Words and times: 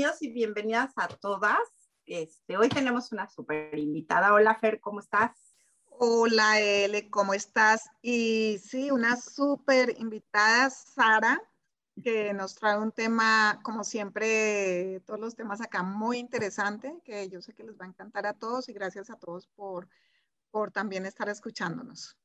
Bienvenidos 0.00 0.22
y 0.22 0.32
bienvenidas 0.32 0.92
a 0.96 1.08
todas. 1.08 1.58
Este, 2.06 2.56
hoy 2.56 2.70
tenemos 2.70 3.12
una 3.12 3.28
super 3.28 3.78
invitada. 3.78 4.32
Hola 4.32 4.54
Fer, 4.54 4.80
¿cómo 4.80 4.98
estás? 4.98 5.32
Hola 5.84 6.58
Ele, 6.58 7.10
¿cómo 7.10 7.34
estás? 7.34 7.82
Y 8.00 8.58
sí, 8.64 8.90
una 8.90 9.18
súper 9.18 9.94
invitada, 9.98 10.70
Sara, 10.70 11.38
que 12.02 12.32
nos 12.32 12.54
trae 12.54 12.78
un 12.78 12.92
tema, 12.92 13.60
como 13.62 13.84
siempre, 13.84 15.02
todos 15.04 15.20
los 15.20 15.36
temas 15.36 15.60
acá 15.60 15.82
muy 15.82 16.16
interesante, 16.16 16.98
que 17.04 17.28
yo 17.28 17.42
sé 17.42 17.52
que 17.52 17.64
les 17.64 17.78
va 17.78 17.84
a 17.84 17.88
encantar 17.88 18.24
a 18.26 18.32
todos 18.32 18.70
y 18.70 18.72
gracias 18.72 19.10
a 19.10 19.16
todos 19.16 19.48
por, 19.48 19.86
por 20.50 20.70
también 20.70 21.04
estar 21.04 21.28
escuchándonos. 21.28 22.16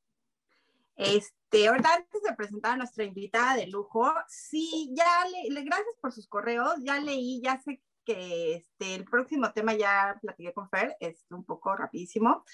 Este, 0.96 1.68
ahorita 1.68 1.94
antes 1.94 2.22
de 2.22 2.34
presentar 2.36 2.74
a 2.74 2.78
nuestra 2.78 3.04
invitada 3.04 3.56
de 3.56 3.68
lujo, 3.68 4.12
sí, 4.28 4.94
ya 4.96 5.26
le, 5.50 5.64
gracias 5.64 5.96
por 6.02 6.12
sus 6.12 6.28
correos, 6.28 6.76
ya 6.84 7.00
leí, 7.00 7.42
ya 7.42 7.60
sé 7.62 7.82
que 8.06 8.56
este, 8.56 8.96
el 8.96 9.04
próximo 9.04 9.52
tema 9.52 9.74
ya 9.74 10.18
platiqué 10.22 10.54
con 10.54 10.70
Fer, 10.70 10.96
es 11.00 11.26
un 11.32 11.44
poco 11.44 11.76
rapidísimo. 11.76 12.46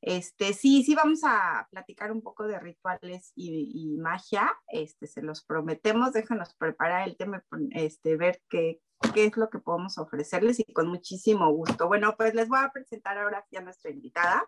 Este, 0.00 0.52
sí, 0.52 0.82
sí 0.84 0.94
vamos 0.94 1.20
a 1.24 1.66
platicar 1.70 2.12
un 2.12 2.22
poco 2.22 2.46
de 2.46 2.58
rituales 2.58 3.32
y, 3.34 3.96
magia, 3.98 4.52
este, 4.68 5.06
se 5.06 5.22
los 5.22 5.44
prometemos, 5.44 6.12
déjanos 6.12 6.54
preparar 6.54 7.08
el 7.08 7.16
tema, 7.16 7.42
este, 7.70 8.16
ver 8.16 8.42
qué, 8.50 8.80
qué 9.14 9.26
es 9.26 9.36
lo 9.36 9.48
que 9.48 9.58
podemos 9.58 9.96
ofrecerles 9.96 10.60
y 10.60 10.72
con 10.72 10.88
muchísimo 10.88 11.50
gusto. 11.50 11.86
Bueno, 11.86 12.14
pues 12.16 12.34
les 12.34 12.48
voy 12.48 12.58
a 12.60 12.70
presentar 12.70 13.16
ahora 13.16 13.46
a 13.56 13.60
nuestra 13.60 13.90
invitada. 13.90 14.44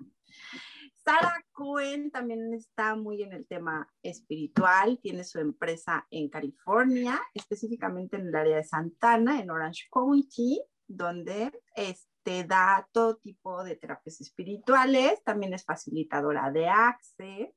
Sara 1.09 1.43
Cohen 1.53 2.11
también 2.11 2.53
está 2.53 2.95
muy 2.95 3.23
en 3.23 3.33
el 3.33 3.47
tema 3.47 3.91
espiritual, 4.03 4.99
tiene 5.03 5.25
su 5.25 5.39
empresa 5.39 6.07
en 6.11 6.29
California, 6.29 7.19
específicamente 7.33 8.19
en 8.19 8.27
el 8.27 8.35
área 8.35 8.57
de 8.59 8.65
Santana, 8.65 9.41
en 9.41 9.51
Orange 9.51 9.85
County, 9.91 10.63
donde 10.87 11.51
este, 11.75 12.45
da 12.45 12.87
todo 12.93 13.17
tipo 13.17 13.65
de 13.65 13.77
terapias 13.77 14.21
espirituales, 14.21 15.25
también 15.25 15.55
es 15.55 15.65
facilitadora 15.65 16.51
de 16.51 16.69
Access, 16.69 17.57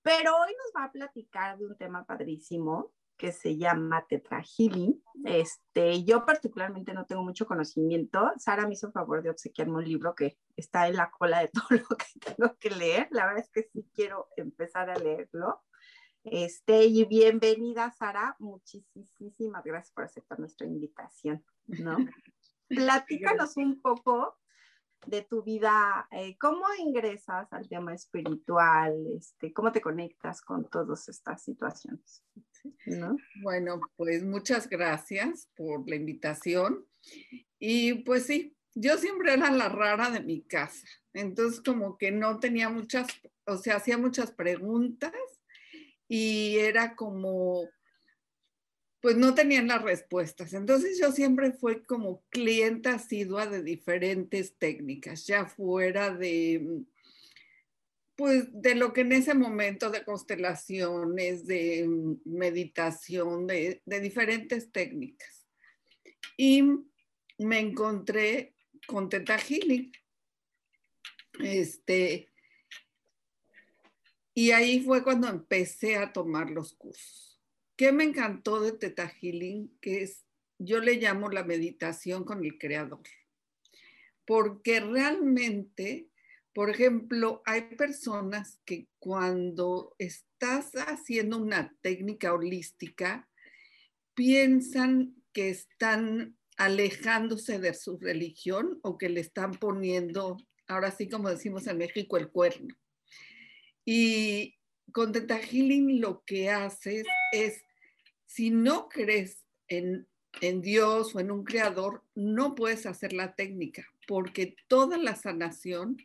pero 0.00 0.36
hoy 0.36 0.52
nos 0.52 0.80
va 0.80 0.84
a 0.84 0.92
platicar 0.92 1.58
de 1.58 1.66
un 1.66 1.76
tema 1.76 2.04
padrísimo 2.04 2.92
que 3.20 3.32
se 3.32 3.58
llama 3.58 4.06
Tetra 4.08 4.42
Este, 5.26 6.04
yo 6.04 6.24
particularmente 6.24 6.94
no 6.94 7.04
tengo 7.04 7.22
mucho 7.22 7.44
conocimiento. 7.44 8.32
Sara 8.38 8.66
me 8.66 8.72
hizo 8.72 8.86
el 8.86 8.94
favor 8.94 9.22
de 9.22 9.28
obsequiarme 9.28 9.74
un 9.74 9.84
libro 9.84 10.14
que 10.14 10.38
está 10.56 10.88
en 10.88 10.96
la 10.96 11.10
cola 11.10 11.40
de 11.40 11.48
todo 11.52 11.68
lo 11.68 11.96
que 11.98 12.06
tengo 12.18 12.56
que 12.58 12.70
leer. 12.70 13.08
La 13.10 13.26
verdad 13.26 13.44
es 13.44 13.50
que 13.50 13.68
sí 13.70 13.86
quiero 13.94 14.28
empezar 14.38 14.88
a 14.88 14.96
leerlo. 14.96 15.60
Este, 16.24 16.86
y 16.86 17.04
bienvenida, 17.04 17.90
Sara. 17.90 18.36
Muchísimas 18.38 19.64
gracias 19.64 19.92
por 19.92 20.04
aceptar 20.04 20.38
nuestra 20.38 20.66
invitación. 20.66 21.44
¿no? 21.66 21.98
Platícanos 22.68 23.58
un 23.58 23.82
poco 23.82 24.39
de 25.06 25.22
tu 25.22 25.42
vida, 25.42 26.06
eh, 26.10 26.36
cómo 26.38 26.64
ingresas 26.78 27.52
al 27.52 27.68
tema 27.68 27.94
espiritual, 27.94 28.94
este, 29.16 29.52
cómo 29.52 29.72
te 29.72 29.80
conectas 29.80 30.42
con 30.42 30.68
todas 30.68 31.08
estas 31.08 31.42
situaciones. 31.42 32.22
Bueno, 33.42 33.80
pues 33.96 34.22
muchas 34.24 34.68
gracias 34.68 35.48
por 35.56 35.88
la 35.88 35.96
invitación. 35.96 36.86
Y 37.58 37.94
pues 38.04 38.26
sí, 38.26 38.56
yo 38.74 38.98
siempre 38.98 39.32
era 39.32 39.50
la 39.50 39.68
rara 39.68 40.10
de 40.10 40.20
mi 40.20 40.42
casa, 40.42 40.86
entonces 41.12 41.60
como 41.60 41.98
que 41.98 42.10
no 42.10 42.38
tenía 42.38 42.68
muchas, 42.68 43.08
o 43.46 43.56
sea, 43.56 43.76
hacía 43.76 43.98
muchas 43.98 44.30
preguntas 44.32 45.12
y 46.08 46.56
era 46.58 46.94
como, 46.94 47.68
pues 49.00 49.16
no 49.16 49.34
tenían 49.34 49.68
las 49.68 49.82
respuestas. 49.82 50.52
Entonces 50.52 50.98
yo 51.00 51.12
siempre 51.12 51.52
fui 51.52 51.82
como 51.82 52.22
clienta 52.30 52.94
asidua 52.94 53.46
de 53.46 53.62
diferentes 53.62 54.56
técnicas, 54.58 55.26
ya 55.26 55.46
fuera 55.46 56.14
de 56.14 56.84
pues 58.20 58.48
de 58.52 58.74
lo 58.74 58.92
que 58.92 59.00
en 59.00 59.12
ese 59.12 59.32
momento 59.32 59.88
de 59.88 60.04
constelaciones, 60.04 61.46
de 61.46 61.88
meditación, 62.26 63.46
de, 63.46 63.80
diferentes 63.86 64.70
técnicas. 64.70 65.46
Y 66.36 66.62
me 67.38 67.60
encontré 67.60 68.54
con 68.86 69.08
Teta 69.08 69.38
Healing. 69.38 69.90
Este, 71.42 72.28
y 74.34 74.50
ahí 74.50 74.82
fue 74.82 75.02
cuando 75.02 75.26
empecé 75.26 75.96
a 75.96 76.12
tomar 76.12 76.50
los 76.50 76.74
cursos. 76.74 77.29
¿Qué 77.80 77.92
me 77.92 78.04
encantó 78.04 78.60
de 78.60 78.72
Teta 78.72 79.08
Healing? 79.08 79.74
Que 79.80 80.02
es, 80.02 80.26
yo 80.58 80.80
le 80.80 80.96
llamo 80.96 81.30
la 81.30 81.44
meditación 81.44 82.24
con 82.24 82.44
el 82.44 82.58
creador. 82.58 83.00
Porque 84.26 84.80
realmente 84.80 86.10
por 86.52 86.68
ejemplo, 86.68 87.42
hay 87.46 87.62
personas 87.76 88.60
que 88.66 88.88
cuando 88.98 89.94
estás 89.98 90.72
haciendo 90.74 91.38
una 91.38 91.74
técnica 91.80 92.34
holística, 92.34 93.30
piensan 94.14 95.14
que 95.32 95.48
están 95.48 96.36
alejándose 96.58 97.60
de 97.60 97.72
su 97.72 97.98
religión 97.98 98.78
o 98.82 98.98
que 98.98 99.08
le 99.08 99.20
están 99.20 99.52
poniendo, 99.52 100.36
ahora 100.66 100.90
sí 100.90 101.08
como 101.08 101.30
decimos 101.30 101.66
en 101.66 101.78
México, 101.78 102.18
el 102.18 102.28
cuerno. 102.28 102.76
Y 103.86 104.58
con 104.92 105.12
Teta 105.12 105.38
Healing 105.38 106.00
lo 106.00 106.24
que 106.26 106.50
haces 106.50 107.06
es, 107.32 107.62
si 108.30 108.50
no 108.50 108.88
crees 108.88 109.44
en, 109.66 110.06
Dios 110.62 111.16
o 111.16 111.20
en 111.20 111.32
un 111.32 111.42
creador, 111.42 112.04
no 112.14 112.54
puedes 112.54 112.86
hacer 112.86 113.12
la 113.12 113.34
técnica, 113.34 113.84
porque 114.06 114.54
toda 114.68 114.98
la 114.98 115.16
sanación 115.16 115.96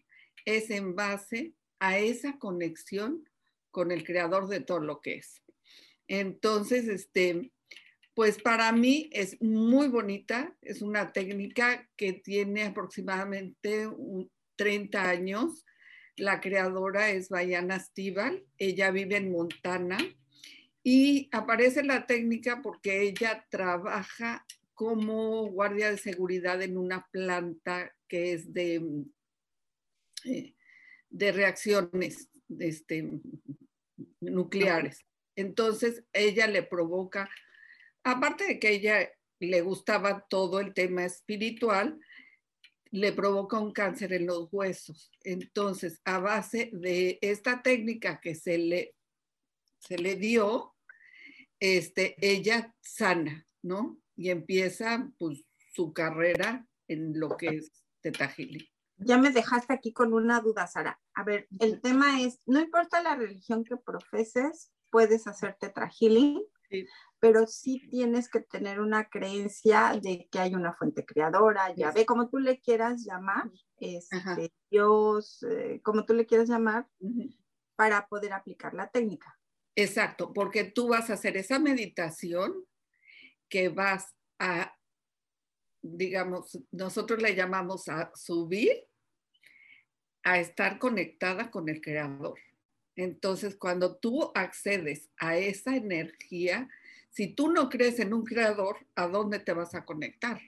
es 0.44 0.72
en 0.72 0.96
base 0.96 1.54
a 1.80 2.00
esa 2.00 2.40
conexión 2.40 3.30
con 3.70 3.92
el 3.92 4.04
creador 4.04 4.48
de 4.48 4.60
todo 4.60 4.80
lo 4.80 5.02
que 5.02 5.18
es. 5.18 5.44
Entonces, 6.08 6.88
este, 6.88 7.52
pues 8.16 8.42
para 8.42 8.72
mí 8.72 9.08
es 9.14 9.40
muy 9.40 9.88
bonita, 9.88 10.58
es 10.64 10.82
una 10.82 11.14
técnica 11.14 11.88
que 11.96 12.14
tiene 12.14 12.64
aproximadamente 12.64 13.88
30 14.56 15.10
años. 15.10 15.64
La 16.18 16.42
creadora 16.42 17.12
es 17.12 17.30
Bayana 17.30 17.80
Stival, 17.80 18.44
ella 18.58 18.90
vive 18.90 19.18
en 19.18 19.32
Montana 19.32 20.00
y 20.86 21.30
aparece 21.32 21.84
la 21.84 22.06
técnica 22.06 22.62
porque 22.62 23.02
ella 23.02 23.46
trabaja 23.50 24.46
como 24.76 25.50
guardia 25.50 25.90
de 25.90 25.98
seguridad 25.98 26.62
en 26.62 26.78
una 26.78 27.08
planta 27.12 27.92
que 28.08 28.34
es 28.34 28.54
de 28.54 29.06
de 31.16 31.32
reacciones 31.32 32.30
este, 32.60 33.10
nucleares. 34.20 35.06
Entonces, 35.38 36.04
ella 36.12 36.48
le 36.48 36.62
provoca, 36.62 37.30
aparte 38.04 38.46
de 38.46 38.60
que 38.60 38.72
ella 38.72 39.10
le 39.40 39.62
gustaba 39.62 40.26
todo 40.30 40.60
el 40.60 40.74
tema 40.74 41.06
espiritual, 41.06 42.00
le 42.92 43.14
provoca 43.14 43.60
un 43.60 43.72
cáncer 43.72 44.12
en 44.12 44.26
los 44.26 44.50
huesos. 44.52 45.10
Entonces, 45.24 46.02
a 46.04 46.20
base 46.20 46.70
de 46.74 47.18
esta 47.22 47.62
técnica 47.62 48.20
que 48.22 48.36
se 48.36 48.58
le, 48.58 48.96
se 49.80 49.98
le 49.98 50.16
dio, 50.16 50.75
este, 51.60 52.16
ella 52.20 52.76
sana, 52.82 53.46
¿no? 53.62 54.00
Y 54.16 54.30
empieza 54.30 55.12
pues, 55.18 55.44
su 55.74 55.94
carrera 55.94 56.68
en 56.88 57.20
lo 57.20 57.36
que 57.38 57.48
es 57.48 57.72
Teta 58.02 58.34
ya 58.98 59.18
me 59.18 59.32
dejaste 59.32 59.74
aquí 59.74 59.94
con 59.94 60.14
una 60.14 60.40
duda, 60.40 60.68
Sara. 60.68 61.00
A 61.14 61.24
ver, 61.24 61.48
el 61.60 61.82
tema 61.82 62.22
es, 62.22 62.40
no 62.46 62.60
importa 62.60 63.02
la 63.02 63.16
religión 63.16 63.64
que 63.64 63.78
profeses, 63.78 64.72
puedes 64.92 65.28
hacer 65.28 65.58
tetra 65.60 65.90
healing, 65.90 66.42
pero 67.20 67.48
sí 67.48 67.88
tienes 67.90 68.30
que 68.30 68.42
tener 68.42 68.80
una 68.80 69.10
creencia 69.10 70.00
de 70.02 70.28
que 70.32 70.40
hay 70.40 70.56
una 70.56 70.74
fuente 70.74 71.06
creadora, 71.06 71.74
ya 71.76 71.92
ve, 71.92 72.06
como 72.06 72.30
tú 72.30 72.40
le 72.40 72.60
quieras 72.60 73.04
llamar, 73.06 73.50
este, 73.78 74.54
Dios, 74.70 75.44
eh, 75.50 75.82
como 75.84 76.06
tú 76.06 76.14
le 76.14 76.26
quieras 76.26 76.50
llamar, 76.50 76.88
para 77.76 78.08
poder 78.08 78.34
aplicar 78.34 78.74
la 78.74 78.90
técnica. 78.90 79.38
Exacto, 79.76 80.32
porque 80.34 80.64
tú 80.64 80.90
vas 80.90 81.10
a 81.10 81.14
hacer 81.14 81.38
esa 81.38 81.60
meditación 81.60 82.54
que 83.50 83.70
vas 83.70 84.16
a 84.40 84.76
digamos, 85.86 86.58
nosotros 86.72 87.22
le 87.22 87.36
llamamos 87.36 87.88
a 87.90 88.12
subir, 88.16 88.88
a 90.24 90.40
estar 90.40 90.80
conectada 90.80 91.52
con 91.52 91.70
el 91.70 91.82
creador. 91.82 92.40
Entonces, 92.96 93.56
cuando 93.56 93.98
tú 93.98 94.32
accedes 94.34 95.10
a 95.18 95.38
esa 95.38 95.76
energía, 95.76 96.68
si 97.12 97.28
tú 97.28 97.52
no 97.52 97.70
crees 97.70 98.00
en 98.00 98.14
un 98.14 98.24
creador, 98.24 98.88
¿a 98.96 99.08
dónde 99.08 99.40
te 99.40 99.54
vas 99.54 99.76
a 99.76 99.86
conectar? 99.86 100.42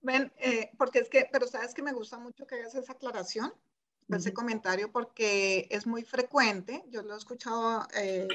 Ven, 0.00 0.32
eh, 0.38 0.70
porque 0.76 1.00
es 1.00 1.08
que, 1.08 1.28
pero 1.30 1.46
sabes 1.46 1.74
que 1.74 1.82
me 1.82 1.92
gusta 1.92 2.18
mucho 2.18 2.46
que 2.46 2.56
hagas 2.56 2.74
esa 2.74 2.92
aclaración, 2.92 3.52
ese 4.16 4.32
comentario, 4.32 4.90
porque 4.90 5.66
es 5.70 5.86
muy 5.86 6.02
frecuente, 6.02 6.84
yo 6.90 7.02
lo 7.02 7.14
he 7.14 7.18
escuchado 7.18 7.86
eh, 7.94 8.28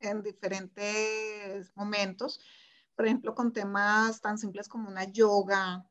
en 0.00 0.22
diferentes 0.22 1.70
momentos, 1.76 2.40
por 2.96 3.06
ejemplo, 3.06 3.34
con 3.34 3.52
temas 3.52 4.20
tan 4.20 4.38
simples 4.38 4.68
como 4.68 4.88
una 4.88 5.04
yoga 5.04 5.84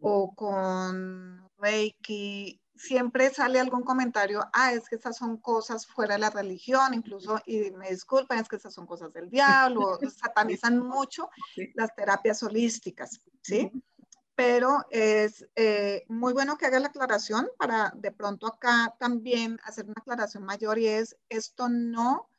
o 0.00 0.34
con 0.34 1.48
Reiki, 1.58 2.60
siempre 2.78 3.30
sale 3.30 3.58
algún 3.58 3.82
comentario, 3.82 4.44
ah, 4.52 4.72
es 4.72 4.88
que 4.88 4.96
estas 4.96 5.16
son 5.16 5.36
cosas 5.38 5.86
fuera 5.86 6.14
de 6.14 6.20
la 6.20 6.30
religión, 6.30 6.94
incluso, 6.94 7.40
y 7.46 7.70
me 7.72 7.90
disculpen, 7.90 8.38
es 8.38 8.48
que 8.48 8.56
estas 8.56 8.74
son 8.74 8.86
cosas 8.86 9.12
del 9.12 9.28
diablo, 9.28 9.98
satanizan 10.16 10.78
mucho 10.78 11.28
las 11.74 11.94
terapias 11.94 12.42
holísticas, 12.42 13.20
¿sí? 13.42 13.70
Pero 14.38 14.86
es 14.90 15.48
eh, 15.56 16.04
muy 16.06 16.32
bueno 16.32 16.56
que 16.56 16.66
haga 16.66 16.78
la 16.78 16.86
aclaración 16.86 17.50
para 17.58 17.92
de 17.96 18.12
pronto 18.12 18.46
acá 18.46 18.94
también 18.96 19.58
hacer 19.64 19.86
una 19.86 19.96
aclaración 19.96 20.44
mayor 20.44 20.78
y 20.78 20.86
es, 20.86 21.16
esto 21.28 21.68
no 21.68 22.30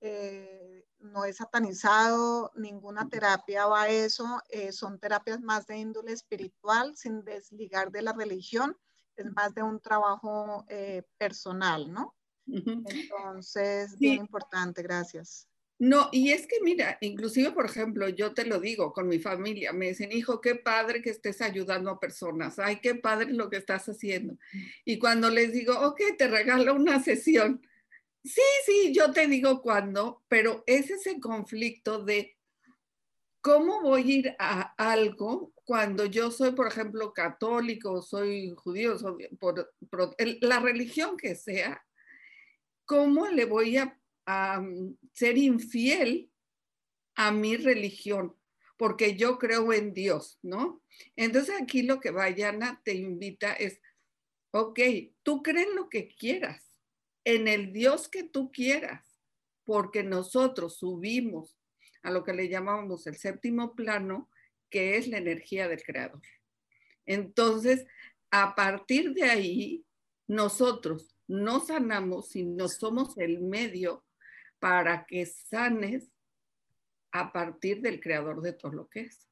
eh, 0.00 0.86
no 1.00 1.24
es 1.24 1.38
satanizado, 1.38 2.52
ninguna 2.54 3.08
terapia 3.08 3.66
va 3.66 3.82
a 3.82 3.88
eso, 3.88 4.40
eh, 4.50 4.70
son 4.70 5.00
terapias 5.00 5.40
más 5.40 5.66
de 5.66 5.78
índole 5.78 6.12
espiritual, 6.12 6.96
sin 6.96 7.24
desligar 7.24 7.90
de 7.90 8.02
la 8.02 8.12
religión, 8.12 8.76
es 9.16 9.26
más 9.32 9.52
de 9.52 9.64
un 9.64 9.80
trabajo 9.80 10.64
personal, 11.16 11.92
¿no? 11.92 12.14
Entonces, 12.46 13.98
bien 13.98 14.20
importante, 14.20 14.80
gracias. 14.80 15.48
No, 15.80 16.08
y 16.10 16.32
es 16.32 16.46
que 16.46 16.56
mira, 16.60 16.98
inclusive, 17.00 17.52
por 17.52 17.66
ejemplo, 17.66 18.08
yo 18.08 18.34
te 18.34 18.44
lo 18.44 18.58
digo 18.58 18.92
con 18.92 19.06
mi 19.06 19.20
familia, 19.20 19.72
me 19.72 19.88
dicen, 19.88 20.10
hijo, 20.10 20.40
qué 20.40 20.56
padre 20.56 21.02
que 21.02 21.10
estés 21.10 21.40
ayudando 21.40 21.90
a 21.90 22.00
personas, 22.00 22.58
ay, 22.58 22.80
qué 22.80 22.96
padre 22.96 23.32
lo 23.32 23.48
que 23.48 23.58
estás 23.58 23.88
haciendo. 23.88 24.36
Y 24.84 24.98
cuando 24.98 25.30
les 25.30 25.52
digo, 25.52 25.78
ok, 25.78 26.00
te 26.16 26.26
regalo 26.26 26.74
una 26.74 27.00
sesión, 27.00 27.62
Sí, 28.24 28.42
sí, 28.66 28.92
yo 28.92 29.12
te 29.12 29.26
digo 29.26 29.62
cuándo, 29.62 30.22
pero 30.28 30.62
es 30.66 30.90
ese 30.90 31.20
conflicto 31.20 32.04
de 32.04 32.36
cómo 33.40 33.80
voy 33.80 34.02
a 34.02 34.14
ir 34.16 34.36
a 34.38 34.74
algo 34.76 35.52
cuando 35.64 36.04
yo 36.04 36.30
soy, 36.30 36.52
por 36.52 36.66
ejemplo, 36.66 37.12
católico, 37.14 38.02
soy 38.02 38.54
judío, 38.56 38.98
soy 38.98 39.28
por, 39.38 39.72
la 40.40 40.60
religión 40.60 41.16
que 41.16 41.36
sea, 41.36 41.82
¿cómo 42.84 43.28
le 43.28 43.44
voy 43.44 43.78
a, 43.78 43.98
a 44.30 44.62
ser 45.14 45.38
infiel 45.38 46.30
a 47.14 47.32
mi 47.32 47.56
religión? 47.56 48.36
Porque 48.76 49.16
yo 49.16 49.38
creo 49.38 49.72
en 49.72 49.94
Dios, 49.94 50.38
¿no? 50.42 50.82
Entonces 51.16 51.54
aquí 51.60 51.82
lo 51.82 51.98
que 51.98 52.10
Vayana 52.10 52.82
te 52.84 52.94
invita 52.94 53.54
es, 53.54 53.80
ok, 54.50 54.80
tú 55.22 55.42
crees 55.42 55.68
lo 55.74 55.88
que 55.88 56.08
quieras 56.08 56.62
en 57.24 57.48
el 57.48 57.72
Dios 57.72 58.08
que 58.08 58.22
tú 58.22 58.52
quieras, 58.52 59.18
porque 59.64 60.02
nosotros 60.02 60.76
subimos 60.76 61.58
a 62.02 62.10
lo 62.10 62.22
que 62.22 62.34
le 62.34 62.50
llamamos 62.50 63.06
el 63.06 63.16
séptimo 63.16 63.74
plano, 63.74 64.30
que 64.70 64.98
es 64.98 65.08
la 65.08 65.18
energía 65.18 65.68
del 65.68 65.82
creador. 65.82 66.20
Entonces, 67.06 67.86
a 68.30 68.54
partir 68.54 69.14
de 69.14 69.24
ahí, 69.24 69.84
nosotros 70.26 71.14
no 71.26 71.60
sanamos, 71.60 72.28
sino 72.28 72.68
somos 72.68 73.16
el 73.16 73.40
medio 73.40 74.04
para 74.58 75.06
que 75.06 75.26
sanes 75.26 76.10
a 77.12 77.32
partir 77.32 77.80
del 77.80 78.00
creador 78.00 78.42
de 78.42 78.52
todo 78.52 78.72
lo 78.72 78.88
que 78.88 79.00
es. 79.02 79.28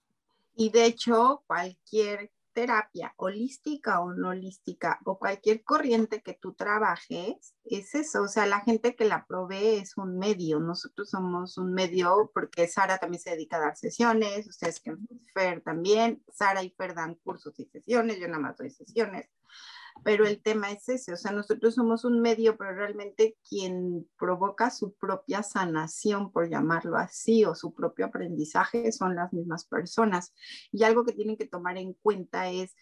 Y 0.55 0.71
de 0.71 0.87
hecho, 0.87 1.45
cualquier 1.47 2.33
terapia 2.57 3.13
holística 3.19 4.01
o 4.01 4.15
no 4.15 4.31
holística 4.31 4.99
o 5.05 5.19
cualquier 5.19 5.63
corriente 5.63 6.23
que 6.23 6.33
tú 6.33 6.55
trabajes, 6.55 7.55
es 7.65 7.95
eso, 7.95 8.23
o 8.23 8.29
sea, 8.29 8.47
la 8.47 8.63
gente 8.63 8.97
que 8.97 9.05
la 9.05 9.27
provee 9.27 9.81
es 9.83 9.99
un 9.99 10.19
medio, 10.19 10.59
nosotros 10.59 11.11
somos 11.11 11.59
un 11.59 11.75
medio 11.75 12.31
porque 12.33 12.67
Sara 12.67 12.97
también 12.97 13.21
se 13.21 13.33
dedica 13.33 13.59
a 13.59 13.61
dar 13.61 13.77
sesiones, 13.77 14.49
ustedes 14.49 14.81
que 14.81 14.97
Fer 15.35 15.61
también, 15.61 16.25
Sara 16.33 16.63
y 16.63 16.71
Fer 16.71 16.95
dan 16.95 17.17
cursos 17.17 17.53
y 17.61 17.67
sesiones, 17.67 18.19
yo 18.19 18.27
nada 18.27 18.41
más 18.41 18.57
doy 18.57 18.71
sesiones, 18.71 19.29
pero 20.05 20.27
el 20.27 20.43
tema 20.43 20.71
es 20.71 20.89
ese, 20.89 21.13
o 21.13 21.17
sea, 21.17 21.33
nosotros 21.33 21.75
somos 21.75 22.05
un 22.05 22.21
medio, 22.21 22.57
pero 22.57 22.75
realmente 22.75 23.37
quien 23.49 24.09
provoca 24.19 24.71
su 24.71 24.95
propia 24.95 25.43
sanación, 25.43 26.31
por 26.33 26.49
llamarlo 26.49 26.97
así, 26.97 27.45
o 27.45 27.55
su 27.55 27.75
propio 27.75 28.07
aprendizaje 28.07 28.93
son 28.93 29.17
las 29.17 29.33
mismas 29.33 29.67
personas. 29.67 30.33
Y 30.73 30.85
algo 30.85 31.05
que 31.05 31.13
tienen 31.13 31.37
que 31.37 31.47
tomar 31.49 31.77
en 31.79 31.95
cuenta 31.95 32.51
es, 32.51 32.75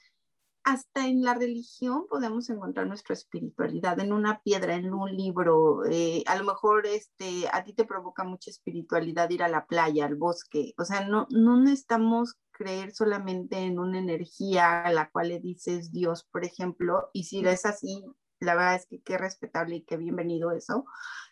hasta 0.64 1.06
en 1.06 1.22
la 1.22 1.34
religión 1.34 2.06
podemos 2.08 2.48
encontrar 2.48 2.86
nuestra 2.86 3.12
espiritualidad, 3.12 4.00
en 4.00 4.12
una 4.12 4.40
piedra, 4.40 4.74
en 4.74 4.92
un 4.94 5.14
libro, 5.14 5.84
eh, 5.84 6.24
a 6.26 6.36
lo 6.36 6.44
mejor 6.44 6.86
este, 6.86 7.48
a 7.52 7.62
ti 7.64 7.74
te 7.74 7.84
provoca 7.84 8.24
mucha 8.24 8.50
espiritualidad 8.50 9.28
ir 9.30 9.42
a 9.42 9.48
la 9.48 9.66
playa, 9.66 10.06
al 10.06 10.16
bosque, 10.16 10.72
o 10.78 10.84
sea, 10.84 11.06
no, 11.06 11.26
no 11.30 11.60
necesitamos 11.60 12.38
creer 12.54 12.92
solamente 12.92 13.58
en 13.58 13.78
una 13.78 13.98
energía 13.98 14.82
a 14.84 14.92
la 14.92 15.10
cual 15.10 15.28
le 15.28 15.40
dices 15.40 15.92
Dios, 15.92 16.24
por 16.24 16.44
ejemplo, 16.44 17.10
y 17.12 17.24
si 17.24 17.46
es 17.46 17.66
así, 17.66 18.04
la 18.40 18.54
verdad 18.54 18.76
es 18.76 18.86
que 18.86 19.02
qué 19.02 19.18
respetable 19.18 19.76
y 19.76 19.82
qué 19.82 19.96
bienvenido 19.96 20.52
eso, 20.52 20.86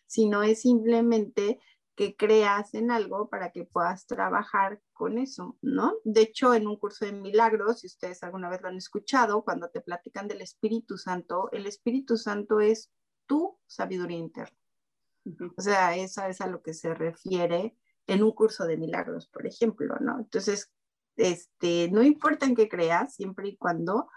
sino 0.06 0.42
es 0.42 0.62
simplemente 0.62 1.58
que 1.94 2.16
creas 2.16 2.75
en 2.75 2.90
algo 2.90 3.28
para 3.28 3.50
que 3.52 3.64
puedas 3.64 4.06
trabajar 4.06 4.80
con 4.92 5.18
eso, 5.18 5.58
¿no? 5.61 5.94
De 6.04 6.23
hecho, 6.23 6.54
en 6.54 6.66
un 6.66 6.76
curso 6.76 7.04
de 7.04 7.12
milagros, 7.12 7.80
si 7.80 7.87
ustedes 7.87 8.23
alguna 8.23 8.49
vez 8.49 8.62
lo 8.62 8.68
han 8.68 8.76
escuchado, 8.76 9.44
cuando 9.44 9.68
te 9.68 9.82
platican 9.82 10.26
del 10.26 10.40
Espíritu 10.40 10.97
Santo, 10.97 11.50
el 11.52 11.66
Espíritu 11.66 12.16
Santo 12.16 12.61
es 12.61 12.90
tu 13.26 13.58
sabiduría 13.66 14.18
interna. 14.18 14.56
O 15.56 15.61
sea, 15.62 15.97
eso 15.97 16.25
es 16.25 16.40
a 16.40 16.47
lo 16.47 16.62
que 16.62 16.75
se 16.75 16.94
refiere 16.94 17.76
en 18.06 18.23
un 18.23 18.32
curso 18.32 18.64
de 18.64 18.76
milagros, 18.76 19.28
por 19.28 19.47
ejemplo, 19.47 19.94
¿no? 20.00 20.18
Entonces, 20.18 20.73
este, 21.16 21.90
no 21.90 22.02
importa 22.02 22.47
en 22.47 22.54
qué 22.54 22.69
creas, 22.69 23.14
siempre 23.14 23.49
y 23.49 23.57
cuando 23.57 24.09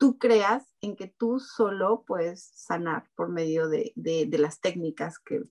tú 0.00 0.18
creas 0.18 0.64
en 0.80 0.96
que 0.96 1.08
tú 1.08 1.38
solo 1.38 2.04
puedes 2.06 2.50
sanar 2.54 3.10
por 3.14 3.28
medio 3.28 3.68
de, 3.68 3.92
las 4.32 4.60
técnicas 4.60 5.18
que, 5.18 5.42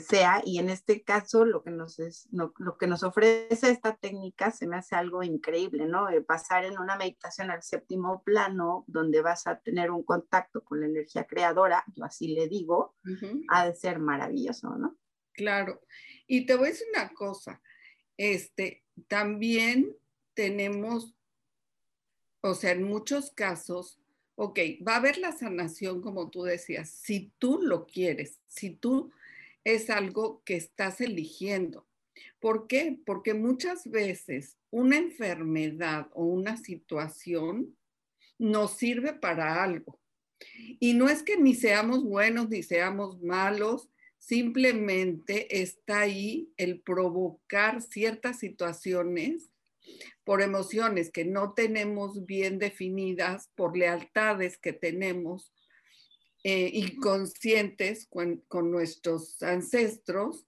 sea. 0.00 0.42
Y 0.44 0.58
en 0.58 0.70
este 0.70 1.04
caso, 1.04 1.44
lo 1.44 1.62
que, 1.62 1.70
nos 1.70 1.96
lo 2.32 2.76
que 2.76 2.86
nos 2.86 3.04
ofrece 3.04 3.70
esta 3.70 3.96
técnica 3.96 4.50
se 4.50 4.66
me 4.66 4.76
hace 4.76 4.96
algo 4.96 5.22
increíble, 5.22 5.86
¿no? 5.86 6.08
pasar 6.26 6.64
en 6.64 6.78
una 6.78 6.96
meditación 6.96 7.50
al 7.50 7.62
séptimo 7.62 8.22
plano, 8.24 8.84
donde 8.88 9.22
vas 9.22 9.46
a 9.46 9.60
tener 9.60 9.90
un 9.90 10.02
contacto 10.02 10.62
con 10.64 10.80
la 10.80 10.86
energía 10.86 11.24
creadora, 11.24 11.84
yo 11.94 12.04
así 12.04 12.34
le 12.34 12.48
digo, 12.48 12.96
ha 13.48 13.66
de 13.66 13.74
ser 13.74 14.00
maravilloso, 14.00 14.68
¿no? 14.76 14.98
Claro. 15.32 15.80
Y 16.26 16.44
te 16.44 16.56
voy 16.56 16.66
a 16.66 16.70
decir 16.70 16.86
una 16.94 17.08
cosa, 17.14 17.62
este, 18.16 18.82
también 19.08 19.96
tenemos, 20.34 21.14
o 22.40 22.54
sea, 22.54 22.72
en 22.72 22.84
muchos 22.84 23.30
casos, 23.30 23.98
ok, 24.36 24.58
va 24.86 24.94
a 24.94 24.98
haber 24.98 25.18
la 25.18 25.32
sanación, 25.32 26.00
como 26.00 26.30
tú 26.30 26.42
decías, 26.42 26.90
si 26.90 27.32
tú 27.38 27.60
lo 27.62 27.86
quieres, 27.86 28.40
si 28.46 28.70
tú 28.70 29.12
es 29.64 29.90
algo 29.90 30.42
que 30.44 30.56
estás 30.56 31.00
eligiendo. 31.00 31.86
¿Por 32.38 32.66
qué? 32.66 32.98
Porque 33.06 33.32
muchas 33.34 33.90
veces 33.90 34.58
una 34.70 34.96
enfermedad 34.96 36.08
o 36.12 36.24
una 36.24 36.56
situación 36.56 37.76
nos 38.38 38.76
sirve 38.76 39.14
para 39.14 39.62
algo. 39.62 39.98
Y 40.80 40.94
no 40.94 41.08
es 41.08 41.22
que 41.22 41.36
ni 41.36 41.54
seamos 41.54 42.04
buenos 42.04 42.50
ni 42.50 42.62
seamos 42.62 43.22
malos, 43.22 43.88
simplemente 44.26 45.60
está 45.60 46.00
ahí 46.00 46.50
el 46.56 46.80
provocar 46.80 47.82
ciertas 47.82 48.38
situaciones 48.38 49.50
por 50.24 50.40
emociones 50.40 51.10
que 51.10 51.26
no 51.26 51.52
tenemos 51.52 52.24
bien 52.24 52.58
definidas, 52.58 53.50
por 53.54 53.76
lealtades 53.76 54.56
que 54.56 54.72
tenemos 54.72 55.52
eh, 56.42 56.70
inconscientes 56.72 58.06
con, 58.06 58.38
con, 58.48 58.70
nuestros 58.70 59.42
ancestros, 59.42 60.46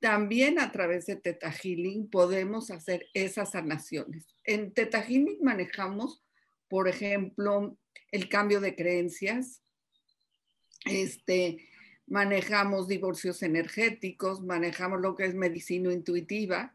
también 0.00 0.58
a 0.58 0.72
través 0.72 1.04
de 1.06 1.16
Teta 1.16 1.52
Healing 1.52 2.08
podemos 2.08 2.70
hacer 2.70 3.06
esas 3.12 3.52
sanaciones. 3.52 4.34
En 4.44 4.72
Teta 4.72 5.02
Healing 5.02 5.38
manejamos, 5.42 6.24
por 6.68 6.88
ejemplo, 6.88 7.76
el 8.10 8.30
cambio 8.30 8.60
de 8.60 8.74
creencias, 8.74 9.62
este, 10.86 11.68
manejamos 12.06 12.88
divorcios 12.88 13.42
energéticos, 13.42 14.42
manejamos 14.42 15.00
lo 15.00 15.14
que 15.14 15.24
es 15.24 15.34
medicina 15.34 15.92
intuitiva, 15.92 16.74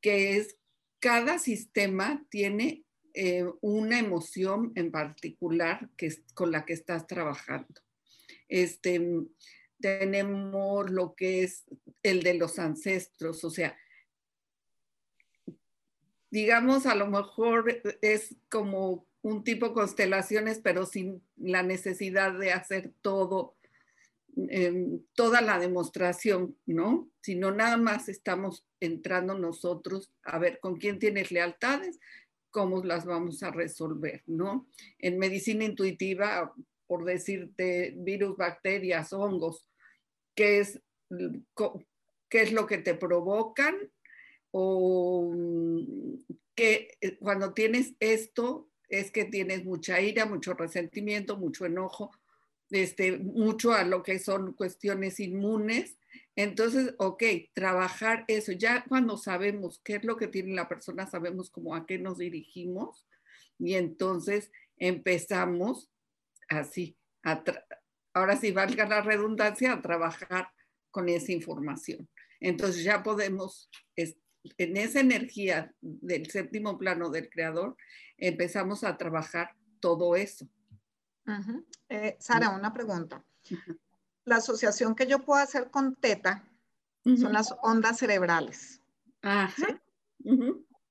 que 0.00 0.36
es 0.36 0.56
cada 1.00 1.38
sistema 1.38 2.24
tiene 2.28 2.84
eh, 3.14 3.44
una 3.60 3.98
emoción 3.98 4.72
en 4.74 4.90
particular 4.90 5.88
que 5.96 6.06
es 6.06 6.22
con 6.34 6.50
la 6.50 6.64
que 6.64 6.72
estás 6.72 7.06
trabajando. 7.06 7.80
Este, 8.48 9.00
tenemos 9.80 10.90
lo 10.90 11.14
que 11.14 11.42
es 11.42 11.64
el 12.02 12.22
de 12.22 12.34
los 12.34 12.58
ancestros, 12.58 13.44
o 13.44 13.50
sea, 13.50 13.76
digamos, 16.30 16.86
a 16.86 16.94
lo 16.94 17.06
mejor 17.06 17.80
es 18.02 18.36
como 18.48 19.06
un 19.22 19.44
tipo 19.44 19.72
constelaciones, 19.72 20.58
pero 20.58 20.86
sin 20.86 21.22
la 21.36 21.62
necesidad 21.62 22.38
de 22.38 22.52
hacer 22.52 22.92
todo, 23.02 23.56
toda 25.14 25.40
la 25.40 25.58
demostración, 25.58 26.56
¿no? 26.66 27.10
Sino 27.20 27.50
nada 27.50 27.76
más 27.76 28.08
estamos 28.08 28.64
entrando 28.80 29.34
nosotros 29.34 30.12
a 30.22 30.38
ver 30.38 30.60
con 30.60 30.76
quién 30.76 30.98
tienes 30.98 31.30
lealtades, 31.32 31.98
cómo 32.50 32.84
las 32.84 33.04
vamos 33.04 33.42
a 33.42 33.50
resolver, 33.50 34.22
¿no? 34.26 34.68
En 34.98 35.18
medicina 35.18 35.64
intuitiva, 35.64 36.52
por 36.86 37.04
decirte, 37.04 37.94
virus, 37.96 38.36
bacterias, 38.36 39.12
hongos, 39.12 39.68
¿qué 40.34 40.60
es, 40.60 40.80
es 42.30 42.52
lo 42.52 42.66
que 42.66 42.78
te 42.78 42.94
provocan? 42.94 43.76
O 44.50 45.34
que 46.54 46.96
eh, 47.00 47.18
cuando 47.18 47.52
tienes 47.52 47.94
esto 48.00 48.68
es 48.88 49.10
que 49.10 49.24
tienes 49.24 49.64
mucha 49.64 50.00
ira, 50.00 50.26
mucho 50.26 50.54
resentimiento, 50.54 51.36
mucho 51.36 51.66
enojo, 51.66 52.10
este, 52.70 53.18
mucho 53.18 53.72
a 53.72 53.84
lo 53.84 54.02
que 54.02 54.18
son 54.18 54.52
cuestiones 54.52 55.20
inmunes. 55.20 55.98
Entonces, 56.36 56.94
ok, 56.98 57.22
trabajar 57.52 58.24
eso. 58.28 58.52
Ya 58.52 58.84
cuando 58.88 59.16
sabemos 59.16 59.80
qué 59.84 59.96
es 59.96 60.04
lo 60.04 60.16
que 60.16 60.28
tiene 60.28 60.54
la 60.54 60.68
persona, 60.68 61.06
sabemos 61.06 61.50
cómo 61.50 61.74
a 61.74 61.86
qué 61.86 61.98
nos 61.98 62.18
dirigimos 62.18 63.06
y 63.58 63.74
entonces 63.74 64.52
empezamos 64.76 65.90
así, 66.48 66.96
ahora 68.14 68.36
sí 68.36 68.52
valga 68.52 68.86
la 68.86 69.02
redundancia, 69.02 69.72
a 69.72 69.82
trabajar 69.82 70.48
con 70.90 71.08
esa 71.08 71.32
información. 71.32 72.08
Entonces 72.40 72.84
ya 72.84 73.02
podemos, 73.02 73.68
en 73.96 74.76
esa 74.76 75.00
energía 75.00 75.74
del 75.80 76.30
séptimo 76.30 76.78
plano 76.78 77.10
del 77.10 77.28
creador, 77.28 77.76
empezamos 78.16 78.84
a 78.84 78.96
trabajar 78.96 79.50
todo 79.80 80.16
eso. 80.16 80.48
Eh, 81.88 82.16
Sara, 82.18 82.50
una 82.50 82.72
pregunta. 82.72 83.24
La 84.24 84.36
asociación 84.36 84.94
que 84.94 85.06
yo 85.06 85.24
puedo 85.24 85.40
hacer 85.40 85.70
con 85.70 85.96
teta 85.96 86.44
son 87.04 87.32
las 87.32 87.54
ondas 87.62 87.98
cerebrales. 87.98 88.80
Ajá. 89.22 89.80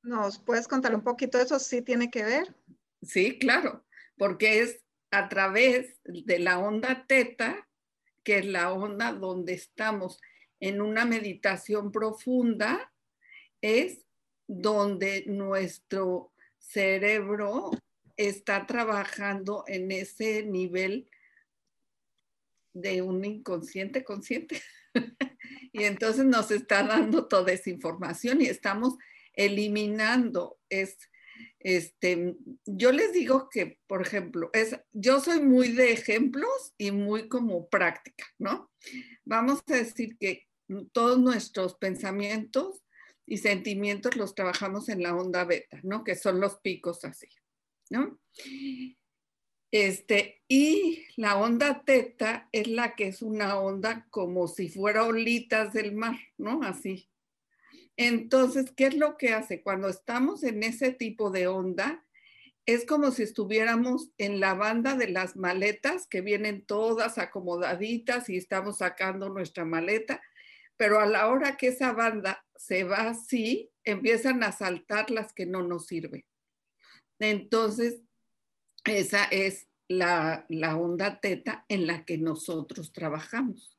¿Nos 0.01 0.39
puedes 0.39 0.67
contar 0.67 0.95
un 0.95 1.01
poquito 1.01 1.37
de 1.37 1.43
eso? 1.43 1.59
¿Sí 1.59 1.81
tiene 1.81 2.09
que 2.09 2.23
ver? 2.23 2.55
Sí, 3.01 3.37
claro, 3.37 3.85
porque 4.17 4.61
es 4.61 4.83
a 5.11 5.29
través 5.29 5.99
de 6.03 6.39
la 6.39 6.59
onda 6.59 7.05
teta, 7.07 7.67
que 8.23 8.39
es 8.39 8.45
la 8.45 8.71
onda 8.71 9.13
donde 9.13 9.53
estamos 9.53 10.21
en 10.59 10.81
una 10.81 11.05
meditación 11.05 11.91
profunda, 11.91 12.91
es 13.61 14.05
donde 14.47 15.25
nuestro 15.27 16.31
cerebro 16.57 17.71
está 18.17 18.65
trabajando 18.65 19.63
en 19.67 19.91
ese 19.91 20.43
nivel 20.43 21.09
de 22.73 23.01
un 23.01 23.23
inconsciente 23.23 24.03
consciente. 24.03 24.61
y 25.71 25.83
entonces 25.83 26.25
nos 26.25 26.51
está 26.51 26.83
dando 26.83 27.27
toda 27.27 27.51
esa 27.51 27.69
información 27.69 28.41
y 28.41 28.47
estamos 28.47 28.95
eliminando. 29.33 30.59
Es, 30.69 30.97
este, 31.59 32.35
yo 32.65 32.91
les 32.91 33.13
digo 33.13 33.49
que, 33.49 33.79
por 33.87 34.01
ejemplo, 34.01 34.49
es, 34.53 34.79
yo 34.91 35.19
soy 35.19 35.39
muy 35.39 35.71
de 35.71 35.91
ejemplos 35.91 36.73
y 36.77 36.91
muy 36.91 37.29
como 37.29 37.69
práctica, 37.69 38.25
¿no? 38.37 38.71
Vamos 39.25 39.61
a 39.67 39.75
decir 39.75 40.17
que 40.17 40.47
todos 40.91 41.19
nuestros 41.19 41.75
pensamientos 41.75 42.83
y 43.25 43.37
sentimientos 43.37 44.15
los 44.15 44.35
trabajamos 44.35 44.89
en 44.89 45.03
la 45.03 45.15
onda 45.15 45.43
beta, 45.45 45.79
¿no? 45.83 46.03
Que 46.03 46.15
son 46.15 46.39
los 46.39 46.57
picos 46.59 47.03
así. 47.05 47.27
¿No? 47.89 48.19
Este, 49.71 50.41
y 50.47 51.05
la 51.17 51.37
onda 51.37 51.83
teta 51.83 52.47
es 52.51 52.67
la 52.67 52.95
que 52.95 53.07
es 53.07 53.21
una 53.21 53.59
onda 53.59 54.07
como 54.09 54.47
si 54.47 54.69
fuera 54.69 55.03
olitas 55.03 55.73
del 55.73 55.93
mar, 55.93 56.17
¿no? 56.37 56.63
Así. 56.63 57.09
Entonces, 57.97 58.71
¿qué 58.75 58.87
es 58.87 58.95
lo 58.95 59.17
que 59.17 59.33
hace? 59.33 59.61
Cuando 59.61 59.89
estamos 59.89 60.43
en 60.43 60.63
ese 60.63 60.91
tipo 60.91 61.31
de 61.31 61.47
onda, 61.47 62.05
es 62.65 62.85
como 62.85 63.11
si 63.11 63.23
estuviéramos 63.23 64.11
en 64.17 64.39
la 64.39 64.53
banda 64.53 64.95
de 64.95 65.09
las 65.09 65.35
maletas 65.35 66.05
que 66.05 66.21
vienen 66.21 66.65
todas 66.65 67.17
acomodaditas 67.17 68.29
y 68.29 68.37
estamos 68.37 68.79
sacando 68.79 69.29
nuestra 69.29 69.65
maleta, 69.65 70.21
pero 70.75 70.99
a 70.99 71.05
la 71.05 71.27
hora 71.27 71.57
que 71.57 71.67
esa 71.67 71.93
banda 71.93 72.45
se 72.55 72.83
va 72.83 73.09
así, 73.09 73.71
empiezan 73.83 74.43
a 74.43 74.51
saltar 74.51 75.09
las 75.11 75.33
que 75.33 75.45
no 75.45 75.63
nos 75.63 75.87
sirven. 75.87 76.25
Entonces, 77.19 78.01
esa 78.85 79.25
es 79.25 79.67
la, 79.87 80.45
onda 80.77 81.19
teta 81.19 81.65
en 81.69 81.87
la 81.87 82.05
que 82.05 82.17
nosotros 82.17 82.91
trabajamos. 82.91 83.77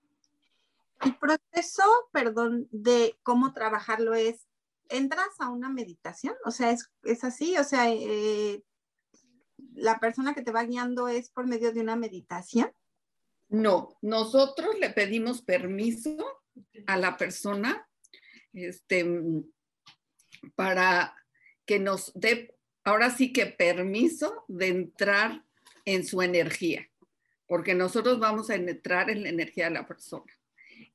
El 1.01 1.17
proceso, 1.17 1.83
perdón, 2.13 2.69
de 2.71 3.19
cómo 3.23 3.53
trabajarlo 3.53 4.15
es, 4.15 4.49
entras 4.89 5.29
a 5.39 5.49
una 5.49 5.69
meditación, 5.69 6.35
o 6.45 6.51
sea, 6.51 6.73
es, 6.73 7.25
así, 7.25 7.57
o 7.57 7.65
sea, 7.65 7.93
eh, 7.93 8.63
la 9.75 10.01
persona 10.01 10.35
que 10.35 10.43
te 10.43 10.51
va 10.51 10.65
guiando 10.65 11.09
es 11.09 11.31
por 11.31 11.47
medio 11.47 11.73
de 11.73 11.81
una 11.81 11.95
meditación. 11.95 12.73
No, 13.49 13.97
nosotros 14.03 14.79
le 14.79 14.91
pedimos 14.91 15.43
permiso 15.43 16.17
a 16.87 16.97
la 16.97 17.17
persona 17.17 17.89
este, 18.53 19.07
para 20.55 21.15
que 21.65 21.79
nos 21.79 22.13
dé 22.15 22.58
ahora 22.89 23.11
sí 23.11 23.35
que 23.35 23.45
permiso 23.45 24.45
de 24.49 24.69
entrar 24.69 25.45
en 25.85 26.07
su 26.07 26.23
energía, 26.23 26.89
porque 27.47 27.75
nosotros 27.75 28.19
vamos 28.19 28.49
a 28.49 28.55
entrar 28.55 29.11
en 29.11 29.23
la 29.23 29.29
energía 29.29 29.67
de 29.67 29.73
la 29.73 29.87
persona. 29.87 30.33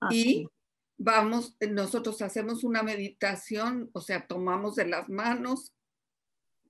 Y 0.10 0.50
vamos, 0.98 1.56
nosotros 1.70 2.22
hacemos 2.24 2.64
una 2.64 2.82
meditación, 2.82 3.92
o 3.94 4.02
sea, 4.02 4.26
tomamos 4.26 4.76
de 4.76 4.88
las 4.88 5.08
manos 5.08 5.72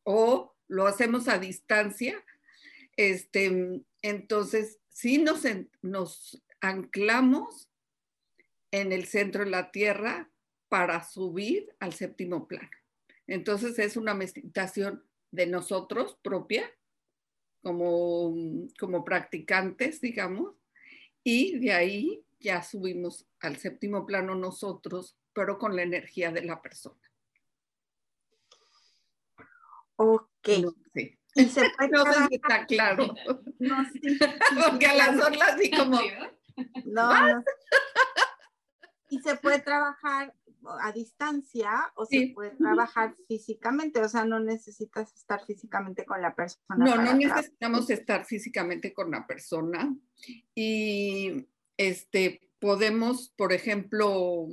o 0.03 0.53
lo 0.68 0.88
hacemos 0.88 1.30
a 1.30 1.39
distancia. 1.39 2.22
Este, 2.98 3.82
entonces, 4.01 4.80
sí 4.89 5.20
nos, 5.20 5.44
nos 5.82 6.44
anclamos 6.60 7.70
en 8.72 8.92
el 8.92 9.06
centro 9.06 9.46
de 9.46 9.51
la 9.51 9.72
tierra 9.72 10.30
para 10.68 11.01
subir 11.01 11.74
al 11.80 11.94
séptimo 11.94 12.46
plano. 12.46 12.70
Entonces 13.25 13.80
es 13.80 13.96
una 13.96 14.13
meditación 14.13 15.03
de 15.34 15.48
nosotros 15.48 16.16
propia, 16.22 16.72
como, 17.63 18.36
como 18.80 19.04
practicantes, 19.04 20.00
digamos, 20.00 20.54
y 21.24 21.58
de 21.58 21.74
ahí 21.74 22.24
ya 22.40 22.62
subimos 22.62 23.25
al 23.40 23.58
séptimo 23.58 24.06
plano 24.06 24.36
nosotros, 24.36 25.18
pero 25.34 25.58
con 25.58 25.75
la 25.75 25.82
energía 25.82 26.32
de 26.32 26.44
la 26.44 26.62
persona. 26.62 27.02
Ok. 29.96 30.50
sí. 30.94 31.18
Y 31.36 31.46
se 31.46 31.62
puede 31.78 31.90
no 31.90 32.06
sé 32.13 32.28
si 32.28 32.36
está 32.36 32.66
claro. 32.68 33.13
No, 33.60 33.84
sí. 33.92 34.02
Porque 34.70 34.86
a 34.86 34.94
las 34.94 35.25
olas 35.25 35.54
así 35.54 35.72
como... 35.72 36.00
No, 36.86 37.28
no. 37.28 37.44
Y 39.10 39.20
se 39.20 39.36
puede 39.38 39.60
trabajar 39.60 40.34
a 40.82 40.91
distancia 40.91 41.91
o 41.96 42.05
se 42.05 42.32
puede 42.34 42.51
trabajar 42.51 43.15
físicamente, 43.27 44.00
o 44.00 44.10
sea, 44.10 44.25
no 44.25 44.39
necesitas 44.39 45.13
estar 45.15 45.46
físicamente 45.46 46.05
con 46.05 46.22
la 46.22 46.36
persona. 46.36 46.63
No, 46.77 46.96
no 46.96 47.13
necesitamos 47.13 47.89
estar 47.89 48.25
físicamente 48.25 48.93
con 48.93 49.12
la 49.12 49.25
persona 49.27 49.96
y 50.55 51.48
este 51.77 52.50
podemos, 52.60 53.34
por 53.36 53.51
ejemplo, 53.51 54.48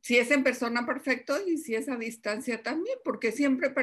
si 0.00 0.18
es 0.18 0.30
en 0.30 0.44
persona, 0.44 0.86
perfecto, 0.86 1.34
y 1.46 1.56
si 1.58 1.74
es 1.74 1.88
a 1.88 1.96
distancia 1.96 2.62
también, 2.62 2.98
porque 3.04 3.32
siempre 3.32 3.74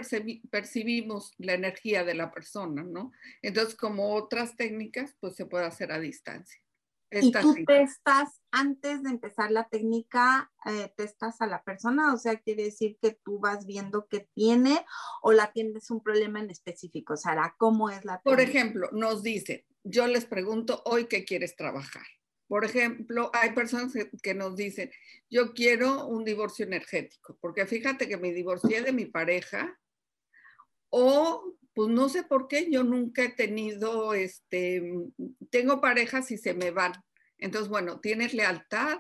percibimos 0.50 1.34
la 1.38 1.54
energía 1.54 2.04
de 2.04 2.14
la 2.14 2.32
persona, 2.32 2.84
¿no? 2.84 3.12
Entonces, 3.42 3.76
como 3.76 4.14
otras 4.14 4.56
técnicas, 4.56 5.16
pues 5.20 5.36
se 5.36 5.46
puede 5.48 5.66
hacer 5.66 5.92
a 5.92 6.00
distancia. 6.00 6.62
¿Y 7.12 7.32
tú 7.32 7.56
testas, 7.66 8.42
antes 8.52 9.04
de 9.04 9.10
empezar 9.10 9.52
la 9.52 9.68
técnica, 9.68 10.52
eh, 10.66 10.94
testas 10.96 11.42
a 11.42 11.48
la 11.48 11.62
persona? 11.64 12.14
O 12.14 12.18
sea, 12.18 12.38
quiere 12.38 12.64
decir 12.64 12.98
que 13.02 13.20
tú 13.24 13.40
vas 13.40 13.66
viendo 13.66 14.08
qué 14.08 14.30
tiene 14.34 14.86
o 15.22 15.34
la 15.34 15.52
tienes 15.52 15.92
un 15.92 16.02
problema 16.02 16.40
en 16.40 16.50
específico. 16.50 17.18
Sara, 17.18 17.56
¿cómo 17.58 17.90
es 17.90 18.06
la 18.06 18.22
técnica? 18.22 18.24
Por 18.24 18.40
ejemplo, 18.40 18.90
nos 18.94 19.24
dice, 19.24 19.66
yo 19.84 20.08
les 20.08 20.26
pregunto, 20.26 20.82
¿hoy 20.86 21.06
qué 21.06 21.26
quieres 21.26 21.56
trabajar? 21.56 22.06
Por 22.48 22.66
ejemplo, 22.66 23.30
hay 23.34 23.52
personas 23.52 23.94
que 24.22 24.34
nos 24.34 24.56
dicen, 24.56 24.92
yo 25.30 25.54
quiero 25.54 26.08
un 26.08 26.24
divorcio 26.24 26.66
energético, 26.66 27.38
porque 27.42 27.66
fíjate 27.66 28.08
que 28.08 28.18
me 28.18 28.34
divorcié 28.34 28.82
de 28.82 28.92
mi 28.92 29.06
pareja 29.06 29.78
o 30.90 31.56
pues 31.74 31.90
no 31.90 32.10
sé 32.10 32.24
por 32.24 32.48
qué, 32.48 32.70
yo 32.70 32.84
nunca 32.84 33.24
he 33.24 33.30
tenido, 33.30 34.14
este, 34.14 34.84
tengo 35.50 35.80
parejas 35.80 36.32
y 36.32 36.38
se 36.38 36.54
me 36.54 36.72
van. 36.72 36.94
Entonces, 37.38 37.70
bueno, 37.70 38.00
¿tienes 38.00 38.34
lealtad 38.34 39.00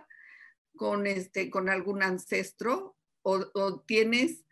con, 0.75 1.05
este, 1.05 1.49
con 1.49 1.69
algún 1.69 2.01
ancestro 2.01 2.95
o, 3.23 3.81
tienes 3.81 4.45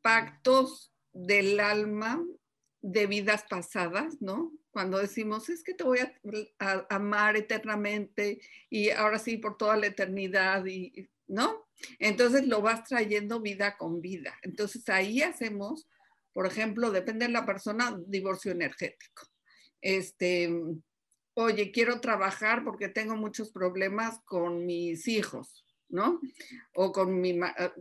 pactos 0.00 0.94
del 1.12 1.60
alma 1.60 2.24
de 2.80 3.06
vidas 3.06 3.44
pasadas, 3.48 4.22
¿no? 4.22 4.52
Cuando 4.70 4.98
decimos, 4.98 5.48
es 5.48 5.64
que 5.64 5.74
te 5.74 5.84
voy 5.84 5.98
a, 5.98 6.14
a, 6.60 6.86
amar 6.88 7.36
eternamente 7.36 8.40
y 8.70 8.90
ahora 8.90 9.18
sí 9.18 9.36
por 9.36 9.56
toda 9.58 9.76
la 9.76 9.88
eternidad, 9.88 10.64
y, 10.64 11.10
¿no? 11.26 11.68
Entonces 11.98 12.46
lo 12.46 12.62
vas 12.62 12.84
trayendo 12.84 13.40
vida 13.40 13.76
con 13.76 14.00
vida. 14.00 14.38
Entonces 14.42 14.88
ahí 14.88 15.20
hacemos 15.22 15.88
por 16.38 16.46
ejemplo, 16.46 16.92
depende 16.92 17.26
de 17.26 17.32
la 17.32 17.44
persona, 17.44 17.98
divorcio 18.06 18.52
energético. 18.52 19.26
Este, 19.80 20.48
oye, 21.34 21.72
quiero 21.72 22.00
trabajar 22.00 22.62
porque 22.62 22.88
tengo 22.88 23.16
muchos 23.16 23.50
problemas 23.50 24.20
con 24.24 24.64
mis 24.64 25.08
hijos, 25.08 25.66
¿no? 25.88 26.20
O 26.76 26.92
con 26.92 27.20
mi, 27.20 27.30
eh, 27.30 27.72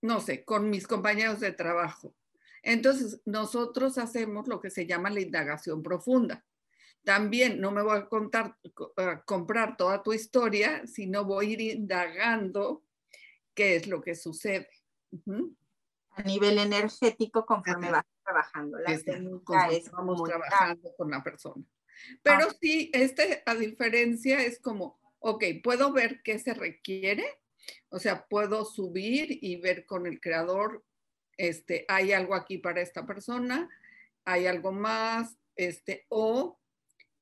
no 0.00 0.18
sé, 0.22 0.46
con 0.46 0.70
mis 0.70 0.86
compañeros 0.86 1.40
de 1.40 1.52
trabajo. 1.52 2.16
Entonces, 2.62 3.20
nosotros 3.26 3.98
hacemos 3.98 4.48
lo 4.48 4.62
que 4.62 4.70
se 4.70 4.86
llama 4.86 5.10
la 5.10 5.20
indagación 5.20 5.82
profunda. 5.82 6.42
También 7.04 7.60
no 7.60 7.70
me 7.70 7.82
voy 7.82 7.98
a 7.98 8.08
contar, 8.08 8.56
comprar 9.26 9.76
toda 9.76 10.02
tu 10.02 10.14
historia, 10.14 10.86
sino 10.86 11.26
voy 11.26 11.48
a 11.48 11.50
ir 11.50 11.60
indagando 11.60 12.82
qué 13.52 13.76
es 13.76 13.86
lo 13.86 14.00
que 14.00 14.14
sucede 14.14 14.70
a 16.12 16.22
nivel 16.22 16.58
energético 16.58 17.46
conforme 17.46 17.90
vas 17.90 18.04
trabajando. 18.22 18.78
La 18.78 18.92
es 18.92 19.90
vamos 19.90 20.22
trabajando 20.22 20.94
con 20.96 21.10
la 21.10 21.22
persona. 21.22 21.64
Pero 22.22 22.48
ah. 22.48 22.54
sí, 22.60 22.90
este, 22.92 23.42
a 23.46 23.54
diferencia, 23.54 24.42
es 24.42 24.60
como, 24.60 24.98
ok, 25.18 25.44
puedo 25.62 25.92
ver 25.92 26.22
qué 26.22 26.38
se 26.38 26.54
requiere, 26.54 27.24
o 27.88 27.98
sea, 27.98 28.26
puedo 28.26 28.64
subir 28.64 29.38
y 29.42 29.56
ver 29.56 29.84
con 29.84 30.06
el 30.06 30.20
creador, 30.20 30.84
este, 31.36 31.84
hay 31.88 32.12
algo 32.12 32.34
aquí 32.34 32.58
para 32.58 32.80
esta 32.80 33.06
persona, 33.06 33.68
hay 34.24 34.46
algo 34.46 34.72
más, 34.72 35.36
este, 35.56 36.06
o 36.08 36.58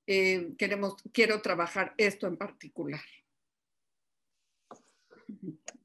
eh, 0.06 0.54
queremos, 0.56 0.96
quiero 1.12 1.42
trabajar 1.42 1.94
esto 1.98 2.26
en 2.26 2.36
particular. 2.36 3.00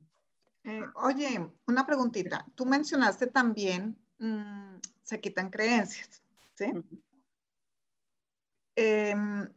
Eh, 0.63 0.83
oye, 0.95 1.51
una 1.67 1.85
preguntita. 1.85 2.45
Tú 2.55 2.65
mencionaste 2.65 3.27
también, 3.27 3.97
mm, 4.19 4.77
se 5.01 5.19
quitan 5.19 5.49
creencias, 5.49 6.23
¿sí? 6.55 6.71
Em, 8.75 9.49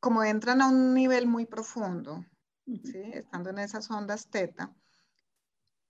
como 0.00 0.24
entran 0.24 0.62
a 0.62 0.68
un 0.68 0.94
nivel 0.94 1.26
muy 1.26 1.44
profundo, 1.44 2.24
¿sí? 2.66 3.02
Estando 3.12 3.50
en 3.50 3.58
esas 3.58 3.90
ondas 3.90 4.28
teta, 4.30 4.74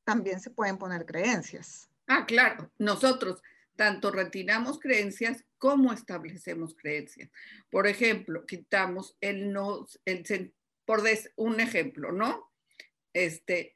también 0.04 0.40
se 0.40 0.50
pueden 0.50 0.78
poner 0.78 1.06
creencias. 1.06 1.88
Ah, 2.06 2.26
claro. 2.26 2.70
Nosotros 2.78 3.42
tanto 3.76 4.10
retiramos 4.10 4.80
creencias 4.80 5.44
como 5.56 5.92
establecemos 5.92 6.74
creencias. 6.74 7.30
Por 7.70 7.86
ejemplo, 7.86 8.44
quitamos 8.44 9.16
el 9.20 9.52
no, 9.52 9.86
el, 10.04 10.54
por 10.84 11.02
un 11.36 11.60
ejemplo, 11.60 12.10
¿no? 12.10 12.50
Este, 13.12 13.74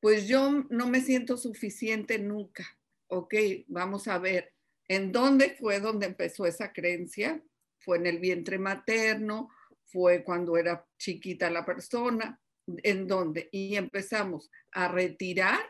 pues 0.00 0.26
yo 0.26 0.64
no 0.70 0.88
me 0.88 1.00
siento 1.00 1.36
suficiente 1.36 2.18
nunca. 2.18 2.66
Ok, 3.08 3.34
vamos 3.68 4.08
a 4.08 4.18
ver, 4.18 4.52
¿en 4.88 5.12
dónde 5.12 5.50
fue 5.50 5.80
donde 5.80 6.06
empezó 6.06 6.46
esa 6.46 6.72
creencia? 6.72 7.42
¿Fue 7.78 7.98
en 7.98 8.06
el 8.06 8.18
vientre 8.18 8.58
materno? 8.58 9.50
¿Fue 9.84 10.24
cuando 10.24 10.56
era 10.56 10.86
chiquita 10.98 11.50
la 11.50 11.64
persona? 11.64 12.40
¿En 12.66 13.06
dónde? 13.06 13.48
Y 13.52 13.76
empezamos 13.76 14.50
a 14.72 14.88
retirar 14.88 15.60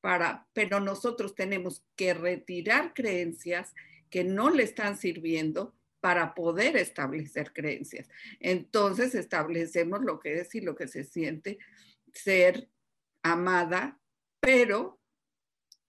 para, 0.00 0.48
pero 0.52 0.80
nosotros 0.80 1.34
tenemos 1.34 1.84
que 1.96 2.12
retirar 2.12 2.92
creencias 2.92 3.72
que 4.10 4.24
no 4.24 4.50
le 4.50 4.64
están 4.64 4.98
sirviendo 4.98 5.74
para 6.00 6.34
poder 6.34 6.76
establecer 6.76 7.52
creencias. 7.52 8.08
Entonces 8.40 9.14
establecemos 9.14 10.00
lo 10.02 10.18
que 10.18 10.40
es 10.40 10.54
y 10.56 10.60
lo 10.60 10.74
que 10.74 10.88
se 10.88 11.04
siente 11.04 11.58
ser 12.12 12.68
amada, 13.22 14.00
pero 14.40 15.00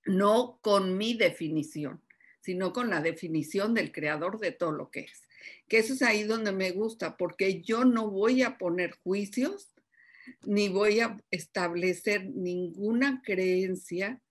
no 0.05 0.59
con 0.61 0.97
mi 0.97 1.13
definición, 1.13 2.03
sino 2.41 2.73
con 2.73 2.89
la 2.89 3.01
definición 3.01 3.73
del 3.73 3.91
creador 3.91 4.39
de 4.39 4.51
todo 4.51 4.71
lo 4.71 4.91
que 4.91 5.01
es. 5.01 5.23
Que 5.67 5.79
eso 5.79 5.93
es 5.93 6.01
ahí 6.01 6.23
donde 6.23 6.51
me 6.51 6.71
gusta, 6.71 7.17
porque 7.17 7.61
yo 7.61 7.85
no 7.85 8.09
voy 8.09 8.43
a 8.43 8.57
poner 8.57 8.91
juicios 9.03 9.73
ni 10.45 10.69
voy 10.69 10.99
a 11.01 11.17
establecer 11.31 12.29
ninguna 12.29 13.21
creencia 13.25 14.21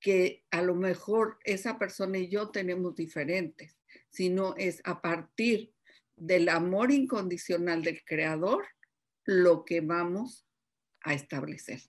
que 0.00 0.44
a 0.50 0.62
lo 0.62 0.74
mejor 0.74 1.38
esa 1.44 1.78
persona 1.78 2.18
y 2.18 2.28
yo 2.28 2.50
tenemos 2.50 2.94
diferentes, 2.94 3.76
sino 4.10 4.54
es 4.56 4.80
a 4.84 5.00
partir 5.00 5.72
del 6.16 6.48
amor 6.48 6.90
incondicional 6.90 7.82
del 7.82 8.04
creador 8.04 8.64
lo 9.24 9.64
que 9.64 9.80
vamos 9.80 10.46
a 11.02 11.14
establecer. 11.14 11.80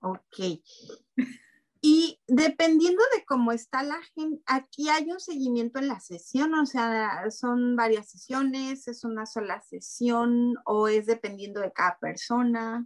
Ok. 0.00 0.60
Y 1.80 2.20
dependiendo 2.26 3.02
de 3.14 3.24
cómo 3.24 3.52
está 3.52 3.82
la 3.82 4.00
gente, 4.14 4.42
aquí 4.46 4.88
hay 4.88 5.10
un 5.10 5.20
seguimiento 5.20 5.78
en 5.78 5.88
la 5.88 6.00
sesión, 6.00 6.52
o 6.54 6.66
sea, 6.66 7.30
son 7.30 7.76
varias 7.76 8.10
sesiones, 8.10 8.88
es 8.88 9.04
una 9.04 9.26
sola 9.26 9.60
sesión 9.60 10.56
o 10.64 10.88
es 10.88 11.06
dependiendo 11.06 11.60
de 11.60 11.72
cada 11.72 11.96
persona. 12.00 12.84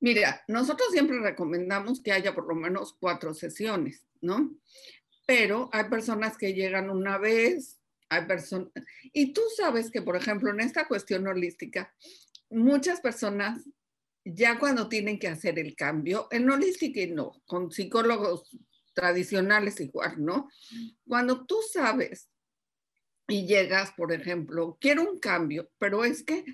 Mira, 0.00 0.44
nosotros 0.48 0.88
siempre 0.92 1.18
recomendamos 1.20 2.02
que 2.02 2.12
haya 2.12 2.34
por 2.34 2.46
lo 2.46 2.54
menos 2.54 2.94
cuatro 3.00 3.32
sesiones, 3.32 4.06
¿no? 4.20 4.54
Pero 5.26 5.70
hay 5.72 5.84
personas 5.88 6.36
que 6.36 6.52
llegan 6.52 6.90
una 6.90 7.16
vez, 7.16 7.80
hay 8.10 8.26
personas, 8.26 8.68
y 9.14 9.32
tú 9.32 9.40
sabes 9.56 9.90
que, 9.90 10.02
por 10.02 10.14
ejemplo, 10.14 10.50
en 10.50 10.60
esta 10.60 10.86
cuestión 10.86 11.26
holística, 11.26 11.94
muchas 12.50 13.00
personas 13.00 13.64
ya 14.26 14.58
cuando 14.58 14.88
tienen 14.88 15.18
que 15.18 15.28
hacer 15.28 15.58
el 15.58 15.76
cambio, 15.76 16.26
en 16.30 16.50
holística 16.50 17.00
y 17.00 17.12
no, 17.12 17.40
con 17.46 17.70
psicólogos 17.70 18.50
tradicionales 18.92 19.80
igual, 19.80 20.24
¿no? 20.24 20.48
Cuando 21.06 21.46
tú 21.46 21.58
sabes 21.70 22.28
y 23.28 23.46
llegas, 23.46 23.92
por 23.92 24.12
ejemplo, 24.12 24.78
quiero 24.80 25.08
un 25.08 25.18
cambio, 25.18 25.70
pero 25.78 26.04
es 26.04 26.24
que 26.24 26.44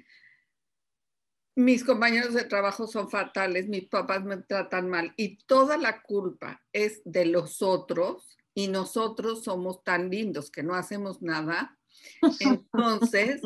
mis 1.55 1.85
compañeros 1.85 2.35
de 2.35 2.45
trabajo 2.45 2.87
son 2.87 3.11
fatales, 3.11 3.69
mis 3.69 3.89
papás 3.89 4.25
me 4.25 4.39
tratan 4.39 4.89
mal 4.89 5.13
y 5.17 5.39
toda 5.45 5.77
la 5.77 6.03
culpa 6.03 6.63
es 6.73 7.03
de 7.05 7.27
los 7.27 7.63
otros 7.63 8.37
y 8.55 8.69
nosotros 8.69 9.45
somos 9.45 9.83
tan 9.83 10.11
lindos 10.11 10.51
que 10.51 10.63
no 10.63 10.75
hacemos 10.75 11.23
nada. 11.23 11.79
Entonces, 12.41 13.43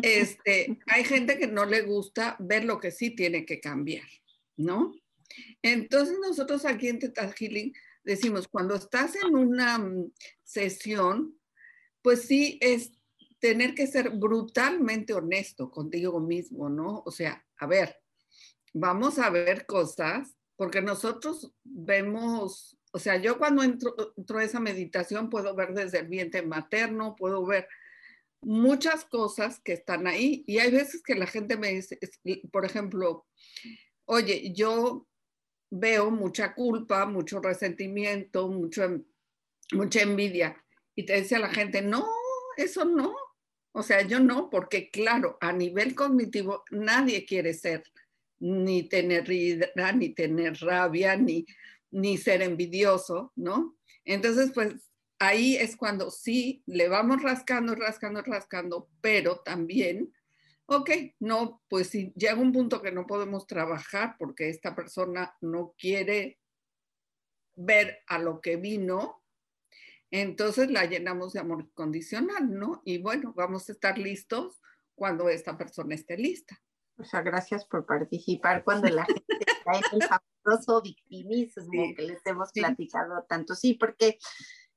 este, 0.00 0.78
hay 0.86 1.04
gente 1.04 1.38
que 1.38 1.46
no 1.46 1.66
le 1.66 1.82
gusta 1.82 2.36
ver 2.38 2.64
lo 2.64 2.80
que 2.80 2.90
sí 2.90 3.10
tiene 3.10 3.44
que 3.44 3.60
cambiar, 3.60 4.06
¿no? 4.56 4.94
Entonces 5.62 6.16
nosotros 6.20 6.64
aquí 6.64 6.88
en 6.88 6.98
Teta 6.98 7.32
Healing 7.32 7.72
decimos, 8.04 8.48
cuando 8.48 8.74
estás 8.74 9.14
en 9.16 9.36
una 9.36 9.78
mm, 9.78 10.12
sesión, 10.42 11.38
pues 12.02 12.22
sí 12.22 12.58
es 12.60 12.92
tener 13.38 13.74
que 13.74 13.86
ser 13.86 14.10
brutalmente 14.10 15.12
honesto 15.12 15.70
contigo 15.70 16.20
mismo, 16.20 16.68
¿no? 16.68 17.02
O 17.04 17.10
sea, 17.10 17.44
a 17.58 17.66
ver, 17.66 17.96
vamos 18.72 19.18
a 19.18 19.30
ver 19.30 19.66
cosas, 19.66 20.36
porque 20.56 20.80
nosotros 20.80 21.52
vemos, 21.64 22.78
o 22.92 22.98
sea, 22.98 23.16
yo 23.16 23.38
cuando 23.38 23.62
entro, 23.62 23.94
entro 24.16 24.38
a 24.38 24.44
esa 24.44 24.60
meditación 24.60 25.28
puedo 25.28 25.54
ver 25.54 25.74
desde 25.74 25.98
el 25.98 26.08
vientre 26.08 26.42
materno, 26.42 27.16
puedo 27.16 27.44
ver 27.44 27.66
muchas 28.42 29.04
cosas 29.04 29.60
que 29.60 29.72
están 29.72 30.06
ahí 30.06 30.44
y 30.46 30.58
hay 30.58 30.70
veces 30.70 31.02
que 31.02 31.14
la 31.14 31.26
gente 31.26 31.56
me 31.56 31.72
dice, 31.72 31.98
por 32.50 32.64
ejemplo, 32.64 33.26
oye, 34.04 34.52
yo 34.52 35.06
veo 35.70 36.10
mucha 36.10 36.54
culpa, 36.54 37.06
mucho 37.06 37.40
resentimiento, 37.40 38.48
mucho, 38.48 39.02
mucha 39.72 40.02
envidia. 40.02 40.62
Y 40.94 41.06
te 41.06 41.14
decía 41.14 41.38
la 41.38 41.48
gente, 41.48 41.80
no, 41.80 42.06
eso 42.56 42.84
no. 42.84 43.14
O 43.74 43.82
sea, 43.82 44.02
yo 44.02 44.20
no, 44.20 44.50
porque 44.50 44.90
claro, 44.90 45.38
a 45.40 45.52
nivel 45.52 45.94
cognitivo 45.94 46.62
nadie 46.70 47.24
quiere 47.24 47.54
ser, 47.54 47.82
ni 48.38 48.82
tener 48.88 49.30
ira, 49.30 49.92
ni 49.92 50.10
tener 50.10 50.58
rabia, 50.60 51.16
ni, 51.16 51.46
ni 51.90 52.18
ser 52.18 52.42
envidioso, 52.42 53.32
¿no? 53.34 53.78
Entonces, 54.04 54.50
pues 54.52 54.91
ahí 55.22 55.56
es 55.56 55.76
cuando 55.76 56.10
sí 56.10 56.62
le 56.66 56.88
vamos 56.88 57.22
rascando, 57.22 57.74
rascando, 57.74 58.22
rascando, 58.22 58.88
pero 59.00 59.40
también 59.40 60.12
ok, 60.66 60.90
no, 61.20 61.62
pues 61.68 61.88
si 61.88 62.12
llega 62.16 62.34
un 62.34 62.52
punto 62.52 62.80
que 62.80 62.92
no 62.92 63.06
podemos 63.06 63.46
trabajar 63.46 64.16
porque 64.18 64.48
esta 64.48 64.74
persona 64.74 65.36
no 65.40 65.74
quiere 65.78 66.38
ver 67.54 67.98
a 68.06 68.18
lo 68.18 68.40
que 68.40 68.56
vino, 68.56 69.22
entonces 70.10 70.70
la 70.70 70.84
llenamos 70.84 71.32
de 71.32 71.40
amor 71.40 71.70
condicional, 71.74 72.50
¿no? 72.50 72.82
Y 72.84 72.98
bueno, 72.98 73.32
vamos 73.36 73.68
a 73.68 73.72
estar 73.72 73.98
listos 73.98 74.60
cuando 74.94 75.28
esta 75.28 75.56
persona 75.56 75.94
esté 75.94 76.16
lista. 76.16 76.60
O 76.96 77.04
sea, 77.04 77.22
gracias 77.22 77.64
por 77.64 77.86
participar 77.86 78.62
cuando 78.64 78.88
la 78.88 79.04
gente 79.04 79.24
está 79.40 79.72
en 79.72 80.00
el 80.00 80.08
famoso 80.08 80.82
victimismo 80.82 81.94
que 81.96 82.02
les 82.02 82.24
hemos 82.26 82.52
platicado 82.52 83.24
tanto. 83.28 83.54
Sí, 83.54 83.74
porque 83.74 84.18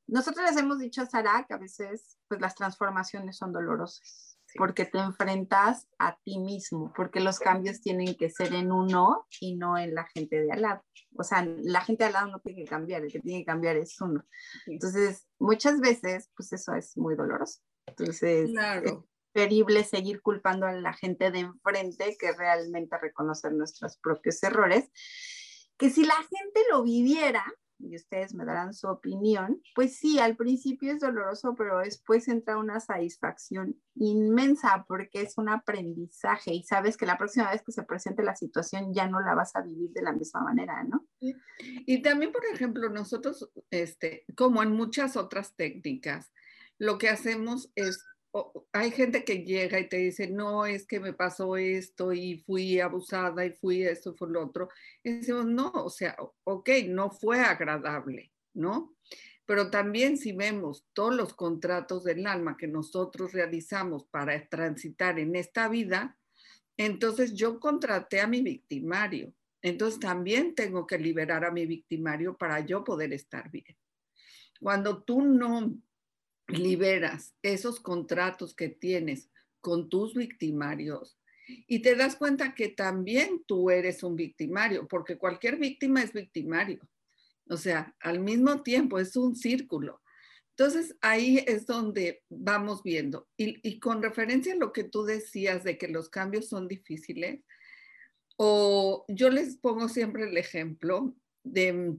nosotros 0.07 0.45
les 0.45 0.57
hemos 0.57 0.79
dicho 0.79 1.01
a 1.01 1.05
Sara 1.05 1.45
que 1.47 1.53
a 1.53 1.57
veces 1.57 2.17
pues 2.27 2.41
las 2.41 2.55
transformaciones 2.55 3.37
son 3.37 3.53
dolorosas 3.53 4.35
porque 4.57 4.85
te 4.85 4.99
enfrentas 4.99 5.87
a 5.99 6.17
ti 6.23 6.39
mismo, 6.39 6.93
porque 6.95 7.19
los 7.19 7.39
cambios 7.39 7.81
tienen 7.81 8.15
que 8.15 8.29
ser 8.29 8.53
en 8.53 8.71
uno 8.71 9.25
y 9.39 9.55
no 9.55 9.77
en 9.77 9.93
la 9.93 10.05
gente 10.13 10.41
de 10.41 10.51
al 10.51 10.61
lado. 10.61 10.83
O 11.17 11.23
sea, 11.23 11.45
la 11.45 11.81
gente 11.81 12.03
de 12.03 12.07
al 12.07 12.13
lado 12.13 12.27
no 12.27 12.39
tiene 12.39 12.63
que 12.63 12.69
cambiar, 12.69 13.03
el 13.03 13.11
que 13.11 13.19
tiene 13.19 13.39
que 13.39 13.45
cambiar 13.45 13.75
es 13.77 13.99
uno. 13.99 14.23
Entonces, 14.65 15.27
muchas 15.39 15.79
veces, 15.79 16.29
pues 16.35 16.53
eso 16.53 16.73
es 16.73 16.95
muy 16.97 17.15
doloroso. 17.15 17.61
Entonces, 17.85 18.49
es 18.49 18.93
preferible 19.33 19.83
seguir 19.83 20.21
culpando 20.21 20.65
a 20.65 20.73
la 20.73 20.93
gente 20.93 21.31
de 21.31 21.39
enfrente 21.39 22.15
que 22.19 22.31
realmente 22.31 22.97
reconocer 22.97 23.53
nuestros 23.53 23.97
propios 23.97 24.41
errores. 24.43 24.89
Que 25.77 25.89
si 25.89 26.05
la 26.05 26.15
gente 26.15 26.61
lo 26.71 26.83
viviera, 26.83 27.43
y 27.79 27.95
ustedes 27.95 28.33
me 28.33 28.45
darán 28.45 28.73
su 28.73 28.88
opinión, 28.88 29.61
pues 29.73 29.97
sí, 29.97 30.19
al 30.19 30.35
principio 30.35 30.93
es 30.93 30.99
doloroso, 30.99 31.55
pero 31.55 31.79
después 31.79 32.27
entra 32.27 32.57
una 32.57 32.79
satisfacción 32.79 33.75
inmensa 33.95 34.85
porque 34.88 35.21
es 35.21 35.38
un 35.38 35.49
aprendizaje 35.49 36.53
y 36.53 36.63
sabes 36.63 36.97
que 36.97 37.05
la 37.05 37.17
próxima 37.17 37.51
vez 37.51 37.63
que 37.63 37.71
se 37.71 37.83
presente 37.83 38.23
la 38.23 38.35
situación 38.35 38.93
ya 38.93 39.07
no 39.07 39.19
la 39.19 39.35
vas 39.35 39.55
a 39.55 39.61
vivir 39.61 39.91
de 39.91 40.01
la 40.01 40.13
misma 40.13 40.41
manera, 40.41 40.83
¿no? 40.83 41.05
Y 41.59 42.01
también, 42.01 42.31
por 42.31 42.45
ejemplo, 42.45 42.89
nosotros, 42.89 43.49
este, 43.71 44.25
como 44.35 44.63
en 44.63 44.71
muchas 44.71 45.17
otras 45.17 45.55
técnicas, 45.55 46.31
lo 46.77 46.97
que 46.97 47.09
hacemos 47.09 47.71
es 47.75 48.03
hay 48.73 48.91
gente 48.91 49.23
que 49.23 49.43
llega 49.43 49.79
y 49.79 49.87
te 49.87 49.97
dice, 49.97 50.29
no, 50.29 50.65
es 50.65 50.85
que 50.85 50.99
me 50.99 51.13
pasó 51.13 51.55
esto 51.57 52.11
y 52.11 52.39
fui 52.39 52.79
abusada 52.79 53.45
y 53.45 53.51
fui 53.51 53.83
esto 53.83 54.13
fue 54.15 54.29
lo 54.29 54.45
otro. 54.45 54.69
Y 55.03 55.11
decimos, 55.11 55.45
no, 55.45 55.71
o 55.71 55.89
sea, 55.89 56.17
ok, 56.43 56.69
no 56.87 57.11
fue 57.11 57.39
agradable, 57.39 58.31
¿no? 58.53 58.95
Pero 59.45 59.69
también 59.69 60.17
si 60.17 60.33
vemos 60.33 60.85
todos 60.93 61.15
los 61.15 61.33
contratos 61.33 62.03
del 62.03 62.25
alma 62.25 62.57
que 62.57 62.67
nosotros 62.67 63.31
realizamos 63.31 64.05
para 64.05 64.47
transitar 64.47 65.19
en 65.19 65.35
esta 65.35 65.69
vida, 65.69 66.17
entonces 66.77 67.33
yo 67.33 67.59
contraté 67.59 68.19
a 68.19 68.27
mi 68.27 68.41
victimario. 68.41 69.33
Entonces 69.61 69.99
también 69.99 70.55
tengo 70.55 70.85
que 70.85 70.97
liberar 70.97 71.45
a 71.45 71.51
mi 71.51 71.65
victimario 71.65 72.35
para 72.35 72.59
yo 72.59 72.83
poder 72.83 73.13
estar 73.13 73.49
bien. 73.49 73.77
Cuando 74.59 75.03
tú 75.03 75.21
no 75.21 75.75
liberas 76.47 77.36
esos 77.41 77.79
contratos 77.79 78.55
que 78.55 78.69
tienes 78.69 79.29
con 79.62 79.89
tus 79.89 80.13
victimarios 80.13 81.17
y 81.67 81.79
te 81.79 81.95
das 81.95 82.15
cuenta 82.15 82.55
que 82.55 82.69
también 82.69 83.43
tú 83.45 83.69
eres 83.69 84.03
un 84.03 84.15
victimario, 84.15 84.88
porque 84.88 85.17
cualquier 85.17 85.58
víctima 85.58 86.01
es 86.01 86.13
victimario. 86.13 86.88
O 87.49 87.58
sea, 87.58 87.95
al 87.99 88.19
mismo 88.19 88.63
tiempo 88.63 88.99
es 88.99 89.15
un 89.15 89.36
círculo. 89.36 90.01
Entonces 90.51 90.95
ahí 91.01 91.43
es 91.45 91.65
donde 91.65 92.23
vamos 92.29 92.81
viendo. 92.81 93.27
Y, 93.38 93.60
y, 93.67 93.79
con 93.79 94.01
referencia 94.01 94.53
a 94.53 94.58
lo 94.58 94.71
que 94.71 94.86
tú 94.86 95.03
decías 95.03 95.63
de 95.63 95.77
que 95.77 95.88
los 95.88 96.10
cambios 96.10 96.47
son 96.47 96.67
difíciles, 96.67 97.43
o 98.38 99.05
yo 99.08 99.29
les 99.29 99.58
pongo 99.58 99.89
siempre 99.89 100.23
el 100.23 100.38
ejemplo 100.38 101.15
de 101.43 101.97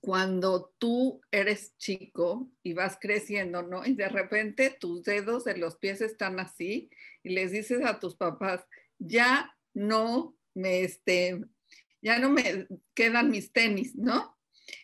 cuando 0.00 0.74
tú 0.78 1.20
eres 1.30 1.76
chico 1.78 2.50
y 2.62 2.74
vas 2.74 2.98
creciendo, 3.00 3.62
¿no? 3.62 3.84
Y 3.84 3.94
de 3.94 4.08
repente 4.08 4.76
tus 4.78 5.02
dedos 5.02 5.44
de 5.44 5.56
los 5.56 5.76
pies 5.76 6.00
están 6.00 6.40
así 6.40 6.90
y 7.22 7.30
les 7.30 7.52
dices 7.52 7.84
a 7.84 7.98
tus 7.98 8.16
papás, 8.16 8.64
ya 8.98 9.54
no 9.74 10.36
me, 10.54 10.82
este, 10.82 11.42
ya 12.02 12.18
no 12.18 12.30
me 12.30 12.66
quedan 12.94 13.30
mis 13.30 13.52
tenis, 13.52 13.94
¿no? 13.96 14.36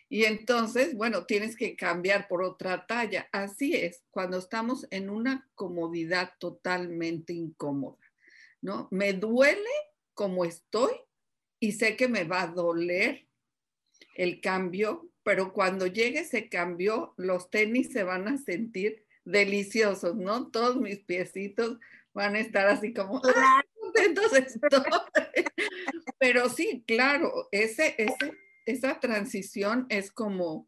Y 0.09 0.25
entonces, 0.25 0.95
bueno, 0.95 1.25
tienes 1.25 1.55
que 1.55 1.75
cambiar 1.75 2.27
por 2.27 2.43
otra 2.43 2.85
talla. 2.87 3.27
Así 3.31 3.75
es, 3.75 4.03
cuando 4.11 4.37
estamos 4.37 4.87
en 4.91 5.09
una 5.09 5.49
comodidad 5.55 6.33
totalmente 6.39 7.33
incómoda, 7.33 7.99
¿no? 8.61 8.87
Me 8.91 9.13
duele 9.13 9.69
como 10.13 10.45
estoy 10.45 10.93
y 11.59 11.73
sé 11.73 11.95
que 11.95 12.07
me 12.07 12.23
va 12.23 12.43
a 12.43 12.47
doler 12.47 13.24
el 14.15 14.41
cambio, 14.41 15.09
pero 15.23 15.53
cuando 15.53 15.87
llegue 15.87 16.19
ese 16.19 16.49
cambio, 16.49 17.13
los 17.17 17.49
tenis 17.49 17.91
se 17.91 18.03
van 18.03 18.27
a 18.27 18.37
sentir 18.37 19.05
deliciosos, 19.25 20.15
¿no? 20.15 20.49
Todos 20.49 20.77
mis 20.77 20.99
piecitos 20.99 21.79
van 22.13 22.35
a 22.35 22.39
estar 22.39 22.67
así 22.67 22.93
como, 22.93 23.21
¡ah, 23.23 23.63
entonces 23.95 24.57
Pero 26.19 26.49
sí, 26.49 26.83
claro, 26.87 27.49
ese, 27.51 27.95
ese, 27.97 28.33
esa 28.65 28.99
transición 28.99 29.85
es 29.89 30.11
como... 30.11 30.67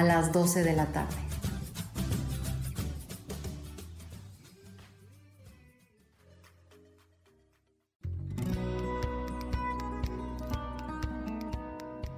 a 0.00 0.02
las 0.02 0.32
12 0.32 0.64
de 0.64 0.74
la 0.74 0.86
tarde. 0.86 1.14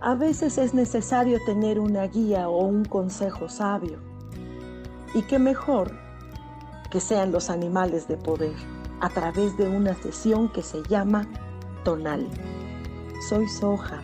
A 0.01 0.15
veces 0.15 0.59
es 0.59 0.75
necesario 0.75 1.39
tener 1.45 1.81
una 1.81 2.07
guía 2.07 2.49
o 2.49 2.65
un 2.65 2.85
consejo 2.85 3.49
sabio. 3.49 3.99
Y 5.15 5.23
qué 5.23 5.41
mejor 5.41 5.93
que 6.91 7.01
sean 7.01 7.33
los 7.33 7.51
animales 7.51 8.07
de 8.07 8.17
poder 8.17 8.55
a 9.01 9.09
través 9.09 9.57
de 9.57 9.69
una 9.69 9.95
sesión 9.95 10.49
que 10.53 10.63
se 10.63 10.83
llama 10.89 11.27
Tonal. 11.85 12.29
Soy 13.29 13.49
Soja. 13.49 14.01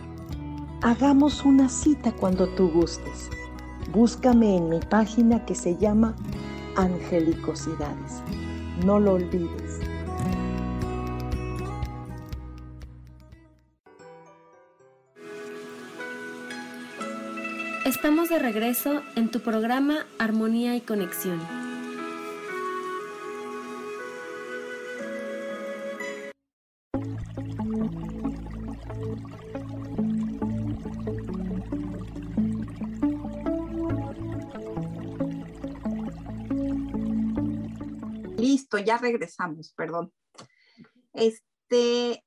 Hagamos 0.81 1.45
una 1.45 1.69
cita 1.69 2.11
cuando 2.11 2.47
tú 2.49 2.69
gustes. 2.71 3.29
Búscame 3.91 4.55
en 4.55 4.69
mi 4.69 4.79
página 4.79 5.43
que 5.45 5.55
se 5.55 5.75
llama 5.75 6.15
Angelicosidades. 6.75 8.21
No 8.85 8.99
lo 8.99 9.13
olvides. 9.13 9.79
Estamos 17.85 18.29
de 18.29 18.37
regreso 18.37 19.01
en 19.15 19.31
tu 19.31 19.39
programa 19.39 20.05
Armonía 20.19 20.75
y 20.75 20.81
Conexión. 20.81 21.68
Ya 38.79 38.97
regresamos, 38.97 39.73
perdón. 39.73 40.13
Este, 41.13 42.23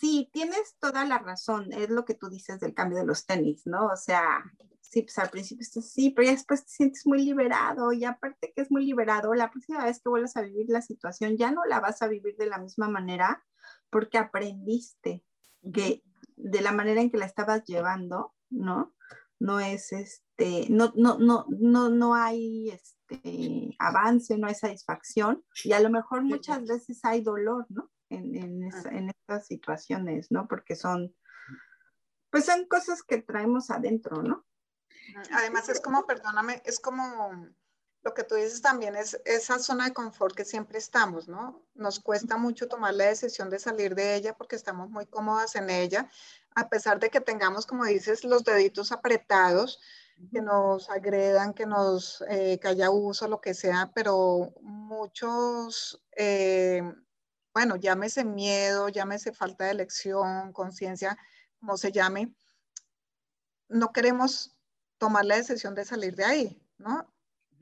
sí, 0.00 0.30
tienes 0.32 0.76
toda 0.78 1.04
la 1.04 1.18
razón, 1.18 1.72
es 1.72 1.90
lo 1.90 2.04
que 2.04 2.14
tú 2.14 2.28
dices 2.28 2.60
del 2.60 2.74
cambio 2.74 2.98
de 2.98 3.06
los 3.06 3.26
tenis, 3.26 3.62
¿no? 3.66 3.86
O 3.86 3.96
sea, 3.96 4.44
sí, 4.80 5.02
pues 5.02 5.18
al 5.18 5.30
principio 5.30 5.62
estás 5.62 5.86
así, 5.86 6.10
pero 6.10 6.26
ya 6.26 6.32
después 6.32 6.64
te 6.64 6.70
sientes 6.70 7.06
muy 7.06 7.24
liberado 7.24 7.92
y 7.92 8.04
aparte 8.04 8.52
que 8.54 8.62
es 8.62 8.70
muy 8.70 8.84
liberado, 8.84 9.34
la 9.34 9.50
próxima 9.50 9.84
vez 9.84 10.00
que 10.00 10.10
vuelvas 10.10 10.36
a 10.36 10.42
vivir 10.42 10.66
la 10.68 10.82
situación 10.82 11.36
ya 11.36 11.50
no 11.50 11.64
la 11.64 11.80
vas 11.80 12.02
a 12.02 12.08
vivir 12.08 12.36
de 12.36 12.46
la 12.46 12.58
misma 12.58 12.88
manera 12.88 13.42
porque 13.90 14.18
aprendiste 14.18 15.24
que 15.72 16.02
de 16.36 16.60
la 16.60 16.72
manera 16.72 17.00
en 17.00 17.10
que 17.10 17.18
la 17.18 17.26
estabas 17.26 17.64
llevando, 17.64 18.34
¿no? 18.50 18.94
No 19.38 19.60
es 19.60 19.92
este, 19.92 20.66
no, 20.68 20.92
no, 20.96 21.18
no, 21.18 21.46
no, 21.48 21.88
no 21.88 22.14
hay 22.14 22.70
este 22.70 23.01
este, 23.12 23.76
avance, 23.78 24.38
no 24.38 24.46
hay 24.46 24.54
satisfacción 24.54 25.44
y 25.64 25.72
a 25.72 25.80
lo 25.80 25.90
mejor 25.90 26.22
muchas 26.22 26.64
veces 26.66 27.00
hay 27.04 27.22
dolor, 27.22 27.66
¿no? 27.68 27.90
En, 28.08 28.34
en, 28.36 29.08
estas 29.08 29.46
situaciones, 29.46 30.30
¿no? 30.30 30.46
Porque 30.46 30.76
son, 30.76 31.14
pues 32.30 32.44
son 32.44 32.66
cosas 32.66 33.02
que 33.02 33.22
traemos 33.22 33.70
adentro, 33.70 34.22
¿no? 34.22 34.44
Además 35.32 35.68
es 35.70 35.80
como, 35.80 36.06
perdóname, 36.06 36.62
es 36.66 36.78
como 36.78 37.48
lo 38.02 38.14
que 38.14 38.24
tú 38.24 38.34
dices 38.34 38.60
también 38.60 38.96
es 38.96 39.20
esa 39.24 39.58
zona 39.58 39.86
de 39.86 39.94
confort 39.94 40.34
que 40.34 40.44
siempre 40.44 40.78
estamos, 40.78 41.28
¿no? 41.28 41.64
Nos 41.74 42.00
cuesta 42.00 42.36
mucho 42.36 42.68
tomar 42.68 42.94
la 42.94 43.06
decisión 43.06 43.48
de 43.48 43.58
salir 43.58 43.94
de 43.94 44.16
ella 44.16 44.34
porque 44.36 44.56
estamos 44.56 44.90
muy 44.90 45.06
cómodas 45.06 45.54
en 45.54 45.70
ella, 45.70 46.10
a 46.54 46.68
pesar 46.68 46.98
de 46.98 47.10
que 47.10 47.20
tengamos, 47.20 47.64
como 47.64 47.84
dices, 47.84 48.24
los 48.24 48.44
deditos 48.44 48.92
apretados, 48.92 49.80
que 50.30 50.40
nos 50.40 50.88
agredan, 50.90 51.54
que 51.54 51.66
nos 51.66 52.22
eh, 52.28 52.58
calla 52.60 52.90
uso, 52.90 53.28
lo 53.28 53.40
que 53.40 53.54
sea, 53.54 53.90
pero 53.94 54.54
muchos, 54.60 56.02
eh, 56.16 56.82
bueno, 57.52 57.76
llámese 57.76 58.24
miedo, 58.24 58.88
llámese 58.88 59.32
falta 59.32 59.64
de 59.64 59.72
elección, 59.72 60.52
conciencia, 60.52 61.18
como 61.60 61.76
se 61.76 61.92
llame, 61.92 62.34
no 63.68 63.92
queremos 63.92 64.56
tomar 64.98 65.24
la 65.24 65.36
decisión 65.36 65.74
de 65.74 65.84
salir 65.84 66.14
de 66.14 66.24
ahí, 66.24 66.62
¿no? 66.78 67.12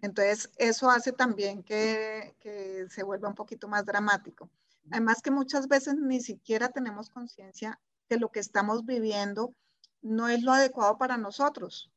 Entonces, 0.03 0.51
eso 0.57 0.91
hace 0.91 1.13
también 1.13 1.63
que, 1.63 2.35
que 2.41 2.87
se 2.89 3.03
vuelva 3.03 3.29
un 3.29 3.35
poquito 3.35 3.69
más 3.69 3.85
dramático. 3.85 4.51
Además 4.91 5.21
que 5.23 5.31
muchas 5.31 5.69
veces 5.69 5.95
ni 5.97 6.21
siquiera 6.21 6.71
tenemos 6.71 7.11
conciencia 7.11 7.79
que 8.09 8.17
lo 8.17 8.31
que 8.31 8.41
estamos 8.41 8.85
viviendo 8.87 9.55
no 10.01 10.29
es 10.29 10.43
lo 10.43 10.53
adecuado 10.53 10.97
para 10.97 11.19
nosotros 11.19 11.91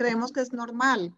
creemos 0.00 0.32
que 0.32 0.40
es 0.40 0.54
normal. 0.54 1.14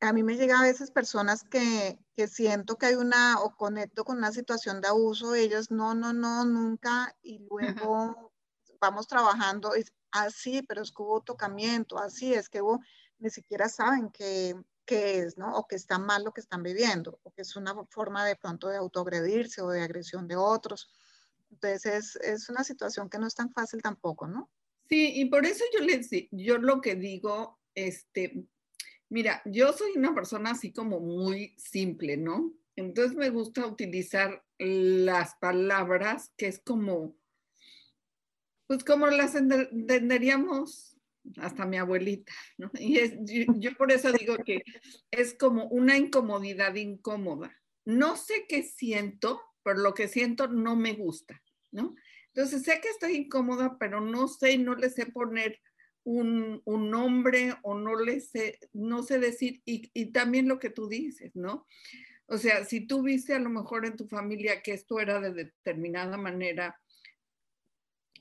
A 0.00 0.12
mí 0.12 0.22
me 0.22 0.36
llega 0.36 0.60
a 0.60 0.64
veces 0.64 0.90
personas 0.90 1.42
que, 1.42 1.98
que 2.14 2.28
siento 2.28 2.76
que 2.76 2.86
hay 2.86 2.94
una 2.96 3.40
o 3.40 3.56
conecto 3.56 4.04
con 4.04 4.18
una 4.18 4.30
situación 4.30 4.82
de 4.82 4.88
abuso, 4.88 5.34
ellas 5.34 5.70
no, 5.70 5.94
no, 5.94 6.12
no, 6.12 6.44
nunca, 6.44 7.16
y 7.22 7.38
luego 7.48 8.30
vamos 8.78 9.06
trabajando, 9.06 9.72
así, 10.10 10.58
ah, 10.58 10.64
pero 10.68 10.82
es 10.82 10.90
que 10.90 11.02
hubo 11.02 11.22
tocamiento, 11.22 11.98
así 11.98 12.34
es 12.34 12.50
que 12.50 12.60
hubo, 12.60 12.80
ni 13.18 13.30
siquiera 13.30 13.70
saben 13.70 14.10
qué, 14.10 14.54
qué 14.84 15.20
es, 15.20 15.38
¿no? 15.38 15.56
O 15.56 15.66
que 15.66 15.76
está 15.76 15.98
mal 15.98 16.22
lo 16.22 16.32
que 16.32 16.42
están 16.42 16.62
viviendo, 16.62 17.18
o 17.22 17.30
que 17.30 17.40
es 17.40 17.56
una 17.56 17.74
forma 17.88 18.26
de 18.26 18.36
pronto 18.36 18.68
de 18.68 18.76
autoagredirse 18.76 19.62
o 19.62 19.70
de 19.70 19.82
agresión 19.82 20.28
de 20.28 20.36
otros. 20.36 20.90
Entonces 21.50 21.86
es, 21.86 22.16
es, 22.16 22.50
una 22.50 22.64
situación 22.64 23.08
que 23.08 23.18
no 23.18 23.26
es 23.26 23.34
tan 23.34 23.50
fácil 23.50 23.80
tampoco, 23.80 24.26
¿no? 24.26 24.50
Sí, 24.90 25.12
y 25.14 25.24
por 25.26 25.46
eso 25.46 25.64
yo 25.72 25.84
les 25.84 26.10
yo 26.32 26.58
lo 26.58 26.82
que 26.82 26.96
digo 26.96 27.59
este, 27.74 28.44
mira, 29.08 29.42
yo 29.44 29.72
soy 29.72 29.92
una 29.96 30.14
persona 30.14 30.52
así 30.52 30.72
como 30.72 31.00
muy 31.00 31.54
simple, 31.58 32.16
¿no? 32.16 32.52
Entonces 32.76 33.16
me 33.16 33.30
gusta 33.30 33.66
utilizar 33.66 34.44
las 34.58 35.34
palabras 35.36 36.32
que 36.36 36.46
es 36.46 36.60
como, 36.60 37.16
pues 38.66 38.84
como 38.84 39.06
las 39.08 39.34
entenderíamos 39.34 40.96
hasta 41.36 41.66
mi 41.66 41.78
abuelita, 41.78 42.32
¿no? 42.56 42.70
Y 42.80 43.46
yo, 43.58 43.74
por 43.76 43.92
eso 43.92 44.12
digo 44.12 44.36
que 44.44 44.62
es 45.10 45.34
como 45.34 45.66
una 45.66 45.96
incomodidad 45.96 46.74
incómoda. 46.74 47.54
No 47.84 48.16
sé 48.16 48.46
qué 48.48 48.62
siento, 48.62 49.40
pero 49.62 49.78
lo 49.78 49.94
que 49.94 50.08
siento 50.08 50.48
no 50.48 50.76
me 50.76 50.94
gusta, 50.94 51.42
¿no? 51.72 51.94
Entonces 52.32 52.62
sé 52.62 52.80
que 52.80 52.88
estoy 52.88 53.16
incómoda, 53.16 53.76
pero 53.78 54.00
no 54.00 54.28
sé, 54.28 54.56
no 54.58 54.74
le 54.74 54.88
sé 54.90 55.06
poner 55.06 55.60
un, 56.10 56.90
nombre 56.90 57.54
o 57.62 57.74
no 57.74 57.94
le 57.94 58.20
sé, 58.20 58.58
no 58.72 59.02
sé 59.02 59.18
decir, 59.18 59.62
y, 59.64 60.06
también 60.06 60.48
lo 60.48 60.58
que 60.58 60.70
tú 60.70 60.88
dices, 60.88 61.30
¿no? 61.34 61.66
O 62.26 62.38
sea, 62.38 62.64
si 62.64 62.86
tú 62.86 63.02
viste 63.02 63.34
a 63.34 63.38
lo 63.38 63.50
mejor 63.50 63.86
en 63.86 63.96
tu 63.96 64.06
familia 64.06 64.62
que 64.62 64.72
esto 64.72 65.00
era 65.00 65.20
de 65.20 65.32
determinada 65.32 66.16
manera, 66.16 66.80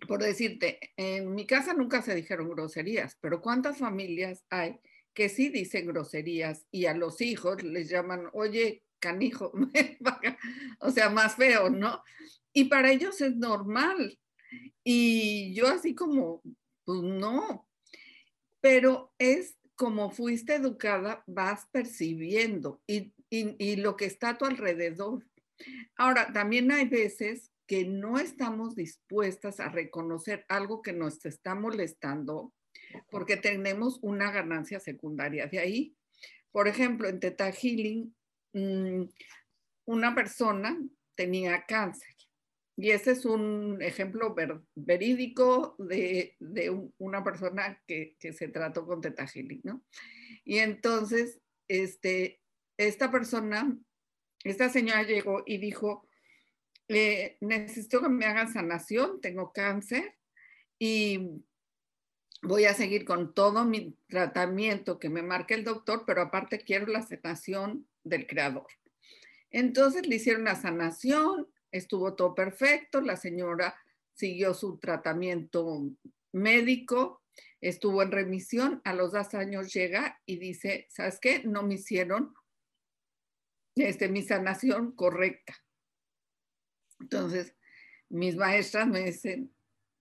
por 0.08 0.22
decirte, 0.22 0.80
en 0.98 1.34
mi 1.34 1.46
casa 1.46 1.74
nunca 1.74 2.02
se 2.02 2.16
dijeron 2.16 2.50
groserías, 2.50 3.18
pero 3.22 3.42
¿cuántas 3.42 3.78
familias 3.78 4.44
hay 4.50 4.80
que 5.14 5.30
sí 5.30 5.50
dicen 5.50 5.88
groserías 5.88 6.66
y 6.72 6.86
a 6.86 6.94
los 6.94 7.22
hijos 7.22 7.62
les 7.64 7.90
llaman, 7.90 8.30
oye, 8.34 8.84
canijo, 9.00 9.52
o 10.80 10.92
sea, 10.92 11.10
más 11.10 11.36
feo, 11.36 11.70
¿no? 11.70 12.04
Y 12.54 12.66
para 12.66 12.92
ellos 12.92 13.20
es 13.22 13.36
normal. 13.36 14.20
Y 14.84 15.54
yo 15.54 15.68
así 15.68 15.94
como, 15.94 16.42
pues 16.86 17.02
no, 17.02 17.69
pero 18.62 19.14
es 19.18 19.58
como 19.76 20.12
fuiste 20.12 20.56
educada, 20.56 21.24
vas 21.26 21.68
percibiendo 21.72 22.82
y, 22.86 23.14
lo 23.78 23.96
que 23.96 24.06
está 24.06 24.30
a 24.30 24.38
tu 24.38 24.46
alrededor. 24.46 25.26
Ahora, 25.96 26.34
también 26.34 26.72
hay 26.72 26.86
veces 26.88 27.52
que 27.66 27.86
no 27.86 28.20
estamos 28.20 28.76
dispuestas 28.76 29.60
a 29.60 29.70
reconocer 29.70 30.46
algo 30.50 30.82
que 30.82 30.92
nos 30.92 31.24
está 31.26 31.56
molestando 31.56 32.54
porque 33.10 33.38
tenemos 33.38 34.00
una 34.02 34.32
ganancia 34.32 34.80
secundaria 34.80 35.46
de 35.48 35.60
ahí. 35.60 35.96
Por 36.52 36.68
ejemplo, 36.68 37.08
en 37.08 37.20
Teta 37.20 37.52
Healing, 37.52 38.14
mm, 38.54 39.04
una 39.86 40.16
persona 40.16 40.78
tenía 41.16 41.64
cáncer 41.66 42.19
y 42.82 42.92
ese 42.92 43.12
es 43.12 43.26
un 43.26 43.82
ejemplo 43.82 44.34
verídico 44.74 45.76
de, 45.80 46.38
una 46.98 47.26
persona 47.26 47.84
que, 47.86 48.16
se 48.20 48.48
trató 48.48 48.86
con 48.86 49.02
Teta 49.02 49.26
¿no? 49.64 49.84
Y 50.46 50.60
entonces, 50.60 51.42
este, 51.68 52.42
esta 52.78 53.12
persona, 53.12 53.78
esta 54.46 54.70
señora 54.70 55.04
llegó 55.04 55.44
y 55.46 55.58
dijo, 55.58 56.08
eh, 56.88 57.36
necesito 57.42 58.02
que 58.02 58.08
me 58.08 58.26
hagan 58.26 58.54
sanación, 58.54 59.20
tengo 59.20 59.52
cáncer 59.52 60.16
y 60.80 61.44
voy 62.42 62.64
a 62.64 62.74
seguir 62.74 63.04
con 63.04 63.34
todo 63.34 63.66
mi 63.66 63.98
tratamiento 64.08 65.00
que 65.00 65.10
me 65.10 65.22
marque 65.22 65.54
el 65.54 65.66
doctor, 65.66 66.06
pero 66.08 66.22
aparte 66.22 66.60
quiero 66.60 66.88
la 66.88 67.06
sanación 67.06 67.90
del 68.06 68.26
creador. 68.26 68.68
Entonces 69.52 70.08
le 70.08 70.16
hicieron 70.16 70.46
la 70.46 70.56
sanación, 70.56 71.50
estuvo 71.72 72.16
todo 72.16 72.36
perfecto, 72.36 73.02
la 73.02 73.16
señora 73.16 73.76
siguió 74.14 74.54
su 74.54 74.78
tratamiento 74.78 75.90
médico 76.32 77.22
estuvo 77.62 78.02
en 78.02 78.12
remisión, 78.12 78.82
a 78.84 78.94
los 78.94 79.12
dos 79.12 79.34
años 79.34 79.74
llega 79.74 80.20
y 80.26 80.38
dice, 80.38 80.88
¿sabes 80.90 81.20
qué? 81.20 81.44
No 81.44 81.64
me 81.64 81.76
hicieron 81.76 82.34
este, 83.76 84.10
mi 84.10 84.24
sanación 84.24 84.92
correcta. 84.92 85.58
Entonces, 87.00 87.56
mis 88.10 88.36
maestras 88.36 88.88
me 88.88 89.04
dicen 89.04 89.52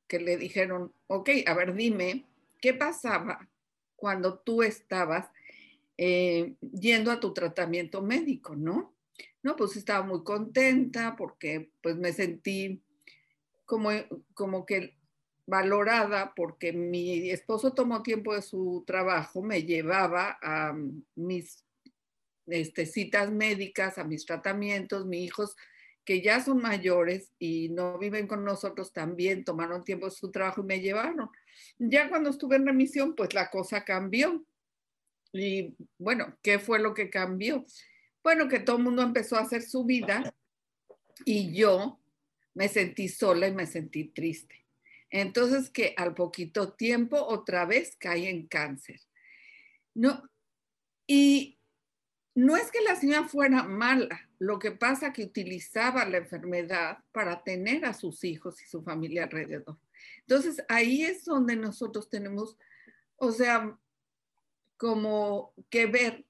que 0.07 0.19
le 0.19 0.37
dijeron, 0.37 0.93
ok, 1.07 1.31
a 1.47 1.55
ver, 1.55 1.75
dime, 1.75 2.27
¿qué 2.61 2.75
pasaba 2.75 3.49
cuando 3.97 4.39
tú 4.39 4.63
estabas 4.63 5.29
eh, 5.97 6.55
yendo 6.61 7.11
a 7.11 7.21
tu 7.21 7.35
tratamiento 7.35 8.03
médico, 8.03 8.57
no? 8.57 8.95
No, 9.43 9.57
pues 9.57 9.77
estaba 9.77 10.05
muy 10.05 10.23
contenta 10.25 11.17
porque 11.17 11.71
pues 11.83 11.97
me 11.97 12.13
sentí 12.13 12.83
como, 13.65 13.91
como 14.35 14.67
que 14.67 14.97
valorada 15.47 16.35
porque 16.35 16.73
mi 16.73 17.31
esposo 17.31 17.73
tomó 17.73 18.03
tiempo 18.03 18.35
de 18.35 18.43
su 18.43 18.85
trabajo, 18.87 19.43
me 19.43 19.63
llevaba 19.63 20.39
a 20.43 20.77
mis 21.15 21.65
este, 22.47 22.87
citas 22.87 23.31
médicas, 23.31 23.99
a 23.99 24.05
mis 24.05 24.27
tratamientos, 24.27 25.07
mis 25.07 25.25
hijos 25.25 25.57
que 26.05 26.23
ya 26.23 26.43
son 26.43 26.63
mayores 26.63 27.33
y 27.39 27.69
no 27.69 27.99
viven 27.99 28.27
con 28.27 28.43
nosotros 28.43 28.95
también 28.95 29.45
tomaron 29.45 29.85
tiempo 29.85 30.07
de 30.07 30.13
su 30.13 30.31
trabajo 30.31 30.63
y 30.63 30.65
me 30.65 30.81
llevaron. 30.81 31.29
Ya 31.79 32.09
cuando 32.09 32.31
estuve 32.31 32.57
en 32.57 32.67
remisión, 32.67 33.15
pues 33.15 33.35
la 33.35 33.51
cosa 33.51 33.85
cambió. 33.85 34.43
Y 35.35 35.77
bueno, 35.99 36.35
¿qué 36.41 36.59
fue 36.59 36.79
lo 36.79 36.95
que 36.95 37.11
cambió? 37.11 37.67
Bueno, 38.23 38.49
que 38.49 38.61
todo 38.61 38.77
el 38.77 38.85
mundo 38.85 39.03
empezó 39.03 39.37
a 39.37 39.43
hacer 39.43 39.63
su 39.63 39.85
vida 39.85 40.35
y 41.25 41.53
yo 41.55 42.01
me 42.55 42.69
sentí 42.69 43.09
sola 43.09 43.49
y 43.49 43.55
me 43.55 43.67
sentí 43.67 44.05
triste. 44.05 44.67
Entonces 45.11 45.71
que 45.71 45.95
al 45.97 46.15
poquito 46.15 46.73
tiempo 46.73 47.17
otra 47.17 47.65
vez 47.65 47.97
caí 47.99 48.27
en 48.27 48.47
cáncer. 48.47 49.01
No, 49.95 50.23
y 51.07 51.59
no 52.35 52.57
es 52.57 52.71
que 52.71 52.81
la 52.83 52.95
señora 52.95 53.27
fuera 53.27 53.65
mala, 53.65 54.29
lo 54.39 54.59
que 54.59 54.71
pasa 54.71 55.13
que 55.13 55.25
utilizaba 55.25 56.05
la 56.05 56.19
enfermedad 56.19 56.99
para 57.11 57.43
tener 57.43 57.85
a 57.85 57.95
sus 57.95 58.23
hijos 58.23 58.63
y 58.63 58.67
su 58.67 58.83
familia 58.83 59.25
alrededor. 59.25 59.77
Entonces 60.21 60.63
ahí 60.69 61.03
es 61.03 61.25
donde 61.25 61.57
nosotros 61.57 62.09
tenemos, 62.09 62.57
o 63.17 63.33
sea, 63.33 63.77
como 64.77 65.53
que 65.71 65.87
ver 65.87 66.28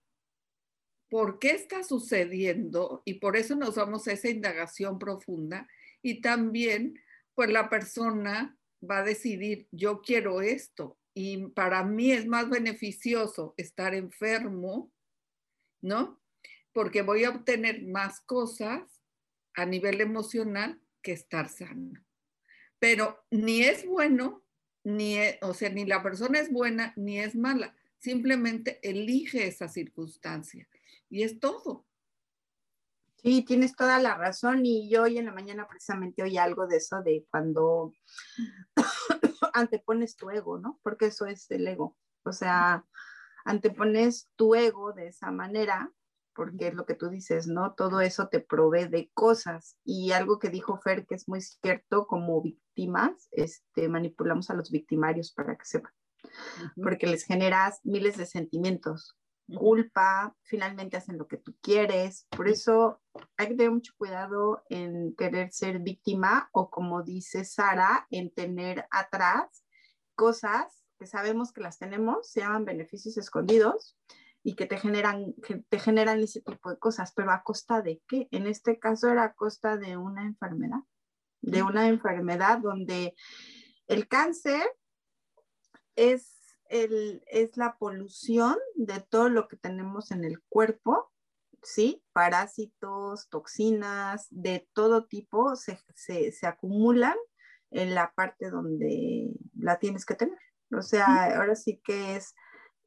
por 1.09 1.39
qué 1.39 1.51
está 1.53 1.83
sucediendo 1.83 3.03
y 3.05 3.15
por 3.15 3.37
eso 3.37 3.57
nos 3.57 3.77
vamos 3.77 4.07
a 4.07 4.13
esa 4.13 4.29
indagación 4.29 4.99
profunda 4.99 5.69
y 6.03 6.21
también 6.21 7.01
pues 7.35 7.51
la 7.51 7.71
persona 7.71 8.59
va 8.89 8.99
a 8.99 9.05
decidir 9.05 9.69
yo 9.71 10.03
quiero 10.03 10.43
esto 10.43 10.99
y 11.15 11.49
para 11.49 11.83
mí 11.85 12.13
es 12.13 12.27
más 12.27 12.49
beneficioso 12.49 13.55
estar 13.57 13.95
enfermo, 13.95 14.93
¿no? 15.81 16.21
Porque 16.73 17.03
voy 17.03 17.25
a 17.25 17.31
obtener 17.31 17.83
más 17.83 18.21
cosas 18.21 18.83
a 19.55 19.67
nivel 19.67 20.01
emocional 20.01 20.81
que 21.03 21.13
estar 21.13 21.49
sano. 21.49 22.05
Pero 22.79 23.25
ni 23.31 23.63
es 23.63 23.85
bueno, 23.85 24.45
ni, 24.85 25.19
e, 25.19 25.39
o 25.43 25.55
sea, 25.55 25.71
ni 25.71 25.87
la 25.87 26.03
persona 26.03 26.39
es 26.39 26.53
buena 26.53 26.93
ni 26.97 27.19
es 27.19 27.35
mala 27.35 27.75
simplemente 27.99 28.79
elige 28.83 29.47
esa 29.47 29.69
circunstancia 29.69 30.69
y 31.09 31.23
es 31.23 31.39
todo. 31.41 31.87
Sí, 33.17 33.43
tienes 33.43 33.75
toda 33.75 33.99
la 33.99 34.17
razón 34.17 34.65
y 34.65 34.89
yo 34.89 35.03
hoy 35.03 35.19
en 35.19 35.27
la 35.27 35.33
mañana 35.33 35.67
precisamente 35.69 36.23
oí 36.23 36.39
algo 36.39 36.67
de 36.67 36.77
eso, 36.77 37.03
de 37.03 37.27
cuando 37.31 37.93
antepones 39.55 40.17
tu 40.17 40.31
ego, 40.31 40.59
¿no? 40.59 40.79
Porque 40.83 41.07
eso 41.07 41.27
es 41.27 41.51
el 41.51 41.67
ego. 41.67 41.97
O 42.25 42.33
sea, 42.33 42.85
antepones 43.45 44.31
tu 44.37 44.55
ego 44.55 44.93
de 44.93 45.09
esa 45.09 45.33
manera, 45.33 45.93
porque 46.33 46.69
es 46.69 46.75
lo 46.75 46.87
que 46.87 46.95
tú 46.95 47.09
dices, 47.09 47.49
¿no? 47.49 47.75
Todo 47.75 48.01
eso 48.01 48.29
te 48.29 48.39
provee 48.39 48.87
de 48.87 49.11
cosas. 49.15 49.77
Y 49.85 50.13
algo 50.13 50.39
que 50.39 50.51
dijo 50.51 50.79
Fer, 50.79 51.05
que 51.05 51.17
es 51.17 51.29
muy 51.29 51.41
cierto, 51.41 52.07
como 52.07 52.41
víctimas, 52.41 53.29
este, 53.33 53.89
manipulamos 53.89 54.49
a 54.51 54.55
los 54.55 54.71
victimarios 54.71 55.33
para 55.33 55.57
que 55.57 55.65
sepan 55.65 55.93
porque 56.83 57.07
les 57.07 57.25
generas 57.25 57.81
miles 57.85 58.17
de 58.17 58.27
sentimientos, 58.27 59.17
culpa, 59.57 60.37
finalmente 60.43 60.97
hacen 60.97 61.19
lo 61.19 61.27
que 61.27 61.39
tú 61.39 61.57
quieres. 61.61 62.27
Por 62.31 62.49
eso 62.49 63.01
hay 63.37 63.49
que 63.49 63.55
tener 63.55 63.73
mucho 63.73 63.95
cuidado 63.97 64.63
en 64.69 65.15
querer 65.17 65.53
ser 65.53 65.79
víctima 65.79 66.49
o 66.53 66.71
como 66.71 67.03
dice 67.03 67.45
Sara, 67.45 68.07
en 68.11 68.33
tener 68.33 68.87
atrás 68.91 69.65
cosas 70.15 70.85
que 70.99 71.07
sabemos 71.07 71.53
que 71.53 71.61
las 71.61 71.79
tenemos, 71.79 72.31
se 72.31 72.41
llaman 72.41 72.65
beneficios 72.65 73.17
escondidos 73.17 73.97
y 74.43 74.55
que 74.55 74.67
te 74.67 74.79
generan, 74.79 75.35
que 75.47 75.63
te 75.69 75.79
generan 75.79 76.21
ese 76.21 76.41
tipo 76.41 76.71
de 76.71 76.79
cosas, 76.79 77.13
pero 77.15 77.31
a 77.31 77.43
costa 77.43 77.83
de 77.83 78.03
qué? 78.09 78.29
En 78.31 78.47
este 78.47 78.79
caso 78.79 79.09
era 79.09 79.25
a 79.25 79.35
costa 79.35 79.77
de 79.77 79.97
una 79.97 80.25
enfermedad, 80.25 80.81
de 81.41 81.63
una 81.63 81.89
enfermedad 81.89 82.59
donde 82.59 83.15
el 83.87 84.09
cáncer 84.09 84.63
es, 85.97 86.38
el, 86.69 87.23
es 87.27 87.57
la 87.57 87.77
polución 87.79 88.57
de 88.75 89.01
todo 89.01 89.29
lo 89.29 89.49
que 89.49 89.57
tenemos 89.57 90.11
en 90.11 90.25
el 90.25 90.41
cuerpo, 90.49 91.11
¿sí? 91.63 92.03
Parásitos, 92.13 93.29
toxinas, 93.29 94.27
de 94.31 94.69
todo 94.73 95.07
tipo 95.07 95.57
se, 95.57 95.79
se, 95.95 96.47
acumulan 96.47 97.17
en 97.71 97.95
la 97.95 98.13
parte 98.15 98.51
donde 98.51 99.31
la 99.59 99.79
tienes 99.79 100.05
que 100.05 100.15
tener. 100.15 100.39
O 100.73 100.83
sea, 100.83 101.37
ahora 101.37 101.57
sí 101.57 101.81
que 101.85 102.17
es 102.17 102.35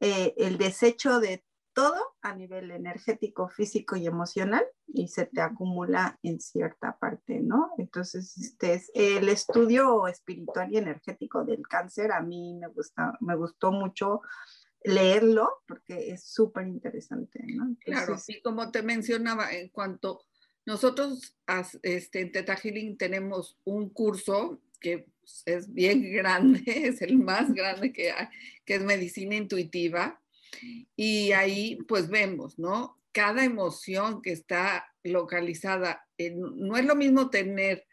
eh, 0.00 0.34
el 0.36 0.58
desecho 0.58 1.20
de 1.20 1.44
todo 1.72 2.16
a 2.22 2.34
nivel 2.34 2.70
energético, 2.70 3.48
físico 3.48 3.96
y 3.96 4.06
emocional 4.06 4.64
y 4.86 5.08
se 5.08 5.26
te 5.26 5.40
acumula 5.40 6.18
en 6.22 6.40
cierta 6.40 6.98
parte, 6.98 7.40
¿no? 7.40 7.72
Entonces, 7.78 8.36
este 8.36 8.74
es 8.74 8.90
el 8.94 9.28
estudio 9.28 10.06
espiritual 10.06 10.72
y 10.72 10.78
energético 10.78 11.44
del 11.44 11.66
cáncer. 11.66 12.12
A 12.12 12.20
mí 12.20 12.54
me 12.54 12.68
gusta, 12.68 13.16
me 13.20 13.36
gustó 13.36 13.72
mucho 13.72 14.20
leerlo 14.84 15.62
porque 15.66 16.10
es 16.10 16.24
súper 16.24 16.66
interesante, 16.66 17.40
¿no? 17.46 17.76
claro, 17.80 18.16
y 18.26 18.42
como 18.42 18.70
te 18.70 18.82
mencionaba, 18.82 19.52
en 19.52 19.68
cuanto 19.68 20.24
nosotros 20.66 21.36
este, 21.82 22.20
en 22.20 22.32
Teta 22.32 22.56
Healing 22.56 22.96
tenemos 22.96 23.58
un 23.64 23.90
curso 23.90 24.60
que 24.80 25.06
es 25.46 25.72
bien 25.72 26.02
grande, 26.12 26.62
es 26.66 27.00
el 27.02 27.18
más 27.18 27.52
grande 27.52 27.92
que 27.92 28.10
hay, 28.10 28.28
que 28.64 28.76
es 28.76 28.82
medicina 28.82 29.36
intuitiva 29.36 30.21
y 30.96 31.32
ahí 31.32 31.78
pues 31.88 32.08
vemos, 32.08 32.58
¿no? 32.58 33.00
Cada 33.12 33.44
emoción 33.44 34.22
que 34.22 34.32
está 34.32 34.86
localizada, 35.02 36.06
no 36.18 36.76
es 36.76 36.84
lo 36.84 36.94
mismo 36.94 37.30
tener 37.30 37.86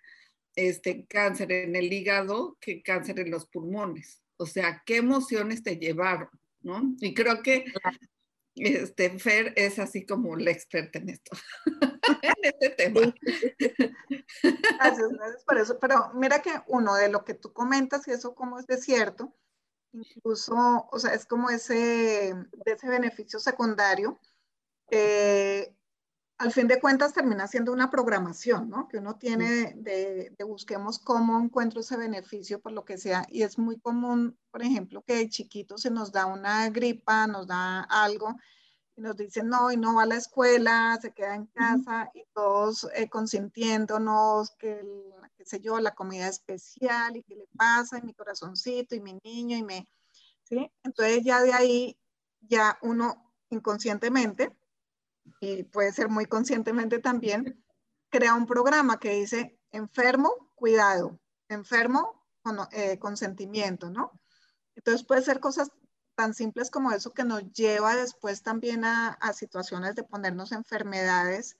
este 0.55 1.05
cáncer 1.07 1.51
en 1.51 1.75
el 1.75 1.91
hígado 1.91 2.57
que 2.59 2.81
cáncer 2.81 3.19
en 3.19 3.31
los 3.31 3.47
pulmones. 3.47 4.21
O 4.37 4.45
sea, 4.45 4.83
¿qué 4.85 4.97
emociones 4.97 5.63
te 5.63 5.77
llevaron? 5.77 6.29
¿no? 6.61 6.95
Y 6.99 7.13
creo 7.13 7.41
que 7.41 7.65
este, 8.55 9.17
Fer 9.19 9.53
es 9.55 9.79
así 9.79 10.05
como 10.05 10.35
la 10.35 10.51
experta 10.51 10.99
en 10.99 11.09
esto, 11.09 11.31
en 12.21 12.33
este 12.43 12.69
tema. 12.71 13.13
Gracias, 14.77 15.09
gracias 15.09 15.43
por 15.45 15.57
eso. 15.57 15.79
Pero 15.79 16.11
mira 16.15 16.41
que 16.41 16.51
uno 16.67 16.95
de 16.95 17.09
lo 17.09 17.23
que 17.23 17.33
tú 17.33 17.53
comentas, 17.53 18.07
y 18.07 18.11
eso 18.11 18.35
como 18.35 18.59
es 18.59 18.67
de 18.67 18.77
cierto, 18.77 19.35
incluso, 19.93 20.87
o 20.91 20.99
sea, 20.99 21.13
es 21.13 21.25
como 21.25 21.49
ese, 21.49 22.33
de 22.33 22.71
ese 22.71 22.87
beneficio 22.87 23.39
secundario, 23.39 24.19
eh, 24.91 25.75
al 26.37 26.53
fin 26.53 26.67
de 26.67 26.79
cuentas 26.79 27.13
termina 27.13 27.47
siendo 27.47 27.73
una 27.73 27.91
programación, 27.91 28.69
¿no? 28.69 28.87
Que 28.87 28.97
uno 28.97 29.17
tiene 29.17 29.73
de, 29.75 30.33
de, 30.37 30.43
busquemos 30.45 30.97
cómo 30.97 31.37
encuentro 31.37 31.81
ese 31.81 31.97
beneficio 31.97 32.61
por 32.61 32.71
lo 32.71 32.85
que 32.85 32.97
sea. 32.97 33.25
Y 33.29 33.43
es 33.43 33.57
muy 33.57 33.77
común, 33.77 34.39
por 34.49 34.61
ejemplo, 34.61 35.03
que 35.05 35.15
de 35.15 35.29
chiquito 35.29 35.77
se 35.77 35.91
nos 35.91 36.13
da 36.13 36.27
una 36.27 36.69
gripa, 36.69 37.27
nos 37.27 37.47
da 37.47 37.81
algo, 37.81 38.35
y 38.95 39.01
nos 39.01 39.17
dicen, 39.17 39.49
no, 39.49 39.69
y 39.69 39.75
no 39.75 39.95
va 39.95 40.03
a 40.03 40.05
la 40.05 40.15
escuela, 40.15 40.97
se 41.01 41.11
queda 41.13 41.35
en 41.35 41.47
casa, 41.47 42.09
y 42.13 42.23
todos 42.33 42.87
eh, 42.95 43.09
consintiéndonos 43.09 44.51
que 44.51 44.79
el, 44.79 45.13
qué 45.39 45.45
sé 45.45 45.61
yo, 45.61 45.79
la 45.79 45.95
comida 45.95 46.27
especial 46.27 47.15
y 47.15 47.23
qué 47.23 47.37
le 47.37 47.47
pasa, 47.57 47.97
y 47.97 48.01
mi 48.01 48.13
corazoncito, 48.13 48.93
y 48.93 48.99
mi 48.99 49.17
niño, 49.23 49.55
y 49.55 49.63
me, 49.63 49.87
¿sí? 50.43 50.69
Entonces 50.83 51.23
ya 51.23 51.41
de 51.41 51.53
ahí, 51.53 51.97
ya 52.41 52.77
uno 52.81 53.33
inconscientemente, 53.49 54.53
y 55.39 55.63
puede 55.63 55.93
ser 55.93 56.09
muy 56.09 56.25
conscientemente 56.25 56.99
también, 56.99 57.63
crea 58.09 58.35
un 58.35 58.47
programa 58.47 58.99
que 58.99 59.11
dice, 59.11 59.57
enfermo, 59.71 60.51
cuidado, 60.55 61.17
enfermo, 61.47 62.21
con, 62.41 62.57
eh, 62.73 62.99
consentimiento, 62.99 63.89
¿no? 63.89 64.11
Entonces 64.75 65.05
puede 65.05 65.21
ser 65.21 65.39
cosas 65.39 65.71
tan 66.15 66.33
simples 66.33 66.69
como 66.69 66.91
eso 66.91 67.13
que 67.13 67.23
nos 67.23 67.49
lleva 67.53 67.95
después 67.95 68.43
también 68.43 68.83
a, 68.83 69.11
a 69.21 69.31
situaciones 69.31 69.95
de 69.95 70.03
ponernos 70.03 70.51
enfermedades 70.51 71.57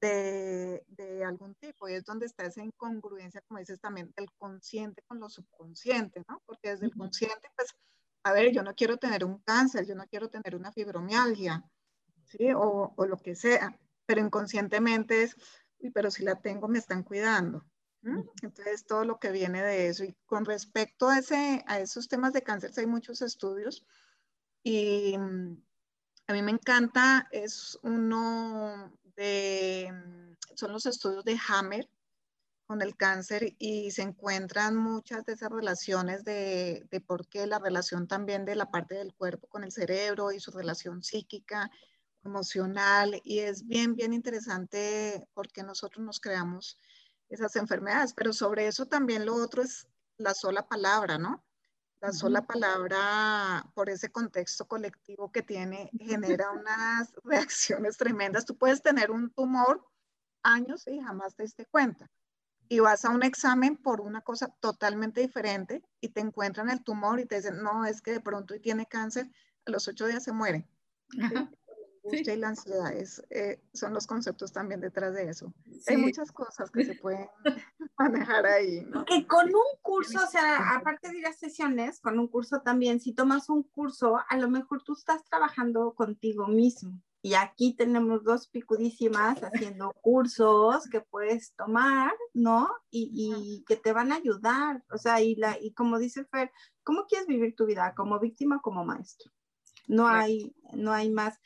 de, 0.00 0.84
de, 0.88 1.24
algún 1.24 1.54
tipo 1.56 1.88
y 1.88 1.94
es 1.94 2.04
donde 2.04 2.26
está 2.26 2.44
esa 2.44 2.62
incongruencia, 2.62 3.42
como 3.48 3.60
dices 3.60 3.80
también, 3.80 4.12
del 4.16 4.30
consciente 4.38 5.02
con 5.06 5.20
lo 5.20 5.28
subconsciente, 5.28 6.22
¿no? 6.28 6.42
Porque 6.46 6.70
desde 6.70 6.86
el 6.86 6.94
consciente, 6.94 7.48
pues 7.56 7.74
a 8.24 8.32
ver, 8.32 8.52
yo 8.52 8.62
no 8.62 8.74
quiero 8.74 8.96
tener 8.96 9.24
un 9.24 9.38
cáncer, 9.38 9.86
yo 9.86 9.94
no 9.94 10.04
quiero 10.06 10.28
tener 10.28 10.56
una 10.56 10.72
fibromialgia, 10.72 11.64
¿sí? 12.24 12.52
O, 12.52 12.92
o 12.96 13.06
lo 13.06 13.16
que 13.16 13.34
sea, 13.34 13.78
pero 14.04 14.20
inconscientemente 14.20 15.22
es, 15.22 15.36
pero 15.94 16.10
si 16.10 16.24
la 16.24 16.36
tengo, 16.40 16.68
me 16.68 16.78
están 16.78 17.02
cuidando. 17.02 17.64
Entonces, 18.42 18.86
todo 18.86 19.04
lo 19.04 19.18
que 19.18 19.32
viene 19.32 19.62
de 19.62 19.88
eso. 19.88 20.04
Y 20.04 20.16
con 20.26 20.44
respecto 20.44 21.08
a, 21.08 21.18
ese, 21.18 21.64
a 21.66 21.80
esos 21.80 22.08
temas 22.08 22.32
de 22.32 22.42
cáncer, 22.42 22.70
hay 22.76 22.86
muchos 22.86 23.20
estudios 23.20 23.84
y 24.62 25.16
mm, 25.18 25.56
a 26.28 26.32
mí 26.32 26.42
me 26.42 26.52
encanta, 26.52 27.26
es 27.30 27.78
uno 27.82 28.92
mm, 29.16 30.36
son 30.54 30.72
los 30.72 30.86
estudios 30.86 31.24
de 31.24 31.38
Hammer 31.48 31.88
con 32.66 32.82
el 32.82 32.96
cáncer 32.96 33.54
y 33.58 33.90
se 33.92 34.02
encuentran 34.02 34.76
muchas 34.76 35.24
de 35.24 35.34
esas 35.34 35.50
relaciones 35.50 36.24
de, 36.24 36.86
de 36.90 37.00
por 37.00 37.28
qué 37.28 37.46
la 37.46 37.58
relación 37.60 38.08
también 38.08 38.44
de 38.44 38.56
la 38.56 38.70
parte 38.70 38.96
del 38.96 39.14
cuerpo 39.14 39.46
con 39.46 39.62
el 39.64 39.72
cerebro 39.72 40.32
y 40.32 40.40
su 40.40 40.50
relación 40.50 41.02
psíquica, 41.02 41.70
emocional 42.26 43.20
y 43.24 43.38
es 43.38 43.66
bien, 43.66 43.94
bien 43.94 44.12
interesante 44.12 45.28
porque 45.32 45.62
nosotros 45.62 46.04
nos 46.04 46.20
creamos 46.20 46.76
esas 47.28 47.56
enfermedades, 47.56 48.12
pero 48.12 48.32
sobre 48.32 48.66
eso 48.66 48.86
también 48.86 49.24
lo 49.24 49.34
otro 49.36 49.62
es 49.62 49.88
la 50.18 50.34
sola 50.34 50.66
palabra, 50.68 51.18
¿no? 51.18 51.45
La 52.06 52.12
sola 52.12 52.46
palabra, 52.46 53.68
por 53.74 53.90
ese 53.90 54.12
contexto 54.12 54.68
colectivo 54.68 55.32
que 55.32 55.42
tiene, 55.42 55.90
genera 55.98 56.52
unas 56.52 57.12
reacciones 57.24 57.96
tremendas. 57.96 58.46
Tú 58.46 58.56
puedes 58.56 58.80
tener 58.80 59.10
un 59.10 59.28
tumor 59.30 59.84
años 60.44 60.86
y 60.86 61.00
jamás 61.00 61.34
te 61.34 61.42
diste 61.42 61.66
cuenta. 61.66 62.08
Y 62.68 62.78
vas 62.78 63.04
a 63.04 63.10
un 63.10 63.24
examen 63.24 63.76
por 63.76 64.00
una 64.00 64.20
cosa 64.20 64.54
totalmente 64.60 65.20
diferente 65.20 65.82
y 66.00 66.10
te 66.10 66.20
encuentran 66.20 66.70
el 66.70 66.84
tumor 66.84 67.18
y 67.18 67.26
te 67.26 67.36
dicen, 67.38 67.60
no, 67.60 67.84
es 67.84 68.00
que 68.00 68.12
de 68.12 68.20
pronto 68.20 68.54
y 68.54 68.60
tiene 68.60 68.86
cáncer, 68.86 69.28
a 69.66 69.72
los 69.72 69.88
ocho 69.88 70.06
días 70.06 70.22
se 70.22 70.30
muere 70.30 70.64
angustia 72.06 72.34
y 72.34 72.38
la 72.38 72.48
ansiedad 72.48 72.92
eh, 73.30 73.60
son 73.72 73.92
los 73.92 74.06
conceptos 74.06 74.52
también 74.52 74.80
detrás 74.80 75.14
de 75.14 75.28
eso. 75.28 75.52
Hay 75.86 75.96
muchas 75.96 76.32
cosas 76.32 76.70
que 76.70 76.84
se 76.84 76.94
pueden 76.94 77.28
manejar 77.98 78.46
ahí. 78.46 78.86
¿no? 78.88 79.04
Que 79.04 79.26
con 79.26 79.46
un 79.46 79.80
curso, 79.82 80.18
o 80.22 80.30
sea, 80.30 80.76
aparte 80.76 81.10
de 81.10 81.18
ir 81.18 81.26
a 81.26 81.32
sesiones, 81.32 82.00
con 82.00 82.18
un 82.18 82.28
curso 82.28 82.60
también, 82.60 83.00
si 83.00 83.12
tomas 83.12 83.48
un 83.48 83.62
curso, 83.62 84.18
a 84.28 84.36
lo 84.36 84.48
mejor 84.48 84.82
tú 84.82 84.94
estás 84.94 85.24
trabajando 85.24 85.94
contigo 85.94 86.46
mismo. 86.46 87.02
Y 87.22 87.34
aquí 87.34 87.74
tenemos 87.74 88.22
dos 88.22 88.46
picudísimas 88.46 89.40
haciendo 89.42 89.92
cursos 90.00 90.88
que 90.88 91.00
puedes 91.00 91.54
tomar, 91.54 92.12
¿no? 92.34 92.70
Y, 92.88 93.10
y, 93.12 93.64
que 93.64 93.74
te 93.74 93.92
van 93.92 94.12
a 94.12 94.16
ayudar. 94.16 94.84
O 94.92 94.96
sea, 94.96 95.20
y, 95.20 95.34
la, 95.34 95.58
y 95.60 95.72
como 95.72 95.98
dice 95.98 96.24
Fer, 96.26 96.52
¿cómo 96.84 97.06
quieres 97.06 97.26
vivir 97.26 97.56
tu 97.56 97.66
vida? 97.66 97.94
¿Como 97.96 98.20
víctima 98.20 98.58
o 98.58 98.62
como 98.62 98.84
maestro? 98.84 99.32
No 99.88 100.06
hay, 100.06 100.54
no 100.72 100.92
hay 100.92 101.10
más. 101.10 101.40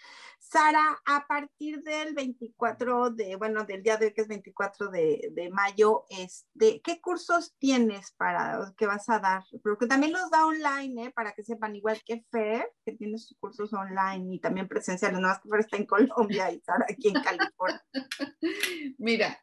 Sara, 0.51 1.01
a 1.05 1.26
partir 1.28 1.80
del 1.84 2.12
24 2.12 3.11
de, 3.11 3.36
bueno, 3.36 3.64
del 3.64 3.84
día 3.84 3.96
de 3.96 4.07
hoy 4.07 4.12
que 4.12 4.22
es 4.22 4.28
24 4.28 4.90
de, 4.90 5.30
de, 5.32 5.48
mayo, 5.51 6.07
este, 6.09 6.80
¿qué 6.82 7.01
cursos 7.01 7.55
tienes 7.59 8.11
para 8.16 8.74
que 8.76 8.86
vas 8.86 9.09
a 9.09 9.20
dar? 9.20 9.44
Porque 9.62 9.86
también 9.86 10.12
los 10.12 10.28
da 10.28 10.46
online, 10.46 11.05
¿eh? 11.05 11.12
para 11.14 11.32
que 11.32 11.44
sepan, 11.44 11.76
igual 11.76 12.03
que 12.05 12.24
Fer, 12.32 12.68
que 12.84 12.92
tiene 12.96 13.16
sus 13.18 13.36
cursos 13.38 13.72
online 13.72 14.34
y 14.34 14.40
también 14.40 14.66
presenciales, 14.66 15.20
no 15.20 15.28
más 15.28 15.40
que 15.40 15.48
Fer 15.48 15.61
está 15.61 15.76
en 15.76 15.86
Colombia 15.86 16.51
y 16.51 16.61
Sara 16.62 16.84
aquí 16.88 17.09
en 17.09 17.22
California. 17.22 17.84
Mira, 18.98 19.40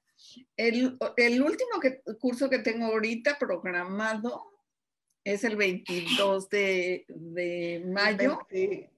el, 0.58 0.98
el 1.16 1.42
último 1.42 1.80
que, 1.80 2.02
curso 2.20 2.50
que 2.50 2.60
tengo 2.60 2.88
ahorita 2.88 3.40
programado 3.40 4.44
es 5.24 5.46
el 5.46 5.56
22 5.56 6.50
de, 6.50 7.06
de 7.08 7.86
mayo, 7.88 8.40
que 8.50 8.92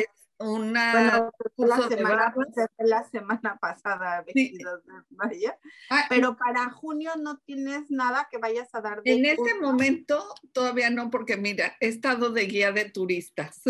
es 0.00 0.06
una 0.44 0.92
bueno, 0.92 1.32
la 1.56 1.88
semana, 1.88 2.34
la 2.78 3.04
semana 3.04 3.58
pasada, 3.60 4.24
22 4.34 4.84
de 4.84 4.92
mayo, 5.10 5.52
ah, 5.90 6.06
pero 6.08 6.36
para 6.36 6.70
junio 6.70 7.12
no 7.18 7.38
tienes 7.38 7.90
nada 7.90 8.28
que 8.30 8.38
vayas 8.38 8.74
a 8.74 8.80
dar. 8.80 9.02
De 9.02 9.12
en 9.12 9.24
este 9.24 9.54
momento 9.60 10.22
todavía 10.52 10.90
no, 10.90 11.10
porque 11.10 11.36
mira, 11.36 11.76
he 11.80 11.88
estado 11.88 12.30
de 12.30 12.46
guía 12.46 12.72
de 12.72 12.90
turistas. 12.90 13.62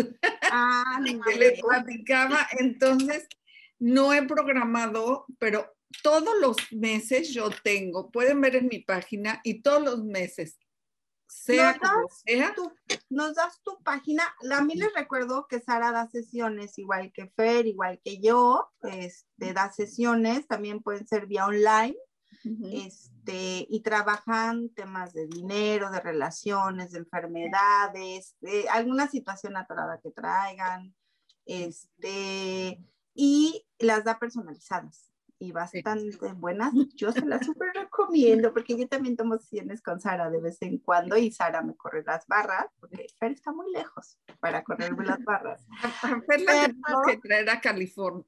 Ah, 0.51 0.99
que 1.27 1.35
les 1.35 1.61
platicaba, 1.61 2.47
entonces 2.59 3.27
no 3.79 4.13
he 4.13 4.23
programado, 4.23 5.25
pero 5.39 5.73
todos 6.03 6.35
los 6.41 6.57
meses 6.71 7.33
yo 7.33 7.49
tengo, 7.63 8.11
pueden 8.11 8.41
ver 8.41 8.57
en 8.57 8.67
mi 8.67 8.79
página 8.79 9.39
y 9.43 9.61
todos 9.61 9.81
los 9.81 10.03
meses 10.03 10.59
sea 11.27 11.77
nos 13.09 13.35
das 13.35 13.61
tu 13.61 13.81
página. 13.83 14.23
A 14.51 14.61
mí 14.61 14.75
les 14.75 14.93
recuerdo 14.93 15.47
que 15.47 15.59
Sara 15.59 15.91
da 15.91 16.07
sesiones 16.07 16.77
igual 16.77 17.11
que 17.13 17.27
Fer, 17.27 17.65
igual 17.67 17.99
que 18.03 18.19
yo, 18.19 18.69
este, 18.83 19.53
da 19.53 19.71
sesiones, 19.71 20.47
también 20.47 20.81
pueden 20.81 21.07
ser 21.07 21.27
vía 21.27 21.45
online. 21.45 21.97
este, 22.71 23.65
y 23.69 23.81
trabajan 23.81 24.69
temas 24.69 25.13
de 25.13 25.25
dinero, 25.25 25.89
de 25.89 25.99
relaciones, 25.99 26.91
de 26.91 26.99
enfermedades, 26.99 28.35
de 28.39 28.69
alguna 28.69 29.07
situación 29.07 29.57
atorada 29.57 29.99
que 29.99 30.11
traigan, 30.11 30.93
este, 31.45 32.79
y 33.15 33.65
las 33.79 34.03
da 34.03 34.19
personalizadas 34.19 35.14
y 35.39 35.51
bastante 35.51 36.33
buenas. 36.35 36.71
Yo 36.95 37.11
se 37.11 37.25
las 37.25 37.45
súper 37.45 37.69
recomiendo 37.73 38.53
porque 38.53 38.77
yo 38.77 38.87
también 38.87 39.15
tomo 39.15 39.37
sesiones 39.37 39.81
con 39.81 39.99
Sara 39.99 40.29
de 40.29 40.39
vez 40.39 40.61
en 40.61 40.77
cuando 40.79 41.17
y 41.17 41.31
Sara 41.31 41.61
me 41.61 41.75
corre 41.75 42.03
las 42.03 42.25
barras 42.27 42.67
porque 42.79 43.07
Fer 43.19 43.31
está 43.31 43.51
muy 43.51 43.71
lejos 43.71 44.17
para 44.39 44.63
correrme 44.63 45.05
las 45.05 45.23
barras. 45.23 45.65
Fer 46.27 46.41
la 46.41 46.73
que 47.05 47.17
traer 47.17 47.49
a 47.49 47.61
California. 47.61 48.25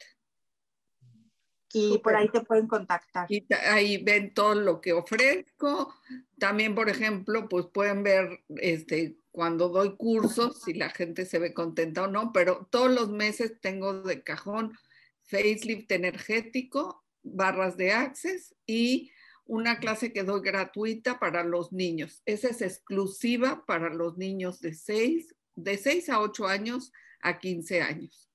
Y 1.74 1.99
por 1.99 2.14
ahí 2.16 2.30
te 2.30 2.40
pueden 2.40 2.68
contactar. 2.68 3.26
Y 3.28 3.47
ahí 3.53 4.03
ven 4.03 4.32
todo 4.32 4.55
lo 4.55 4.80
que 4.80 4.94
ofrezco. 4.94 5.94
También, 6.38 6.74
por 6.74 6.88
ejemplo, 6.88 7.51
pues 7.51 7.66
pueden 7.66 8.03
ver 8.03 8.44
este, 8.49 9.18
cuando 9.30 9.68
doy 9.68 9.94
cursos, 9.97 10.62
si 10.62 10.72
la 10.72 10.88
gente 10.88 11.26
se 11.26 11.38
ve 11.38 11.53
contenta 11.53 12.05
o 12.05 12.07
no, 12.07 12.32
pero 12.32 12.66
todos 12.70 12.90
los 12.90 13.11
meses 13.11 13.61
tengo 13.61 14.01
de 14.03 14.22
cajón 14.22 14.72
facelift 15.20 15.92
energético 15.92 17.05
barras 17.27 17.77
de 17.77 17.93
Access 17.93 18.55
y 18.66 19.11
una 19.47 19.79
clase 19.79 20.12
que 20.12 20.24
doy 20.24 20.41
gratuita 20.43 21.18
para 21.18 21.45
los 21.45 21.72
niños. 21.72 22.22
Esa 22.27 22.49
es 22.49 22.62
exclusiva 22.62 23.64
para 23.66 23.93
los 23.93 24.16
niños 24.18 24.61
de 24.61 24.74
6, 24.74 25.35
de 25.55 25.79
6 25.79 26.09
a 26.11 26.20
8 26.20 26.47
años 26.47 26.93
a 27.20 27.39
15 27.39 27.83
años. 27.83 28.29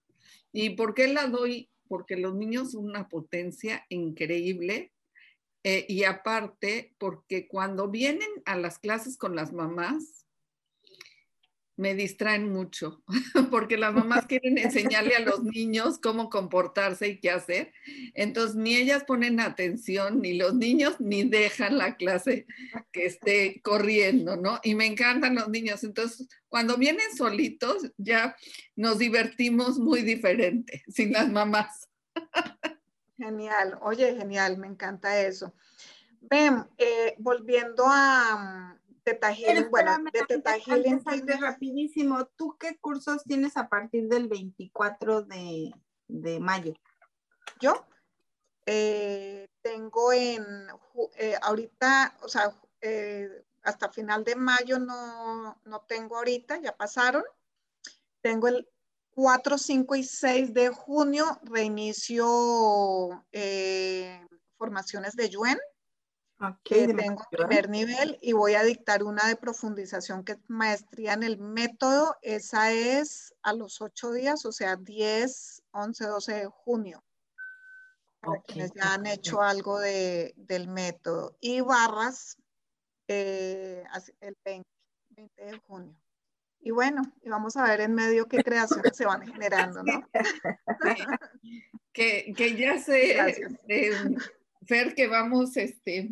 ¿Y 0.53 0.71
por 0.71 0.93
qué 0.93 1.07
la 1.07 1.27
doy? 1.27 1.69
Porque 1.87 2.15
los 2.15 2.35
niños 2.35 2.71
son 2.71 2.85
una 2.85 3.09
potencia 3.09 3.85
increíble 3.89 4.93
eh, 5.63 5.85
y 5.87 6.05
aparte 6.05 6.95
porque 6.97 7.47
cuando 7.47 7.89
vienen 7.89 8.29
a 8.45 8.57
las 8.57 8.79
clases 8.79 9.17
con 9.17 9.35
las 9.35 9.53
mamás, 9.53 10.25
me 11.81 11.95
distraen 11.95 12.53
mucho, 12.53 13.01
porque 13.49 13.75
las 13.75 13.93
mamás 13.95 14.27
quieren 14.27 14.59
enseñarle 14.59 15.15
a 15.15 15.21
los 15.21 15.43
niños 15.43 15.97
cómo 15.97 16.29
comportarse 16.29 17.07
y 17.07 17.19
qué 17.19 17.31
hacer. 17.31 17.73
Entonces, 18.13 18.55
ni 18.55 18.75
ellas 18.75 19.03
ponen 19.03 19.39
atención, 19.39 20.21
ni 20.21 20.35
los 20.35 20.53
niños, 20.53 20.99
ni 20.99 21.23
dejan 21.23 21.79
la 21.79 21.95
clase 21.97 22.45
que 22.91 23.07
esté 23.07 23.61
corriendo, 23.63 24.37
¿no? 24.37 24.59
Y 24.63 24.75
me 24.75 24.85
encantan 24.85 25.33
los 25.33 25.49
niños. 25.49 25.83
Entonces, 25.83 26.27
cuando 26.49 26.77
vienen 26.77 27.17
solitos, 27.17 27.91
ya 27.97 28.35
nos 28.75 28.99
divertimos 28.99 29.79
muy 29.79 30.03
diferente, 30.03 30.83
sin 30.87 31.11
las 31.11 31.29
mamás. 31.29 31.89
Genial, 33.17 33.79
oye, 33.81 34.15
genial, 34.15 34.57
me 34.59 34.67
encanta 34.67 35.19
eso. 35.19 35.55
Ven, 36.21 36.63
eh, 36.77 37.15
volviendo 37.17 37.85
a, 37.87 38.79
Teta 39.13 39.33
Healing, 39.33 39.69
bueno, 39.69 39.97
de 40.13 40.25
Teta 40.25 40.57
Healing. 40.57 41.01
rapidísimo, 41.39 42.25
¿tú 42.37 42.55
qué 42.57 42.77
cursos 42.79 43.23
tienes 43.25 43.57
a 43.57 43.67
partir 43.67 44.07
del 44.07 44.29
24 44.29 45.23
de, 45.23 45.73
de 46.07 46.39
mayo? 46.39 46.73
¿Yo? 47.59 47.85
Eh, 48.65 49.49
tengo 49.61 50.13
en, 50.13 50.45
eh, 51.17 51.35
ahorita, 51.41 52.17
o 52.21 52.29
sea, 52.29 52.55
eh, 52.79 53.43
hasta 53.63 53.91
final 53.91 54.23
de 54.23 54.35
mayo 54.35 54.79
no, 54.79 55.59
no 55.65 55.81
tengo 55.81 56.17
ahorita, 56.17 56.61
ya 56.61 56.75
pasaron. 56.75 57.23
Tengo 58.21 58.47
el 58.47 58.67
4, 59.11 59.57
5 59.57 59.95
y 59.95 60.03
6 60.03 60.53
de 60.53 60.69
junio 60.69 61.25
reinicio 61.43 63.25
eh, 63.33 64.25
formaciones 64.57 65.15
de 65.17 65.29
Yuen. 65.29 65.59
Okay, 66.43 66.87
tengo 66.87 67.23
primer 67.29 67.69
nivel 67.69 68.17
y 68.19 68.33
voy 68.33 68.55
a 68.55 68.63
dictar 68.63 69.03
una 69.03 69.27
de 69.27 69.35
profundización 69.35 70.23
que 70.23 70.31
es 70.31 70.39
maestría 70.47 71.13
en 71.13 71.21
el 71.21 71.37
método. 71.37 72.17
Esa 72.23 72.71
es 72.71 73.35
a 73.43 73.53
los 73.53 73.79
8 73.79 74.11
días, 74.11 74.43
o 74.45 74.51
sea, 74.51 74.75
10, 74.75 75.61
11, 75.69 76.05
12 76.07 76.33
de 76.33 76.45
junio. 76.47 77.03
Para 78.21 78.41
quienes 78.41 78.71
ya 78.73 78.95
han 78.95 79.05
hecho 79.05 79.41
algo 79.41 79.79
de, 79.79 80.33
del 80.35 80.67
método. 80.67 81.37
Y 81.39 81.61
barras 81.61 82.37
eh, 83.07 83.83
el 84.21 84.35
20, 84.43 84.67
20 85.09 85.45
de 85.45 85.57
junio. 85.59 85.95
Y 86.59 86.71
bueno, 86.71 87.03
y 87.21 87.29
vamos 87.29 87.55
a 87.55 87.63
ver 87.63 87.81
en 87.81 87.93
medio 87.93 88.27
qué 88.27 88.43
creaciones 88.43 88.97
se 88.97 89.05
van 89.05 89.27
generando, 89.27 89.83
¿no? 89.83 90.07
que, 91.93 92.33
que, 92.35 92.55
ya 92.55 92.73
este, 92.73 93.45
Fer, 94.67 94.93
que 94.95 95.07
vamos, 95.07 95.57
este, 95.57 96.09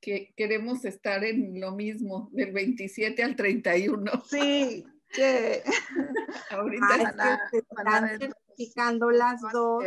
que, 0.00 0.32
queremos 0.36 0.84
estar 0.84 1.22
en 1.24 1.60
lo 1.60 1.72
mismo, 1.72 2.28
del 2.32 2.52
27 2.52 3.22
al 3.22 3.36
31. 3.36 4.24
Sí, 4.28 4.84
que 5.12 5.62
ahorita 6.50 6.96
están 6.96 8.18
certificando 8.18 9.10
las 9.10 9.40
dos 9.52 9.84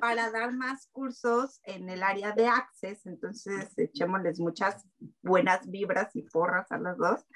para 0.00 0.30
dar 0.30 0.52
más 0.52 0.86
cursos 0.92 1.60
en 1.64 1.90
el 1.90 2.02
área 2.02 2.32
de 2.32 2.46
Access, 2.46 3.06
entonces 3.06 3.76
echémosles 3.76 4.38
muchas 4.38 4.86
buenas 5.20 5.68
vibras 5.68 6.14
y 6.14 6.22
porras 6.22 6.70
a 6.70 6.78
las 6.78 6.96
dos. 6.96 7.26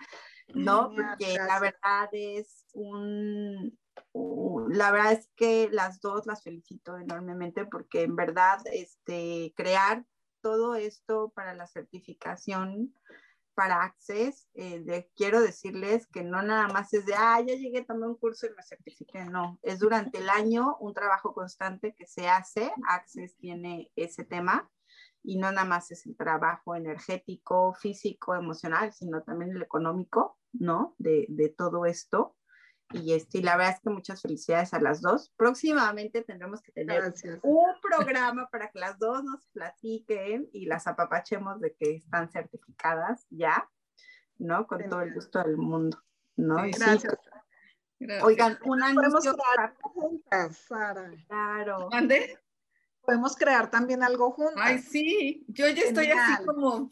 ¿no? 0.54 0.90
Porque 0.94 1.36
la 1.36 1.60
verdad 1.60 2.08
es 2.12 2.64
un, 2.72 3.78
la 4.14 4.90
verdad 4.90 5.12
es 5.12 5.30
que 5.36 5.68
las 5.70 6.00
dos 6.00 6.26
las 6.26 6.42
felicito 6.42 6.96
enormemente 6.98 7.64
porque 7.66 8.02
en 8.02 8.16
verdad 8.16 8.58
este, 8.72 9.52
crear 9.56 10.04
todo 10.40 10.74
esto 10.74 11.32
para 11.34 11.54
la 11.54 11.66
certificación 11.66 12.94
para 13.54 13.82
Access, 13.82 14.48
eh, 14.54 15.10
quiero 15.16 15.40
decirles 15.40 16.06
que 16.06 16.22
no 16.22 16.42
nada 16.42 16.68
más 16.68 16.94
es 16.94 17.04
de, 17.06 17.14
ah, 17.16 17.40
ya 17.40 17.56
llegué, 17.56 17.84
tomé 17.84 18.06
un 18.06 18.14
curso 18.16 18.46
y 18.46 18.50
me 18.50 18.62
certifiqué, 18.62 19.24
no, 19.24 19.58
es 19.62 19.80
durante 19.80 20.18
el 20.18 20.30
año 20.30 20.76
un 20.78 20.94
trabajo 20.94 21.34
constante 21.34 21.92
que 21.94 22.06
se 22.06 22.28
hace, 22.28 22.72
Access 22.88 23.36
tiene 23.36 23.90
ese 23.96 24.24
tema 24.24 24.70
y 25.24 25.38
no 25.38 25.50
nada 25.50 25.66
más 25.66 25.90
es 25.90 26.06
el 26.06 26.16
trabajo 26.16 26.76
energético, 26.76 27.74
físico, 27.74 28.36
emocional, 28.36 28.92
sino 28.92 29.22
también 29.24 29.50
el 29.50 29.62
económico 29.62 30.38
¿no? 30.52 30.94
De, 30.98 31.26
de 31.28 31.48
todo 31.48 31.86
esto. 31.86 32.36
Y, 32.92 33.12
este, 33.12 33.38
y 33.38 33.42
la 33.42 33.56
verdad 33.56 33.74
es 33.74 33.80
que 33.80 33.90
muchas 33.90 34.22
felicidades 34.22 34.72
a 34.72 34.80
las 34.80 35.02
dos. 35.02 35.30
Próximamente 35.36 36.22
tendremos 36.22 36.62
que 36.62 36.72
tener 36.72 37.12
un 37.42 37.80
programa 37.82 38.48
para 38.50 38.70
que 38.70 38.78
las 38.78 38.98
dos 38.98 39.22
nos 39.24 39.46
platiquen 39.48 40.48
y 40.52 40.66
las 40.66 40.86
apapachemos 40.86 41.60
de 41.60 41.74
que 41.74 41.96
están 41.96 42.30
certificadas 42.30 43.26
ya, 43.28 43.68
¿no? 44.38 44.66
Con 44.66 44.88
todo 44.88 45.02
el 45.02 45.12
gusto 45.12 45.42
del 45.42 45.58
mundo, 45.58 46.02
¿no? 46.36 46.56
gracias. 46.56 47.18
Oigan, 48.22 48.58
un 48.64 48.82
anuncio. 48.82 49.36
Podemos 49.36 49.74
juntas, 49.82 50.56
Sara. 50.56 51.10
Claro. 51.26 51.88
¿Mande? 51.90 52.38
Podemos 53.02 53.36
crear 53.36 53.70
también 53.70 54.02
algo 54.02 54.30
juntas. 54.30 54.62
Ay, 54.62 54.78
sí, 54.78 55.44
yo 55.48 55.68
ya 55.68 55.82
estoy 55.82 56.10
así 56.10 56.44
como, 56.44 56.90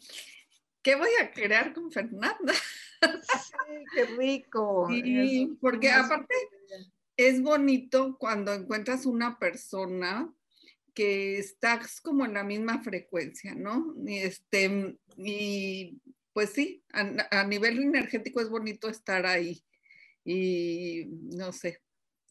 ¿qué 0.81 0.95
voy 0.95 1.09
a 1.21 1.31
crear 1.31 1.73
con 1.73 1.91
Fernanda? 1.91 2.53
Sí, 3.01 3.85
qué 3.93 4.05
rico. 4.17 4.87
Sí, 4.89 5.57
porque 5.61 5.91
aparte 5.91 6.33
es 7.17 7.41
bonito 7.41 8.17
cuando 8.19 8.53
encuentras 8.53 9.05
una 9.05 9.39
persona 9.39 10.31
que 10.93 11.37
estás 11.37 12.01
como 12.01 12.25
en 12.25 12.33
la 12.33 12.43
misma 12.43 12.81
frecuencia, 12.81 13.53
¿no? 13.53 13.95
Y, 14.05 14.17
este, 14.17 14.97
y 15.15 16.01
pues 16.33 16.51
sí, 16.51 16.83
a, 16.91 17.43
nivel 17.43 17.79
energético 17.79 18.41
es 18.41 18.49
bonito 18.49 18.89
estar 18.89 19.25
ahí. 19.25 19.63
Y 20.23 21.05
no 21.35 21.51
sé, 21.51 21.81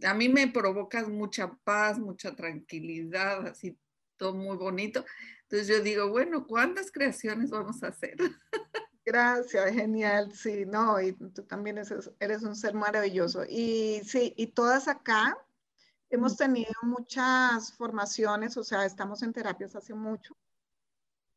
a 0.02 0.14
mí 0.14 0.28
me 0.28 0.48
provocas 0.48 1.08
mucha 1.08 1.56
paz, 1.64 1.98
mucha 1.98 2.34
tranquilidad, 2.34 3.46
así 3.46 3.78
todo 4.16 4.34
muy 4.34 4.56
bonito. 4.56 5.04
Entonces 5.42 5.68
yo 5.68 5.80
digo, 5.82 6.08
bueno, 6.08 6.46
¿cuántas 6.46 6.90
creaciones 6.90 7.50
vamos 7.50 7.82
a 7.82 7.88
hacer? 7.88 8.16
Gracias, 9.06 9.72
genial, 9.72 10.32
sí, 10.34 10.66
no, 10.66 11.00
y 11.00 11.12
tú 11.12 11.44
también 11.44 11.78
eres, 11.78 12.42
un 12.42 12.56
ser 12.56 12.74
maravilloso. 12.74 13.44
Y 13.48 14.00
sí, 14.04 14.34
y 14.36 14.48
todas 14.48 14.88
acá 14.88 15.38
hemos 16.10 16.36
tenido 16.36 16.72
muchas 16.82 17.72
formaciones, 17.74 18.56
o 18.56 18.64
sea, 18.64 18.84
estamos 18.84 19.22
en 19.22 19.32
terapias 19.32 19.76
hace 19.76 19.94
mucho. 19.94 20.36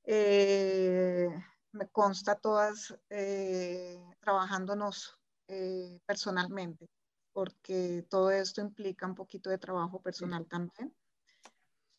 Eh, 0.04 1.30
me 1.74 1.88
consta 1.90 2.34
todas 2.34 2.98
eh, 3.12 4.04
trabajándonos 4.20 5.20
eh, 5.48 6.00
personalmente, 6.08 6.90
porque 7.34 8.04
todo 8.10 8.32
esto 8.32 8.62
implica 8.62 9.06
un 9.06 9.14
poquito 9.14 9.52
de 9.52 9.60
trabajo 9.60 10.02
personal 10.02 10.48
también. 10.48 10.92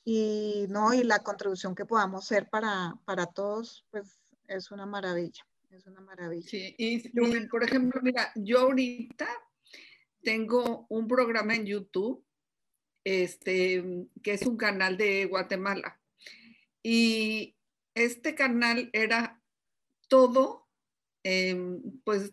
Y 0.05 0.67
no, 0.69 0.93
y 0.93 1.05
la 1.05 1.21
contribución 1.21 1.77
que 1.77 1.87
podamos 1.87 2.25
hacer 2.25 2.49
para, 2.51 2.95
para 3.05 3.27
todos, 3.27 3.87
pues 3.93 4.19
es 4.49 4.73
una 4.73 4.85
maravilla. 4.85 5.45
Es 5.71 5.87
una 5.87 6.01
maravilla. 6.01 6.49
Sí, 6.49 6.75
y, 6.79 7.09
por 7.49 7.63
ejemplo, 7.63 8.01
mira, 8.03 8.33
yo 8.35 8.59
ahorita 8.59 9.29
tengo 10.21 10.87
un 10.89 11.07
programa 11.07 11.55
en 11.55 11.65
YouTube, 11.65 12.25
este, 13.05 14.09
que 14.21 14.33
es 14.33 14.43
un 14.43 14.57
canal 14.57 14.97
de 14.97 15.27
Guatemala. 15.27 16.01
Y 16.83 17.57
este 17.95 18.35
canal 18.35 18.91
era 18.93 19.41
todo, 20.09 20.67
em, 21.23 21.81
pues, 22.03 22.33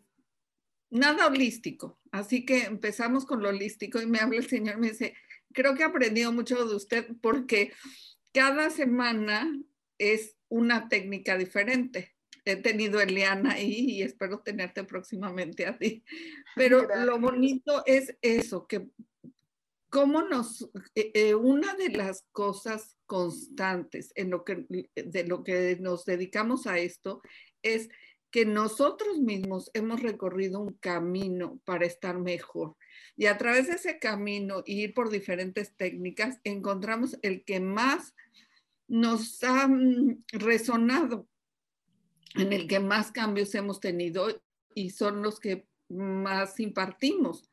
nada 0.90 1.28
holístico. 1.28 2.00
Así 2.12 2.44
que 2.44 2.64
empezamos 2.64 3.26
con 3.26 3.44
lo 3.44 3.50
holístico 3.50 4.02
y 4.02 4.08
me 4.08 4.20
habla 4.20 4.38
el 4.38 4.48
Señor, 4.48 4.78
me 4.78 4.90
dice, 4.90 5.14
creo 5.54 5.76
que 5.76 5.84
he 5.84 5.86
aprendido 5.86 6.32
mucho 6.32 6.66
de 6.66 6.76
usted 6.76 7.08
porque 7.22 7.72
cada 8.34 8.72
semana 8.72 9.48
es 10.00 10.38
una 10.50 10.90
técnica 10.90 11.38
diferente 11.38 12.17
he 12.48 12.56
tenido 12.56 13.02
Eliana 13.02 13.54
ahí 13.54 13.86
y 13.90 14.02
espero 14.02 14.40
tenerte 14.40 14.84
próximamente 14.84 15.66
a 15.66 15.78
ti. 15.78 16.04
Pero 16.56 16.88
lo 17.06 17.20
bonito 17.20 17.84
es 17.86 18.16
eso, 18.22 18.68
que 18.68 18.88
cómo 19.90 20.22
nos, 20.22 20.70
eh, 20.96 21.12
eh, 21.14 21.36
una 21.36 21.76
de 21.76 21.90
las 21.90 22.26
cosas 22.32 22.98
constantes 23.06 24.12
en 24.16 24.30
lo 24.30 24.44
que, 24.44 24.66
de 24.96 25.24
lo 25.26 25.44
que 25.44 25.78
nos 25.80 26.06
dedicamos 26.06 26.68
a 26.68 26.78
esto 26.78 27.22
es 27.62 27.90
que 28.32 28.46
nosotros 28.46 29.20
mismos 29.20 29.72
hemos 29.74 30.02
recorrido 30.02 30.60
un 30.60 30.74
camino 30.74 31.60
para 31.64 31.86
estar 31.86 32.20
mejor. 32.20 32.76
Y 33.16 33.26
a 33.28 33.38
través 33.38 33.68
de 33.68 33.74
ese 33.74 34.00
camino, 34.00 34.64
ir 34.66 34.94
por 34.94 35.10
diferentes 35.10 35.76
técnicas, 35.76 36.40
encontramos 36.44 37.18
el 37.22 37.44
que 37.46 37.60
más 37.60 38.14
nos 38.88 39.44
ha 39.44 39.70
resonado 40.34 41.28
en 42.38 42.54
el 42.54 42.68
que 42.68 42.80
más 42.80 43.12
cambios 43.12 43.54
hemos 43.56 43.80
tenido 43.80 44.28
y 44.74 44.92
son 44.92 45.22
los 45.22 45.40
que 45.40 45.68
más 45.90 46.60
impartimos. 46.60 47.50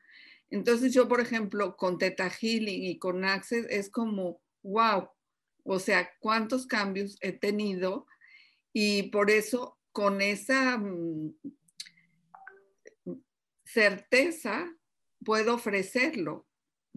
Entonces 0.50 0.92
yo, 0.92 1.08
por 1.08 1.20
ejemplo, 1.20 1.76
con 1.76 1.98
Teta 1.98 2.30
Healing 2.30 2.84
y 2.84 2.98
con 2.98 3.24
Access 3.24 3.66
es 3.70 3.90
como, 3.90 4.40
wow, 4.62 5.08
o 5.64 5.78
sea, 5.78 6.10
cuántos 6.20 6.66
cambios 6.66 7.16
he 7.20 7.32
tenido 7.32 8.06
y 8.72 9.04
por 9.04 9.30
eso 9.30 9.78
con 9.92 10.20
esa 10.20 10.78
mm, 10.78 11.34
certeza 13.64 14.72
puedo 15.24 15.54
ofrecerlo 15.54 16.46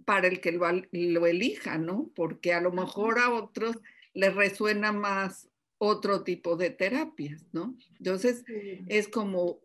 para 0.05 0.27
el 0.27 0.41
que 0.41 0.51
lo, 0.51 0.67
lo, 0.91 1.25
elija, 1.25 1.77
¿no? 1.77 2.11
Porque 2.15 2.53
a 2.53 2.61
lo 2.61 2.71
mejor 2.71 3.19
a 3.19 3.33
otros 3.33 3.77
les 4.13 4.35
resuena 4.35 4.91
más 4.91 5.49
otro 5.77 6.23
tipo 6.23 6.55
de 6.55 6.69
terapias, 6.69 7.45
¿no? 7.51 7.77
Entonces, 7.97 8.43
es 8.87 9.07
como 9.07 9.61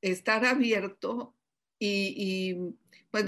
estar 0.00 0.44
abierto 0.44 1.34
y, 1.78 2.56
pues 3.10 3.24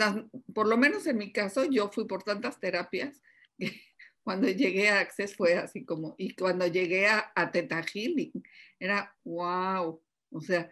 por 0.54 0.68
lo 0.68 0.76
menos 0.76 1.06
en 1.06 1.18
mi 1.18 1.32
caso, 1.32 1.64
yo 1.64 1.90
fui 1.90 2.06
por 2.06 2.22
tantas 2.22 2.58
terapias 2.58 3.22
cuando 4.22 4.48
llegué 4.48 4.88
a 4.88 5.00
Access 5.00 5.36
fue 5.36 5.54
así 5.54 5.84
como, 5.84 6.14
y 6.18 6.34
cuando 6.34 6.66
llegué 6.66 7.06
a, 7.06 7.32
a 7.34 7.50
Teta 7.52 7.82
Healing, 7.82 8.32
era 8.78 9.14
wow, 9.24 10.02
o 10.30 10.40
sea, 10.40 10.68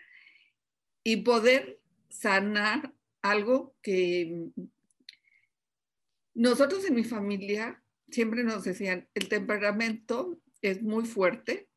y 1.02 1.18
poder 1.18 1.80
sanar 2.08 2.92
algo 3.22 3.74
que 3.80 4.48
nosotros 6.34 6.84
en 6.84 6.94
mi 6.94 7.04
familia 7.04 7.82
siempre 8.10 8.44
nos 8.44 8.64
decían, 8.64 9.08
el 9.14 9.28
temperamento 9.28 10.38
es 10.70 10.82
muy 10.82 11.04
fuerte, 11.04 11.68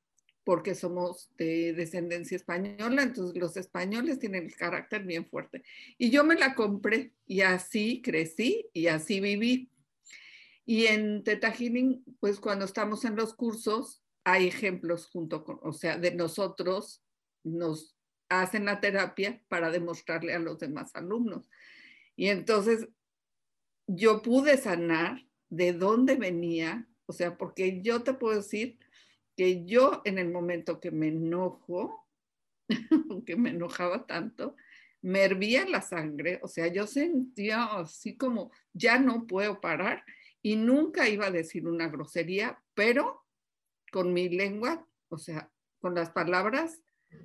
porque 0.44 0.76
somos 0.76 1.30
de 1.38 1.74
descendencia 1.74 2.38
española, 2.38 3.04
entonces 3.04 3.36
los 3.38 3.58
españoles 3.58 4.20
tienen 4.20 4.46
el 4.46 4.56
carácter 4.56 5.04
bien 5.04 5.26
fuerte. 5.26 5.64
Y 5.98 6.10
yo 6.10 6.24
me 6.24 6.36
la 6.36 6.56
compré 6.56 7.12
y 7.26 7.42
así 7.42 8.02
crecí 8.02 8.66
y 8.72 8.88
así 8.88 9.20
viví. 9.20 9.70
Y 10.66 10.86
en 10.86 11.24
Teta 11.24 11.54
pues 12.20 12.40
cuando 12.40 12.66
estamos 12.66 13.04
en 13.04 13.16
los 13.16 13.34
cursos, 13.34 14.04
hay 14.24 14.48
ejemplos 14.48 15.08
junto 15.08 15.44
con, 15.44 15.60
o 15.64 15.74
sea, 15.74 15.98
de 15.98 16.14
nosotros 16.14 17.04
nos 17.44 17.98
hacen 18.30 18.66
la 18.66 18.80
terapia 18.80 19.42
para 19.48 19.72
demostrarle 19.72 20.34
a 20.34 20.40
los 20.40 20.60
demás 20.60 20.92
alumnos. 20.96 21.50
Y 22.16 22.28
entonces 22.28 22.88
yo 23.88 24.22
pude 24.22 24.58
sanar 24.58 25.26
de 25.50 25.74
dónde 25.74 26.16
venía, 26.16 26.88
o 27.08 27.14
sea, 27.14 27.38
porque 27.38 27.82
yo 27.82 28.04
te 28.04 28.14
puedo 28.14 28.36
decir 28.36 28.78
que 29.36 29.66
yo 29.66 30.02
en 30.06 30.18
el 30.18 30.30
momento 30.30 30.80
que 30.80 30.92
me 30.92 31.08
enojo, 31.08 32.08
que 33.26 33.36
me 33.36 33.52
enojaba 33.52 34.06
tanto, 34.06 34.56
me 35.02 35.24
hervía 35.24 35.66
la 35.68 35.82
sangre, 35.82 36.40
o 36.44 36.48
sea, 36.48 36.68
yo 36.68 36.86
sentía 36.86 37.64
así 37.64 38.18
como, 38.18 38.52
ya 38.74 39.00
no 39.00 39.26
puedo 39.26 39.62
parar 39.62 40.04
y 40.42 40.56
nunca 40.56 41.08
iba 41.08 41.28
a 41.28 41.32
decir 41.32 41.68
una 41.68 41.88
grosería, 41.88 42.62
pero 42.74 43.24
con 43.92 44.12
mi 44.12 44.28
lengua, 44.28 44.86
o 45.10 45.18
sea, 45.18 45.52
con 45.80 45.96
las 45.96 46.10
palabras, 46.10 46.82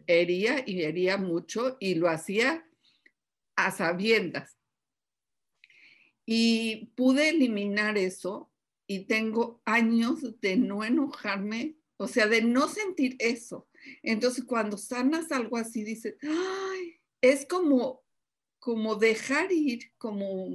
hería 0.06 0.62
y 0.64 0.82
hería 0.82 1.16
mucho 1.16 1.76
y 1.80 1.96
lo 1.96 2.08
hacía 2.08 2.64
a 3.56 3.72
sabiendas. 3.72 4.56
Y 6.24 6.92
pude 6.94 7.30
eliminar 7.30 7.98
eso 7.98 8.51
y 8.94 9.06
tengo 9.06 9.62
años 9.64 10.38
de 10.42 10.58
no 10.58 10.84
enojarme, 10.84 11.76
o 11.96 12.06
sea, 12.06 12.26
de 12.26 12.42
no 12.42 12.68
sentir 12.68 13.16
eso. 13.20 13.66
Entonces, 14.02 14.44
cuando 14.44 14.76
sanas 14.76 15.32
algo 15.32 15.56
así, 15.56 15.82
dices, 15.82 16.16
ay, 16.22 17.00
es 17.22 17.46
como, 17.46 18.04
como 18.58 18.96
dejar 18.96 19.50
ir, 19.50 19.92
como, 19.96 20.46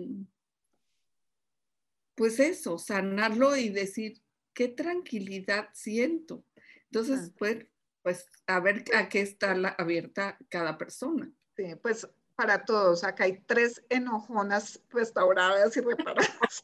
pues 2.14 2.40
eso, 2.40 2.78
sanarlo 2.78 3.58
y 3.58 3.70
decir, 3.70 4.22
qué 4.54 4.68
tranquilidad 4.68 5.70
siento. 5.74 6.46
Entonces, 6.92 7.32
pues, 7.40 7.66
pues 8.04 8.28
a 8.46 8.60
ver 8.60 8.86
a 8.94 9.10
qué 9.10 9.22
está 9.22 9.56
la, 9.56 9.70
abierta 9.70 10.38
cada 10.48 10.78
persona. 10.78 11.32
Sí, 11.56 11.74
pues 11.82 12.08
para 12.36 12.66
todos. 12.66 13.04
Acá 13.04 13.24
hay 13.24 13.42
tres 13.48 13.84
enojonas 13.90 14.80
restauradas 14.92 15.76
y 15.76 15.82
reparadas. 15.82 16.64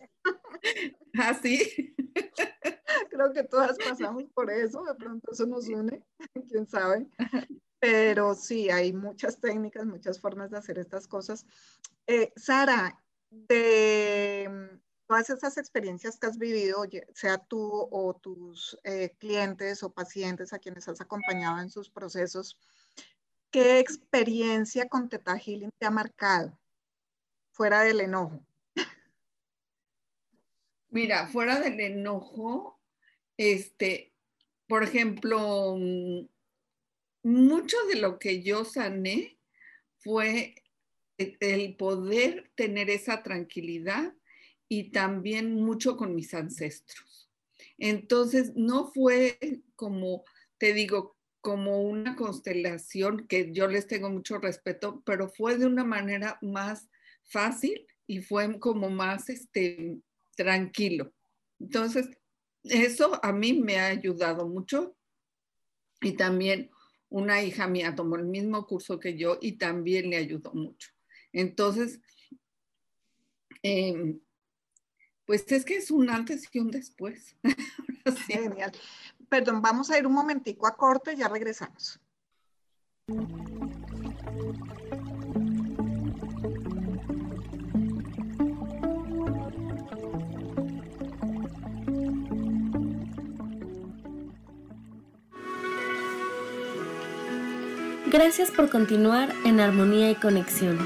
¿Ah, 1.17 1.33
sí? 1.33 1.95
Creo 3.09 3.33
que 3.33 3.43
todas 3.43 3.77
pasamos 3.89 4.23
por 4.33 4.51
eso, 4.51 4.83
de 4.83 4.95
pronto 4.95 5.31
eso 5.31 5.45
nos 5.45 5.67
une, 5.67 6.03
quién 6.49 6.67
sabe. 6.67 7.07
Pero 7.79 8.33
sí, 8.33 8.69
hay 8.69 8.93
muchas 8.93 9.39
técnicas, 9.39 9.85
muchas 9.85 10.19
formas 10.19 10.51
de 10.51 10.57
hacer 10.57 10.79
estas 10.79 11.07
cosas. 11.07 11.45
Eh, 12.07 12.31
Sara, 12.35 13.01
de 13.29 14.47
mm, 14.49 14.79
todas 15.07 15.29
esas 15.29 15.57
experiencias 15.57 16.17
que 16.17 16.27
has 16.27 16.37
vivido, 16.37 16.83
sea 17.13 17.37
tú 17.37 17.87
o 17.91 18.13
tus 18.15 18.77
eh, 18.83 19.15
clientes 19.19 19.83
o 19.83 19.91
pacientes 19.91 20.53
a 20.53 20.59
quienes 20.59 20.87
has 20.87 21.01
acompañado 21.01 21.59
en 21.59 21.69
sus 21.69 21.89
procesos, 21.89 22.57
¿Qué 23.53 23.77
experiencia 23.77 24.89
con 24.89 25.09
Teta 25.09 25.37
Healing 25.37 25.69
te 25.77 25.85
ha 25.85 25.91
marcado 25.91 26.57
fuera 27.51 27.81
del 27.81 28.01
enojo? 28.01 28.43
Mira, 30.93 31.25
fuera 31.25 31.59
del 31.59 31.79
enojo, 31.79 32.79
este, 33.35 34.13
por 34.67 34.83
ejemplo, 34.83 35.75
mm, 35.75 36.27
mucho 37.23 37.77
de 37.87 37.95
lo 37.95 38.19
que 38.19 38.43
yo 38.43 38.63
sané 38.63 39.39
fue 39.97 40.53
el 41.17 41.75
poder 41.77 42.51
tener 42.53 42.91
esa 42.91 43.23
tranquilidad 43.23 44.13
y 44.69 44.91
también 44.91 45.55
mucho 45.55 45.97
con 45.97 46.13
mis 46.13 46.31
ancestros. 46.35 47.27
Entonces, 47.79 48.53
no 48.55 48.91
fue 48.91 49.39
como, 49.75 50.23
te 50.59 50.73
digo, 50.73 51.17
como 51.41 51.81
una 51.81 52.15
constelación 52.15 53.25
que 53.25 53.51
yo 53.51 53.67
les 53.67 53.87
tengo 53.87 54.11
mucho 54.11 54.37
respeto, 54.37 55.01
pero 55.07 55.27
fue 55.27 55.57
de 55.57 55.65
una 55.65 55.85
manera 55.85 56.37
más 56.43 56.87
fácil 57.23 57.87
y 58.05 58.21
fue 58.21 58.59
como 58.59 58.91
más 58.91 59.29
este, 59.29 59.97
tranquilo. 60.35 61.13
Entonces, 61.59 62.09
eso 62.63 63.19
a 63.23 63.31
mí 63.31 63.53
me 63.53 63.79
ha 63.79 63.87
ayudado 63.87 64.47
mucho 64.47 64.95
y 66.01 66.13
también 66.13 66.69
una 67.09 67.43
hija 67.43 67.67
mía 67.67 67.95
tomó 67.95 68.15
el 68.15 68.25
mismo 68.25 68.65
curso 68.65 68.99
que 68.99 69.17
yo 69.17 69.37
y 69.41 69.53
también 69.53 70.09
le 70.09 70.17
ayudó 70.17 70.53
mucho. 70.53 70.89
Entonces, 71.31 72.01
em, 73.61 74.19
pues 75.25 75.49
es 75.51 75.63
que 75.63 75.77
es 75.77 75.91
un 75.91 76.09
antes 76.09 76.49
y 76.51 76.59
un 76.59 76.71
después. 76.71 77.35
Genial. 78.27 78.71
Perdón, 79.29 79.61
vamos 79.61 79.89
a 79.89 79.97
ir 79.97 80.05
un 80.05 80.13
momentico 80.13 80.67
a 80.67 80.75
corte 80.75 81.15
ya 81.15 81.27
regresamos. 81.27 81.99
Gracias 98.13 98.51
por 98.51 98.69
continuar 98.69 99.33
en 99.43 99.59
armonía 99.59 100.11
y 100.11 100.13
conexión. 100.13 100.77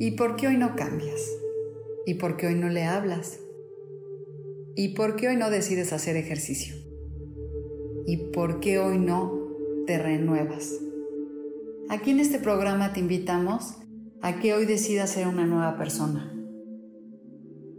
¿Y 0.00 0.10
por 0.16 0.34
qué 0.34 0.48
hoy 0.48 0.56
no 0.56 0.74
cambias? 0.74 1.30
¿Y 2.06 2.14
por 2.14 2.36
qué 2.36 2.48
hoy 2.48 2.56
no 2.56 2.68
le 2.68 2.82
hablas? 2.82 3.38
¿Y 4.74 4.88
por 4.96 5.14
qué 5.14 5.28
hoy 5.28 5.36
no 5.36 5.48
decides 5.48 5.92
hacer 5.92 6.16
ejercicio? 6.16 6.74
¿Y 8.04 8.16
por 8.32 8.58
qué 8.58 8.80
hoy 8.80 8.98
no 8.98 9.32
te 9.86 9.96
renuevas? 9.98 10.74
Aquí 11.88 12.10
en 12.10 12.18
este 12.18 12.40
programa 12.40 12.92
te 12.92 12.98
invitamos 12.98 13.76
a 14.22 14.40
que 14.40 14.54
hoy 14.54 14.66
decidas 14.66 15.10
ser 15.10 15.28
una 15.28 15.46
nueva 15.46 15.78
persona. 15.78 16.35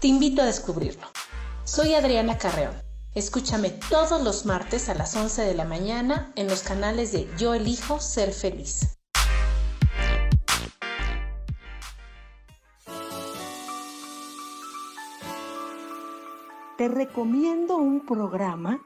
Te 0.00 0.08
invito 0.08 0.42
a 0.42 0.46
descubrirlo. 0.46 1.06
Soy 1.64 1.94
Adriana 1.94 2.38
Carreón. 2.38 2.74
Escúchame 3.14 3.70
todos 3.70 4.22
los 4.22 4.44
martes 4.44 4.88
a 4.88 4.94
las 4.94 5.16
11 5.16 5.42
de 5.42 5.54
la 5.54 5.64
mañana 5.64 6.32
en 6.36 6.48
los 6.48 6.60
canales 6.62 7.12
de 7.12 7.28
Yo 7.38 7.54
Elijo 7.54 7.98
Ser 8.00 8.32
Feliz. 8.32 8.96
te 16.76 16.88
recomiendo 16.88 17.76
un 17.78 18.04
programa 18.04 18.80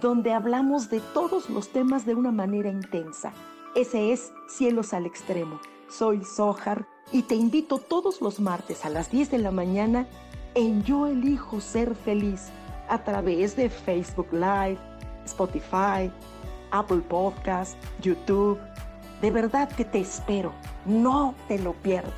donde 0.00 0.32
hablamos 0.32 0.88
de 0.90 1.00
todos 1.00 1.50
los 1.50 1.68
temas 1.68 2.06
de 2.06 2.14
una 2.14 2.32
manera 2.32 2.70
intensa. 2.70 3.32
Ese 3.74 4.12
es 4.12 4.32
Cielos 4.48 4.94
al 4.94 5.06
Extremo. 5.06 5.60
Soy 5.88 6.24
Sohar 6.24 6.86
y 7.12 7.22
te 7.22 7.34
invito 7.34 7.78
todos 7.78 8.20
los 8.20 8.40
martes 8.40 8.84
a 8.84 8.90
las 8.90 9.10
10 9.10 9.30
de 9.30 9.38
la 9.38 9.50
mañana 9.50 10.08
en 10.56 10.82
Yo 10.84 11.06
Elijo 11.06 11.60
Ser 11.60 11.94
Feliz 11.94 12.48
a 12.88 13.04
través 13.04 13.54
de 13.56 13.68
Facebook 13.68 14.28
Live, 14.32 14.78
Spotify, 15.26 16.10
Apple 16.70 17.02
Podcast, 17.08 17.76
YouTube. 18.00 18.58
De 19.20 19.30
verdad 19.30 19.68
que 19.68 19.84
te 19.84 20.00
espero. 20.00 20.52
No 20.86 21.34
te 21.46 21.58
lo 21.58 21.74
pierdas. 21.74 22.14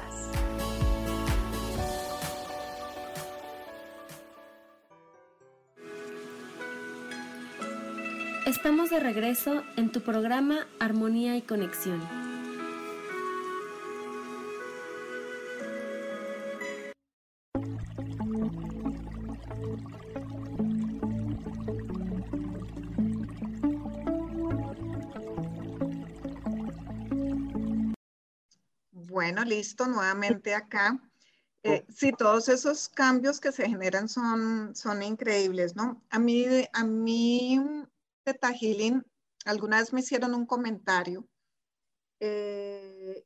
Estamos 8.46 8.90
de 8.90 9.00
regreso 9.00 9.62
en 9.76 9.90
tu 9.90 10.00
programa 10.00 10.66
Armonía 10.80 11.36
y 11.36 11.42
Conexión. 11.42 12.27
Bueno, 29.30 29.44
listo, 29.44 29.86
nuevamente 29.86 30.54
acá. 30.54 30.98
Eh, 31.62 31.84
sí, 31.94 32.12
todos 32.16 32.48
esos 32.48 32.88
cambios 32.88 33.40
que 33.40 33.52
se 33.52 33.68
generan 33.68 34.08
son, 34.08 34.74
son 34.74 35.02
increíbles, 35.02 35.76
¿no? 35.76 36.02
A 36.08 36.18
mí, 36.18 36.46
a 36.72 36.84
mí, 36.84 37.60
Teta 38.24 38.54
Healing, 38.54 39.04
alguna 39.44 39.80
vez 39.80 39.92
me 39.92 40.00
hicieron 40.00 40.34
un 40.34 40.46
comentario 40.46 41.28
eh, 42.20 43.22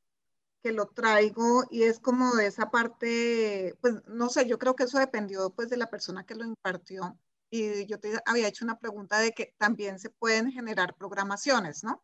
que 0.60 0.72
lo 0.72 0.88
traigo 0.88 1.66
y 1.70 1.84
es 1.84 2.00
como 2.00 2.34
de 2.34 2.46
esa 2.46 2.68
parte, 2.68 3.76
pues 3.80 4.02
no 4.08 4.28
sé, 4.28 4.48
yo 4.48 4.58
creo 4.58 4.74
que 4.74 4.84
eso 4.84 4.98
dependió 4.98 5.50
pues 5.50 5.68
de 5.68 5.76
la 5.76 5.88
persona 5.88 6.26
que 6.26 6.34
lo 6.34 6.44
impartió 6.44 7.16
y 7.48 7.86
yo 7.86 8.00
te 8.00 8.18
había 8.26 8.48
hecho 8.48 8.64
una 8.64 8.80
pregunta 8.80 9.20
de 9.20 9.30
que 9.30 9.54
también 9.56 10.00
se 10.00 10.10
pueden 10.10 10.50
generar 10.50 10.96
programaciones, 10.96 11.84
¿no? 11.84 12.02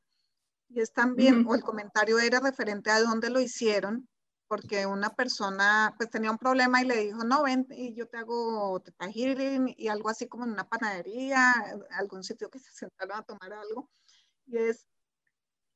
Y 0.69 0.81
es 0.81 0.93
también, 0.93 1.47
o 1.47 1.55
el 1.55 1.63
comentario 1.63 2.19
era 2.19 2.41
referente 2.41 2.91
a 2.91 3.01
dónde 3.01 3.31
lo 3.31 3.41
hicieron, 3.41 4.09
porque 4.49 4.87
una 4.87 5.11
persona 5.11 5.95
pues 5.97 6.11
tenía 6.11 6.31
un 6.31 6.39
problema 6.39 6.83
y 6.83 6.87
le 6.87 6.97
dijo, 6.97 7.25
no, 7.25 7.43
ven 7.43 7.67
y 7.71 7.95
yo 7.95 8.07
te 8.07 8.19
hago 8.19 8.83
healing 9.13 9.75
y 9.77 9.89
algo 9.89 10.09
así 10.09 10.27
como 10.27 10.45
en 10.45 10.53
una 10.53 10.69
panadería, 10.69 11.53
algún 11.91 12.23
sitio 12.23 12.51
que 12.51 12.59
se 12.59 12.73
sentaron 12.73 13.19
a 13.19 13.23
tomar 13.23 13.53
algo. 13.53 13.91
Y 14.47 14.59
es, 14.59 14.87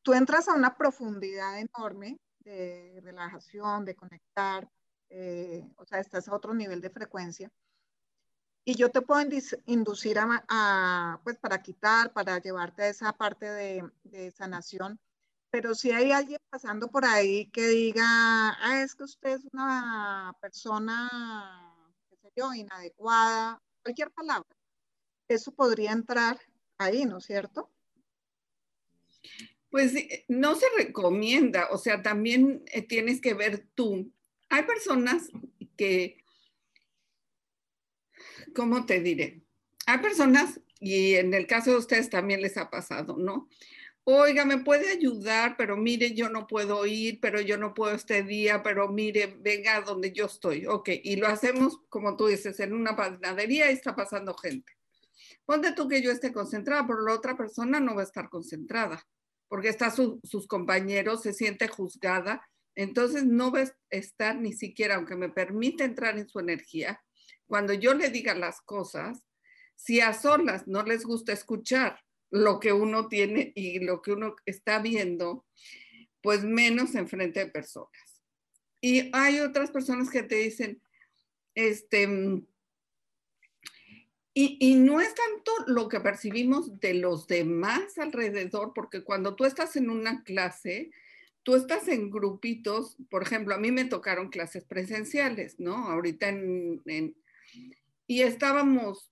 tú 0.03 0.15
entras 0.15 0.49
a 0.49 0.55
una 0.55 0.77
profundidad 0.77 1.59
enorme 1.59 2.19
de 2.41 3.01
relajación, 3.03 3.85
de 3.85 3.95
conectar, 3.95 4.69
eh, 5.11 5.71
o 5.77 5.85
sea, 5.85 6.01
estás 6.01 6.29
a 6.29 6.35
otro 6.35 6.55
nivel 6.55 6.81
de 6.81 6.91
frecuencia 6.91 7.51
y 8.65 8.77
yo 8.77 8.91
te 8.91 9.01
puedo 9.01 9.27
inducir 9.67 10.19
a, 10.19 11.21
pues 11.25 11.37
para 11.39 11.63
quitar, 11.63 12.13
para 12.13 12.39
llevarte 12.39 12.83
a 12.83 12.89
esa 12.89 13.13
parte 13.13 13.47
de, 13.47 13.85
de, 14.05 14.31
sanación. 14.31 15.01
Pero 15.51 15.75
si 15.75 15.91
hay 15.91 16.13
alguien 16.13 16.39
pasando 16.49 16.89
por 16.89 17.05
ahí 17.05 17.51
que 17.51 17.67
diga, 17.69 18.05
ah, 18.05 18.83
es 18.83 18.95
que 18.95 19.05
usted 19.05 19.31
es 19.31 19.45
una 19.53 20.35
persona, 20.41 21.11
qué 22.09 22.17
sé 22.17 22.33
yo, 22.37 22.55
inadecuada, 22.55 23.61
cualquier 23.83 24.11
palabra, 24.13 24.49
eso 25.29 25.53
podría 25.53 25.93
entrar 25.93 26.39
ahí, 26.79 27.05
¿no 27.05 27.19
es 27.19 27.25
cierto? 27.25 27.69
Pues 29.71 29.95
no 30.29 30.55
se 30.55 30.67
recomienda, 30.77 31.69
o 31.71 31.79
sea, 31.79 32.03
también 32.03 32.63
eh, 32.73 32.83
tienes 32.83 33.21
que 33.21 33.35
ver 33.35 33.67
tú. 33.75 34.13
Hay 34.49 34.65
personas 34.65 35.31
que 35.77 36.22
¿cómo 38.55 38.87
te 38.87 39.01
diré? 39.01 39.43
Hay 39.87 39.99
personas, 39.99 40.61
y 40.81 41.15
en 41.15 41.35
el 41.35 41.47
caso 41.47 41.71
de 41.73 41.79
ustedes 41.79 42.11
también 42.11 42.41
les 42.41 42.57
ha 42.57 42.71
pasado, 42.71 43.17
¿no? 43.17 43.49
Oiga, 44.05 44.45
me 44.45 44.59
puede 44.59 44.91
ayudar, 44.91 45.55
pero 45.57 45.77
mire, 45.77 46.13
yo 46.13 46.29
no 46.29 46.49
puedo 46.49 46.85
ir, 46.87 47.21
pero 47.21 47.41
yo 47.41 47.57
no 47.57 47.73
puedo 47.73 47.95
este 47.95 48.25
día, 48.25 48.61
pero 48.63 48.89
mire, 48.89 49.37
venga 49.39 49.81
donde 49.81 50.11
yo 50.13 50.27
estoy. 50.27 50.67
Ok, 50.67 50.89
y 51.05 51.15
lo 51.17 51.29
hacemos, 51.29 51.79
como 51.89 52.17
tú 52.17 52.27
dices, 52.27 52.59
en 52.59 52.73
una 52.73 52.97
panadería 52.97 53.71
y 53.71 53.75
está 53.75 53.95
pasando 53.95 54.35
gente. 54.35 54.73
Ponte 55.45 55.73
tú 55.73 55.87
que 55.87 56.03
yo 56.03 56.11
esté 56.11 56.33
concentrada, 56.33 56.85
pero 56.85 57.03
la 57.03 57.15
otra 57.15 57.37
persona 57.37 57.79
no 57.79 57.95
va 57.95 58.01
a 58.01 58.05
estar 58.05 58.29
concentrada, 58.29 59.07
porque 59.47 59.69
está 59.69 59.91
sus 59.91 60.47
compañeros, 60.49 61.23
se 61.23 61.33
siente 61.33 61.69
juzgada, 61.69 62.43
entonces 62.75 63.25
no 63.25 63.53
va 63.53 63.61
a 63.61 63.73
estar 63.91 64.37
ni 64.37 64.53
siquiera, 64.53 64.97
aunque 64.97 65.15
me 65.15 65.29
permite 65.29 65.85
entrar 65.85 66.19
en 66.19 66.29
su 66.29 66.41
energía, 66.41 67.01
cuando 67.53 67.75
yo 67.75 67.93
le 67.93 68.09
diga 68.09 68.35
las 68.35 68.63
cosas, 68.63 69.23
si 69.75 70.01
a 70.01 70.15
solas 70.15 70.67
no 70.67 70.85
les 70.85 71.05
gusta 71.05 71.35
escuchar 71.35 72.01
lo 72.31 72.59
que 72.59 72.73
uno 72.73 73.09
tiene 73.09 73.53
y 73.55 73.79
lo 73.81 74.01
que 74.01 74.13
uno 74.13 74.37
está 74.47 74.79
viendo, 74.79 75.45
pues 76.23 76.45
menos 76.45 76.95
en 76.95 77.09
frente 77.09 77.41
de 77.41 77.51
personas. 77.51 78.23
Y 78.81 79.11
hay 79.13 79.41
otras 79.41 79.71
personas 79.71 80.09
que 80.09 80.23
te 80.23 80.37
dicen, 80.37 80.81
este, 81.55 82.05
y, 84.33 84.57
y, 84.59 84.77
no 84.77 85.03
es 85.03 85.15
tanto 85.15 85.53
lo 85.67 85.91
que 85.91 86.01
percibimos 86.01 86.81
de 86.81 86.95
los 86.95 87.27
demás 87.27 87.99
alrededor, 87.99 88.73
porque 88.75 89.05
cuando 89.05 89.37
tú 89.37 89.45
estás 89.45 89.77
en 89.77 89.91
una 89.91 90.23
clase, 90.23 90.91
tú 91.43 91.55
estás 91.55 91.87
en 91.89 92.11
grupitos, 92.11 92.97
por 93.11 93.23
ejemplo, 93.23 93.55
a 93.55 93.59
mí 93.59 93.71
me 93.71 93.85
tocaron 93.85 94.31
clases 94.31 94.65
presenciales, 94.65 95.61
¿no? 95.61 95.91
Ahorita 95.91 96.31
en, 96.31 96.81
en, 96.87 97.15
y 98.13 98.21
estábamos 98.21 99.11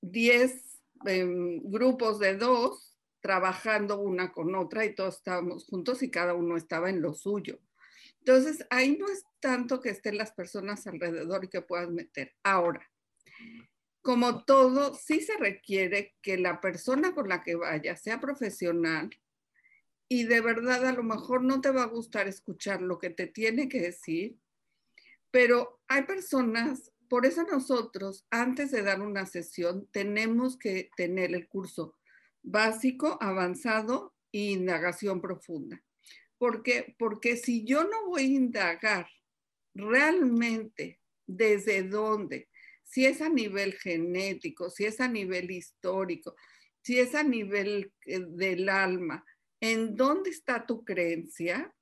10 0.00 0.80
em, 1.06 1.60
grupos 1.62 2.18
de 2.18 2.36
dos 2.36 2.98
trabajando 3.20 4.00
una 4.00 4.32
con 4.32 4.56
otra 4.56 4.84
y 4.84 4.92
todos 4.92 5.18
estábamos 5.18 5.66
juntos 5.66 6.02
y 6.02 6.10
cada 6.10 6.34
uno 6.34 6.56
estaba 6.56 6.90
en 6.90 7.00
lo 7.00 7.14
suyo. 7.14 7.60
Entonces, 8.18 8.66
ahí 8.70 8.96
no 8.98 9.06
es 9.06 9.24
tanto 9.38 9.80
que 9.80 9.90
estén 9.90 10.18
las 10.18 10.32
personas 10.32 10.84
alrededor 10.88 11.44
y 11.44 11.48
que 11.48 11.62
puedas 11.62 11.90
meter. 11.90 12.34
Ahora, 12.42 12.90
como 14.02 14.44
todo, 14.44 14.94
sí 14.94 15.20
se 15.20 15.36
requiere 15.36 16.16
que 16.20 16.36
la 16.36 16.60
persona 16.60 17.14
con 17.14 17.28
la 17.28 17.44
que 17.44 17.54
vaya 17.54 17.94
sea 17.94 18.18
profesional 18.18 19.10
y 20.08 20.24
de 20.24 20.40
verdad 20.40 20.84
a 20.86 20.92
lo 20.92 21.04
mejor 21.04 21.44
no 21.44 21.60
te 21.60 21.70
va 21.70 21.84
a 21.84 21.86
gustar 21.86 22.26
escuchar 22.26 22.82
lo 22.82 22.98
que 22.98 23.10
te 23.10 23.28
tiene 23.28 23.68
que 23.68 23.80
decir, 23.80 24.36
pero 25.30 25.80
hay 25.86 26.02
personas 26.02 26.90
por 27.14 27.26
eso 27.26 27.44
nosotros, 27.44 28.26
antes 28.28 28.72
de 28.72 28.82
dar 28.82 29.00
una 29.00 29.24
sesión, 29.24 29.88
tenemos 29.92 30.58
que 30.58 30.90
tener 30.96 31.32
el 31.32 31.46
curso 31.46 31.96
básico, 32.42 33.18
avanzado 33.20 34.16
e 34.32 34.50
indagación 34.50 35.20
profunda. 35.20 35.80
¿Por 36.38 36.64
qué? 36.64 36.96
Porque 36.98 37.36
si 37.36 37.64
yo 37.64 37.84
no 37.84 38.08
voy 38.08 38.22
a 38.22 38.36
indagar 38.36 39.06
realmente 39.76 40.98
desde 41.24 41.84
dónde, 41.84 42.48
si 42.82 43.06
es 43.06 43.22
a 43.22 43.28
nivel 43.28 43.74
genético, 43.74 44.68
si 44.68 44.84
es 44.84 45.00
a 45.00 45.06
nivel 45.06 45.52
histórico, 45.52 46.34
si 46.82 46.98
es 46.98 47.14
a 47.14 47.22
nivel 47.22 47.92
eh, 48.06 48.24
del 48.26 48.68
alma, 48.68 49.24
en 49.60 49.94
dónde 49.94 50.30
está 50.30 50.66
tu 50.66 50.84
creencia, 50.84 51.72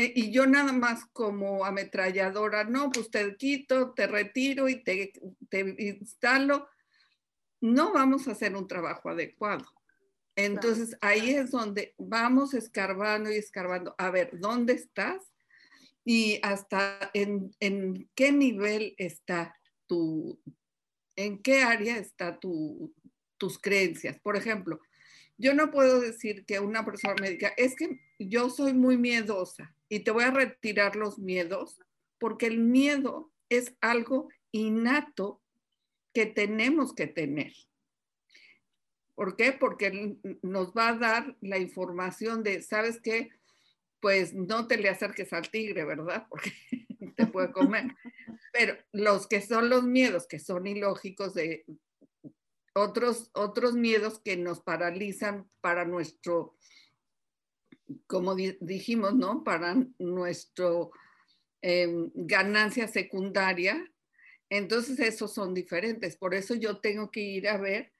y 0.00 0.30
yo 0.30 0.46
nada 0.46 0.72
más 0.72 1.06
como 1.12 1.64
ametralladora, 1.64 2.62
no, 2.64 2.90
pues 2.90 3.10
te 3.10 3.36
quito, 3.36 3.92
te 3.94 4.06
retiro 4.06 4.68
y 4.68 4.82
te, 4.84 5.12
te 5.48 5.74
instalo, 5.78 6.68
no 7.60 7.92
vamos 7.92 8.28
a 8.28 8.32
hacer 8.32 8.54
un 8.54 8.68
trabajo 8.68 9.08
adecuado. 9.08 9.66
Entonces 10.36 10.96
ahí 11.00 11.30
es 11.30 11.50
donde 11.50 11.96
vamos 11.98 12.54
escarbando 12.54 13.32
y 13.32 13.36
escarbando. 13.36 13.96
A 13.98 14.10
ver, 14.10 14.38
¿dónde 14.38 14.74
estás? 14.74 15.32
Y 16.04 16.38
hasta 16.44 17.10
en, 17.12 17.50
en 17.58 18.08
qué 18.14 18.30
nivel 18.30 18.94
está 18.98 19.52
tu, 19.88 20.40
en 21.16 21.42
qué 21.42 21.62
área 21.62 21.98
está 21.98 22.38
tu, 22.38 22.94
tus 23.36 23.58
creencias. 23.58 24.20
Por 24.20 24.36
ejemplo, 24.36 24.80
yo 25.38 25.54
no 25.54 25.72
puedo 25.72 26.00
decir 26.00 26.44
que 26.44 26.60
una 26.60 26.84
persona 26.84 27.16
me 27.20 27.30
diga, 27.30 27.52
es 27.56 27.74
que 27.74 28.00
yo 28.20 28.48
soy 28.48 28.74
muy 28.74 28.96
miedosa 28.96 29.74
y 29.88 30.00
te 30.00 30.10
voy 30.10 30.24
a 30.24 30.30
retirar 30.30 30.96
los 30.96 31.18
miedos, 31.18 31.80
porque 32.18 32.46
el 32.46 32.58
miedo 32.58 33.32
es 33.48 33.74
algo 33.80 34.28
innato 34.52 35.42
que 36.12 36.26
tenemos 36.26 36.94
que 36.94 37.06
tener. 37.06 37.52
¿Por 39.14 39.36
qué? 39.36 39.52
Porque 39.52 40.16
nos 40.42 40.72
va 40.72 40.88
a 40.88 40.98
dar 40.98 41.36
la 41.40 41.58
información 41.58 42.42
de, 42.42 42.62
¿sabes 42.62 43.00
qué? 43.02 43.30
Pues 44.00 44.32
no 44.32 44.68
te 44.68 44.76
le 44.76 44.88
acerques 44.88 45.32
al 45.32 45.50
tigre, 45.50 45.84
¿verdad? 45.84 46.26
Porque 46.28 46.52
te 47.16 47.26
puede 47.26 47.50
comer. 47.50 47.96
Pero 48.52 48.76
los 48.92 49.26
que 49.26 49.40
son 49.40 49.70
los 49.70 49.82
miedos, 49.84 50.26
que 50.26 50.38
son 50.38 50.66
ilógicos 50.66 51.34
de 51.34 51.64
otros, 52.74 53.30
otros 53.34 53.74
miedos 53.74 54.20
que 54.20 54.36
nos 54.36 54.60
paralizan 54.60 55.50
para 55.60 55.84
nuestro 55.84 56.56
como 58.06 58.34
dijimos, 58.34 59.14
¿no? 59.14 59.44
Para 59.44 59.76
nuestro 59.98 60.90
em, 61.62 62.10
ganancia 62.14 62.88
secundaria. 62.88 63.90
Entonces, 64.50 64.98
esos 65.00 65.34
son 65.34 65.54
diferentes. 65.54 66.16
Por 66.16 66.34
eso 66.34 66.54
yo 66.54 66.80
tengo 66.80 67.10
que 67.10 67.20
ir 67.20 67.48
a 67.48 67.58
ver 67.58 67.92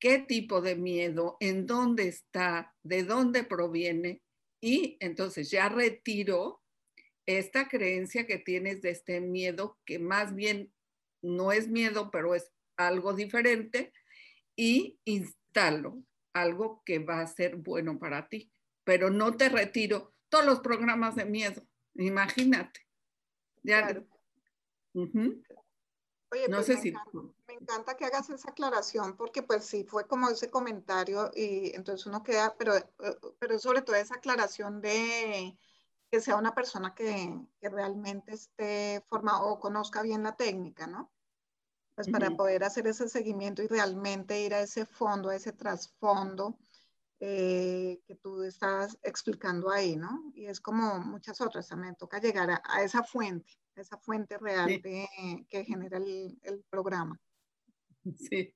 qué 0.00 0.18
tipo 0.18 0.60
de 0.60 0.76
miedo, 0.76 1.36
en 1.40 1.66
dónde 1.66 2.08
está, 2.08 2.74
de 2.82 3.04
dónde 3.04 3.44
proviene. 3.44 4.22
Y 4.60 4.96
entonces 5.00 5.50
ya 5.50 5.68
retiro 5.68 6.62
esta 7.26 7.68
creencia 7.68 8.26
que 8.26 8.38
tienes 8.38 8.82
de 8.82 8.90
este 8.90 9.20
miedo, 9.20 9.78
que 9.86 9.98
más 9.98 10.34
bien 10.34 10.72
no 11.22 11.52
es 11.52 11.68
miedo, 11.68 12.10
pero 12.10 12.34
es 12.34 12.52
algo 12.76 13.14
diferente, 13.14 13.92
y 14.56 14.98
instalo 15.04 16.02
algo 16.34 16.82
que 16.84 16.98
va 16.98 17.20
a 17.20 17.26
ser 17.26 17.56
bueno 17.56 17.98
para 17.98 18.28
ti 18.28 18.53
pero 18.84 19.10
no 19.10 19.36
te 19.36 19.48
retiro 19.48 20.14
todos 20.28 20.44
los 20.44 20.60
programas 20.60 21.16
de 21.16 21.24
miedo, 21.24 21.62
imagínate. 21.94 22.80
Ya. 23.62 24.04
Oye, 24.92 26.48
no 26.48 26.56
pues 26.56 26.66
sé 26.66 26.74
me, 26.74 26.80
si... 26.80 26.88
encanta, 26.88 27.18
me 27.48 27.54
encanta 27.54 27.96
que 27.96 28.04
hagas 28.04 28.30
esa 28.30 28.50
aclaración 28.50 29.16
porque 29.16 29.42
pues 29.42 29.64
sí 29.64 29.84
fue 29.84 30.06
como 30.06 30.28
ese 30.28 30.50
comentario 30.50 31.30
y 31.34 31.74
entonces 31.74 32.06
uno 32.06 32.22
queda, 32.22 32.54
pero, 32.58 32.74
pero 33.38 33.58
sobre 33.58 33.82
todo 33.82 33.96
esa 33.96 34.16
aclaración 34.16 34.80
de 34.80 35.56
que 36.10 36.20
sea 36.20 36.36
una 36.36 36.54
persona 36.54 36.94
que, 36.94 37.40
que 37.60 37.68
realmente 37.68 38.34
esté 38.34 39.02
formada 39.08 39.42
o 39.42 39.58
conozca 39.58 40.02
bien 40.02 40.22
la 40.22 40.36
técnica, 40.36 40.86
¿no? 40.86 41.10
Pues 41.94 42.08
para 42.08 42.30
poder 42.30 42.64
hacer 42.64 42.88
ese 42.88 43.08
seguimiento 43.08 43.62
y 43.62 43.68
realmente 43.68 44.40
ir 44.40 44.52
a 44.54 44.60
ese 44.60 44.84
fondo, 44.84 45.28
a 45.28 45.36
ese 45.36 45.52
trasfondo 45.52 46.58
eh, 47.20 48.00
que 48.06 48.16
tú 48.16 48.42
estás 48.42 48.98
explicando 49.02 49.70
ahí, 49.70 49.96
¿no? 49.96 50.32
Y 50.34 50.46
es 50.46 50.60
como 50.60 50.98
muchas 51.00 51.40
otras, 51.40 51.68
también 51.68 51.94
toca 51.96 52.20
llegar 52.20 52.50
a, 52.50 52.82
esa 52.82 53.02
fuente, 53.02 53.52
a 53.76 53.80
esa 53.80 53.98
fuente 53.98 54.36
real 54.38 54.82
que 54.82 55.64
genera 55.64 55.98
el, 55.98 56.38
el, 56.42 56.64
programa. 56.68 57.20
Sí, 58.18 58.54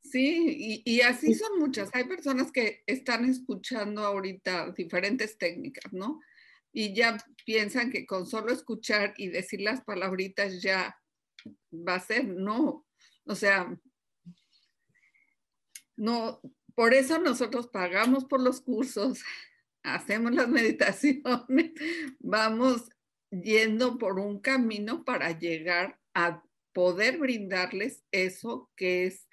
sí, 0.00 0.82
y, 0.84 0.94
y, 0.94 1.00
así 1.02 1.34
son 1.34 1.58
muchas. 1.58 1.90
Hay 1.92 2.04
personas 2.04 2.50
que 2.50 2.82
están 2.86 3.24
escuchando 3.24 4.04
ahorita 4.04 4.72
diferentes 4.72 5.36
técnicas, 5.36 5.92
¿no? 5.92 6.20
Y 6.72 6.94
ya 6.94 7.18
piensan 7.44 7.90
que 7.90 8.06
con 8.06 8.26
solo 8.26 8.52
escuchar 8.52 9.12
y 9.18 9.28
decir 9.28 9.60
las 9.60 9.82
palabritas 9.82 10.62
ya 10.62 10.96
va 11.72 11.96
a 11.96 12.00
ser, 12.00 12.26
no. 12.26 12.86
O 13.24 13.34
sea, 13.34 13.78
no, 15.96 16.40
por 16.74 16.94
eso 16.94 17.18
nosotros 17.18 17.68
pagamos 17.68 18.24
por 18.24 18.40
los 18.40 18.60
cursos, 18.60 19.22
hacemos 19.82 20.32
las 20.32 20.48
meditaciones, 20.48 21.24
vamos 22.20 22.88
yendo 23.30 23.98
por 23.98 24.18
un 24.18 24.40
camino 24.40 25.04
para 25.04 25.38
llegar 25.38 25.98
a 26.14 26.42
poder 26.72 27.18
brindarles 27.18 28.04
eso 28.12 28.70
que 28.76 29.06
es, 29.06 29.28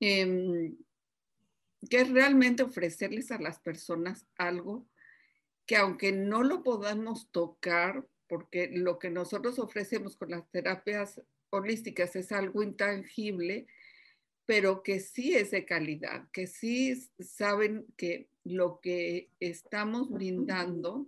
em, 0.00 0.76
que 1.88 2.00
es 2.00 2.10
realmente 2.10 2.62
ofrecerles 2.62 3.30
a 3.30 3.38
las 3.38 3.60
personas 3.60 4.26
algo 4.36 4.88
que 5.66 5.76
aunque 5.76 6.12
no 6.12 6.42
lo 6.42 6.62
podamos 6.62 7.30
tocar, 7.30 8.06
porque 8.28 8.70
lo 8.72 8.98
que 8.98 9.10
nosotros 9.10 9.58
ofrecemos 9.58 10.16
con 10.16 10.30
las 10.30 10.48
terapias 10.50 11.20
holísticas 11.50 12.16
es 12.16 12.32
algo 12.32 12.62
intangible, 12.62 13.66
pero 14.46 14.82
que 14.82 15.00
sí 15.00 15.34
es 15.34 15.50
de 15.50 15.64
calidad, 15.64 16.28
que 16.32 16.46
sí 16.46 16.94
saben 17.20 17.86
que 17.96 18.28
lo 18.44 18.80
que 18.80 19.30
estamos 19.40 20.10
brindando 20.10 21.06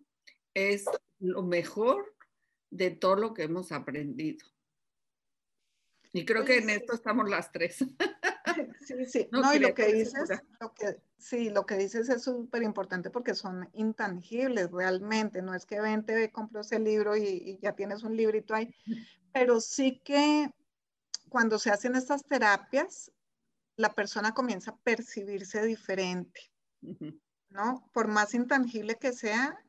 es 0.54 0.86
lo 1.18 1.42
mejor 1.42 2.14
de 2.70 2.90
todo 2.90 3.16
lo 3.16 3.34
que 3.34 3.44
hemos 3.44 3.72
aprendido. 3.72 4.46
Y 6.12 6.24
creo 6.24 6.44
que 6.44 6.58
en 6.58 6.70
esto 6.70 6.94
estamos 6.94 7.28
las 7.28 7.52
tres. 7.52 7.78
Sí, 8.86 9.04
sí. 9.04 9.28
No, 9.32 9.52
y 9.54 9.58
lo 9.58 9.74
que 9.74 9.92
dices, 9.92 10.30
lo 10.60 10.72
que, 10.72 10.96
sí, 11.18 11.50
lo 11.50 11.66
que 11.66 11.76
dices 11.76 12.08
es 12.08 12.22
súper 12.22 12.62
importante 12.62 13.10
porque 13.10 13.34
son 13.34 13.68
intangibles 13.74 14.70
realmente. 14.70 15.42
No 15.42 15.54
es 15.54 15.66
que 15.66 15.80
ven, 15.80 16.06
te 16.06 16.30
compro 16.30 16.60
ese 16.60 16.78
libro 16.78 17.16
y, 17.16 17.24
y 17.24 17.58
ya 17.60 17.74
tienes 17.74 18.02
un 18.02 18.16
librito 18.16 18.54
ahí, 18.54 18.72
pero 19.32 19.60
sí 19.60 20.00
que 20.04 20.48
cuando 21.28 21.58
se 21.58 21.70
hacen 21.70 21.96
estas 21.96 22.24
terapias, 22.24 23.12
la 23.76 23.94
persona 23.94 24.32
comienza 24.32 24.72
a 24.72 24.76
percibirse 24.76 25.62
diferente, 25.64 26.40
¿no? 27.50 27.88
Por 27.92 28.08
más 28.08 28.34
intangible 28.34 28.96
que 28.96 29.12
sea, 29.12 29.62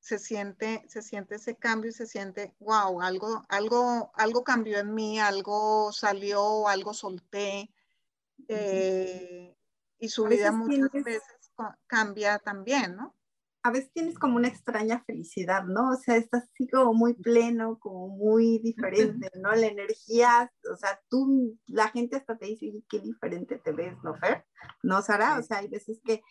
se 0.00 0.18
siente, 0.18 0.82
se 0.88 1.02
siente 1.02 1.36
ese 1.36 1.56
cambio 1.56 1.90
y 1.90 1.94
se 1.94 2.06
siente, 2.06 2.54
wow, 2.58 3.02
algo, 3.02 3.44
algo, 3.48 4.10
algo 4.14 4.44
cambió 4.44 4.78
en 4.78 4.94
mí, 4.94 5.20
algo 5.20 5.92
salió, 5.92 6.66
algo 6.68 6.94
solté. 6.94 7.70
Eh, 8.48 9.54
y 9.98 10.08
su 10.08 10.24
vida 10.24 10.50
muchas 10.50 10.90
veces 11.04 11.22
cambia 11.86 12.38
también, 12.38 12.96
¿no? 12.96 13.14
A 13.62 13.70
veces 13.70 13.92
tienes 13.92 14.18
como 14.18 14.36
una 14.36 14.48
extraña 14.48 15.02
felicidad, 15.04 15.64
¿no? 15.64 15.90
O 15.90 15.96
sea, 15.96 16.16
estás 16.16 16.44
así 16.44 16.68
como 16.68 16.94
muy 16.94 17.14
pleno, 17.14 17.78
como 17.78 18.08
muy 18.08 18.58
diferente, 18.58 19.30
¿no? 19.42 19.54
La 19.54 19.66
energía, 19.66 20.50
o 20.72 20.76
sea, 20.76 21.00
tú, 21.08 21.58
la 21.66 21.88
gente 21.88 22.16
hasta 22.16 22.38
te 22.38 22.46
dice, 22.46 22.82
qué 22.88 23.00
diferente 23.00 23.58
te 23.58 23.72
ves, 23.72 23.96
¿no, 24.02 24.14
Fer? 24.16 24.46
¿No, 24.82 25.02
Sara? 25.02 25.38
O 25.38 25.42
sea, 25.42 25.58
hay 25.58 25.68
veces 25.68 26.00
que, 26.04 26.22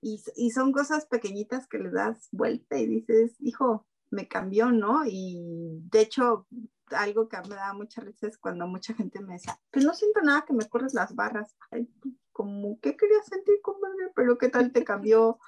y, 0.00 0.22
y, 0.36 0.50
son 0.50 0.72
cosas 0.72 1.06
pequeñitas 1.06 1.66
que 1.68 1.78
le 1.78 1.90
das 1.90 2.28
vuelta 2.32 2.78
y 2.78 2.86
dices, 2.86 3.36
hijo, 3.40 3.86
me 4.10 4.28
cambió, 4.28 4.70
¿no? 4.70 5.02
Y 5.06 5.82
de 5.90 6.00
hecho, 6.00 6.46
algo 6.90 7.28
que 7.28 7.36
me 7.48 7.54
da 7.54 7.72
mucha 7.74 8.00
risa 8.00 8.26
es 8.26 8.38
cuando 8.38 8.66
mucha 8.66 8.94
gente 8.94 9.20
me 9.20 9.34
dice, 9.34 9.50
pues 9.70 9.84
no 9.84 9.94
siento 9.94 10.20
nada 10.22 10.44
que 10.46 10.54
me 10.54 10.68
corres 10.68 10.94
las 10.94 11.14
barras. 11.14 11.54
Ay, 11.70 11.88
como, 12.32 12.78
¿qué 12.80 12.96
querías 12.96 13.26
sentir, 13.26 13.56
comadre? 13.62 14.12
Pero 14.14 14.38
¿qué 14.38 14.48
tal 14.48 14.72
te 14.72 14.84
cambió? 14.84 15.38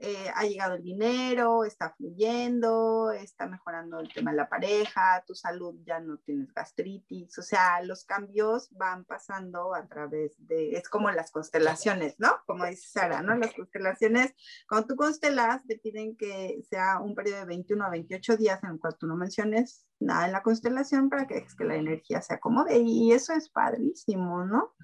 Eh, 0.00 0.30
ha 0.32 0.44
llegado 0.44 0.76
el 0.76 0.84
dinero, 0.84 1.64
está 1.64 1.90
fluyendo, 1.90 3.10
está 3.10 3.48
mejorando 3.48 3.98
el 3.98 4.12
tema 4.12 4.30
de 4.30 4.36
la 4.36 4.48
pareja, 4.48 5.24
tu 5.26 5.34
salud 5.34 5.74
ya 5.84 5.98
no 5.98 6.18
tienes 6.18 6.54
gastritis, 6.54 7.36
o 7.36 7.42
sea, 7.42 7.82
los 7.82 8.04
cambios 8.04 8.70
van 8.70 9.04
pasando 9.04 9.74
a 9.74 9.88
través 9.88 10.36
de, 10.46 10.70
es 10.70 10.88
como 10.88 11.10
las 11.10 11.32
constelaciones, 11.32 12.14
¿no? 12.18 12.28
Como 12.46 12.64
dice 12.66 12.86
Sara, 12.88 13.22
¿no? 13.22 13.34
Las 13.34 13.52
constelaciones, 13.54 14.34
cuando 14.68 14.86
tú 14.86 14.94
constelas, 14.94 15.66
te 15.66 15.78
piden 15.78 16.16
que 16.16 16.62
sea 16.70 17.00
un 17.00 17.16
periodo 17.16 17.40
de 17.40 17.46
21 17.46 17.84
a 17.84 17.90
28 17.90 18.36
días 18.36 18.62
en 18.62 18.70
el 18.70 18.78
cual 18.78 18.96
tú 18.96 19.08
no 19.08 19.16
menciones 19.16 19.84
nada 19.98 20.26
en 20.26 20.32
la 20.32 20.44
constelación 20.44 21.10
para 21.10 21.26
que, 21.26 21.44
que 21.58 21.64
la 21.64 21.74
energía 21.74 22.22
se 22.22 22.34
acomode 22.34 22.78
y 22.78 23.10
eso 23.10 23.32
es 23.32 23.48
padrísimo, 23.48 24.44
¿no? 24.44 24.74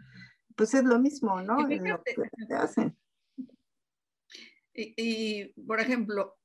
Pues 0.57 0.75
es 0.75 0.83
lo 0.83 0.99
mismo, 0.99 1.41
¿no? 1.41 1.57
Lo 1.61 1.69
que 1.69 1.79
te 2.49 2.55
hacen. 2.55 2.97
Y, 4.75 5.47
por 5.67 5.81
ejemplo, 5.81 6.37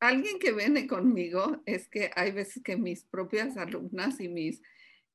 alguien 0.00 0.38
que 0.38 0.52
viene 0.52 0.86
conmigo 0.86 1.60
es 1.66 1.88
que 1.88 2.10
hay 2.14 2.30
veces 2.30 2.62
que 2.62 2.76
mis 2.76 3.04
propias 3.04 3.56
alumnas 3.56 4.20
y 4.20 4.28
mis, 4.28 4.62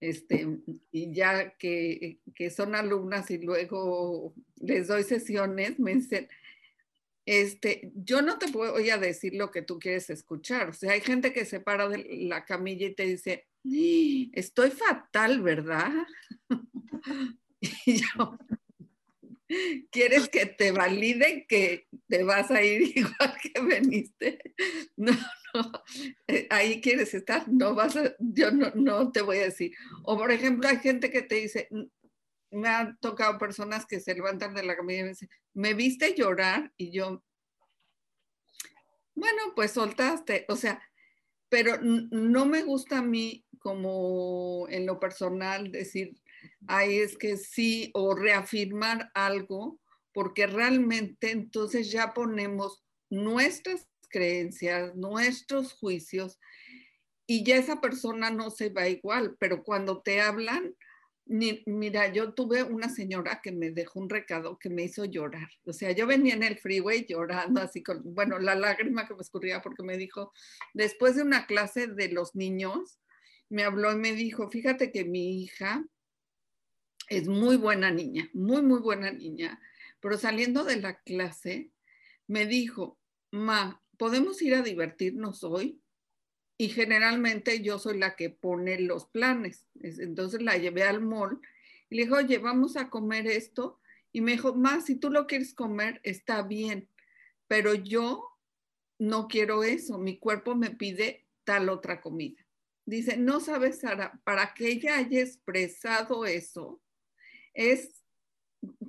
este, 0.01 0.59
y 0.91 1.13
ya 1.13 1.55
que, 1.57 2.19
que 2.35 2.49
son 2.49 2.75
alumnas 2.75 3.31
y 3.31 3.37
luego 3.37 4.33
les 4.57 4.87
doy 4.87 5.03
sesiones, 5.03 5.79
me 5.79 5.95
dicen, 5.95 6.27
este, 7.25 7.91
yo 7.95 8.21
no 8.21 8.37
te 8.37 8.51
voy 8.51 8.89
a 8.89 8.97
decir 8.97 9.33
lo 9.35 9.49
que 9.51 9.61
tú 9.61 9.79
quieres 9.79 10.09
escuchar. 10.09 10.69
O 10.69 10.73
sea, 10.73 10.91
hay 10.91 11.01
gente 11.01 11.31
que 11.31 11.45
se 11.45 11.61
para 11.61 11.87
de 11.87 12.05
la 12.27 12.43
camilla 12.43 12.87
y 12.87 12.95
te 12.95 13.03
dice, 13.03 13.47
estoy 14.33 14.71
fatal, 14.71 15.41
¿verdad? 15.41 15.91
y 17.61 17.95
yo, 17.95 18.37
¿Quieres 19.91 20.29
que 20.29 20.45
te 20.45 20.71
valide 20.71 21.45
que 21.47 21.87
te 22.07 22.23
vas 22.23 22.51
a 22.51 22.61
ir 22.63 22.81
igual 22.97 23.35
que 23.41 23.61
veniste? 23.61 24.39
No, 24.95 25.11
no, 25.53 25.71
eh, 26.27 26.47
ahí 26.49 26.79
quieres 26.79 27.13
estar, 27.13 27.47
no 27.47 27.75
vas 27.75 27.95
a, 27.95 28.15
yo 28.19 28.51
no, 28.51 28.71
no 28.75 29.11
te 29.11 29.21
voy 29.21 29.37
a 29.37 29.45
decir. 29.45 29.73
O 30.03 30.17
por 30.17 30.31
ejemplo, 30.31 30.69
hay 30.69 30.77
gente 30.77 31.09
que 31.09 31.23
te 31.23 31.35
dice, 31.35 31.67
me 32.51 32.69
han 32.69 32.97
tocado 32.99 33.37
personas 33.37 33.85
que 33.85 33.99
se 33.99 34.13
levantan 34.13 34.53
de 34.53 34.63
la 34.63 34.75
camilla 34.75 34.99
y 34.99 35.03
me 35.03 35.09
dicen, 35.09 35.29
¿me 35.53 35.73
viste 35.73 36.15
llorar? 36.15 36.71
Y 36.77 36.91
yo, 36.91 37.23
bueno, 39.15 39.41
pues 39.55 39.71
soltaste, 39.71 40.45
o 40.47 40.55
sea, 40.55 40.81
pero 41.49 41.77
no 41.81 42.45
me 42.45 42.63
gusta 42.63 42.99
a 42.99 43.03
mí 43.03 43.45
como 43.59 44.67
en 44.69 44.85
lo 44.85 44.99
personal 44.99 45.71
decir, 45.71 46.15
ahí 46.67 46.99
es 46.99 47.17
que 47.17 47.37
sí, 47.37 47.91
o 47.93 48.15
reafirmar 48.15 49.11
algo, 49.13 49.79
porque 50.13 50.47
realmente 50.47 51.31
entonces 51.31 51.91
ya 51.91 52.13
ponemos 52.13 52.83
nuestras 53.09 53.87
creencias, 54.09 54.95
nuestros 54.95 55.73
juicios, 55.73 56.39
y 57.25 57.43
ya 57.43 57.57
esa 57.57 57.81
persona 57.81 58.29
no 58.29 58.51
se 58.51 58.69
va 58.69 58.87
igual, 58.87 59.35
pero 59.39 59.63
cuando 59.63 60.01
te 60.01 60.21
hablan, 60.21 60.75
mira, 61.25 62.11
yo 62.11 62.33
tuve 62.33 62.63
una 62.63 62.89
señora 62.89 63.39
que 63.41 63.51
me 63.51 63.71
dejó 63.71 63.99
un 63.99 64.09
recado 64.09 64.59
que 64.59 64.69
me 64.69 64.83
hizo 64.83 65.05
llorar. 65.05 65.49
O 65.65 65.73
sea, 65.73 65.91
yo 65.91 66.05
venía 66.05 66.33
en 66.33 66.43
el 66.43 66.57
freeway 66.57 67.05
llorando 67.07 67.61
así 67.61 67.81
con, 67.81 68.01
bueno, 68.13 68.39
la 68.39 68.55
lágrima 68.55 69.07
que 69.07 69.15
me 69.15 69.21
escurría 69.21 69.61
porque 69.61 69.83
me 69.83 69.97
dijo, 69.97 70.33
después 70.73 71.15
de 71.15 71.23
una 71.23 71.45
clase 71.45 71.87
de 71.87 72.09
los 72.09 72.35
niños, 72.35 72.99
me 73.49 73.63
habló 73.63 73.91
y 73.91 73.97
me 73.97 74.13
dijo, 74.13 74.49
fíjate 74.49 74.91
que 74.91 75.05
mi 75.05 75.43
hija 75.43 75.85
es 77.09 77.27
muy 77.27 77.57
buena 77.57 77.91
niña, 77.91 78.29
muy, 78.33 78.61
muy 78.61 78.79
buena 78.79 79.11
niña, 79.11 79.59
pero 79.99 80.17
saliendo 80.17 80.63
de 80.63 80.77
la 80.77 80.99
clase 81.01 81.71
me 82.27 82.45
dijo, 82.45 82.99
ma, 83.31 83.81
¿podemos 83.97 84.41
ir 84.41 84.55
a 84.55 84.61
divertirnos 84.61 85.43
hoy? 85.43 85.81
Y 86.57 86.69
generalmente 86.69 87.61
yo 87.61 87.79
soy 87.79 87.97
la 87.97 88.15
que 88.15 88.29
pone 88.29 88.79
los 88.79 89.07
planes. 89.07 89.67
Entonces 89.81 90.41
la 90.41 90.57
llevé 90.57 90.83
al 90.83 91.01
mall 91.01 91.41
y 91.89 91.95
le 91.95 92.03
dije, 92.03 92.13
oye, 92.13 92.37
vamos 92.37 92.77
a 92.77 92.89
comer 92.89 93.27
esto. 93.27 93.79
Y 94.11 94.21
me 94.21 94.33
dijo, 94.33 94.53
ma, 94.53 94.81
si 94.81 94.95
tú 94.95 95.09
lo 95.09 95.25
quieres 95.25 95.53
comer, 95.53 95.99
está 96.03 96.43
bien, 96.43 96.89
pero 97.47 97.73
yo 97.73 98.37
no 98.99 99.27
quiero 99.27 99.63
eso. 99.63 99.97
Mi 99.97 100.19
cuerpo 100.19 100.55
me 100.55 100.69
pide 100.69 101.25
tal 101.43 101.69
otra 101.69 102.01
comida. 102.01 102.45
Dice, 102.85 103.17
no 103.17 103.39
sabes, 103.39 103.79
Sara, 103.79 104.19
para 104.23 104.53
que 104.53 104.67
ella 104.67 104.97
haya 104.97 105.21
expresado 105.21 106.25
eso, 106.25 106.82
es, 107.53 108.03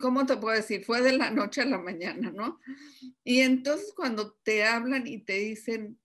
¿cómo 0.01 0.27
te 0.27 0.37
puedo 0.37 0.57
decir? 0.57 0.85
Fue 0.85 1.01
de 1.03 1.17
la 1.17 1.31
noche 1.31 1.63
a 1.63 1.67
la 1.67 1.79
mañana, 1.79 2.31
¿no? 2.31 2.61
Y 3.25 3.41
entonces 3.41 3.93
cuando 3.95 4.33
te 4.43 4.65
hablan 4.65 5.07
y 5.07 5.19
te 5.19 5.35
dicen, 5.35 5.99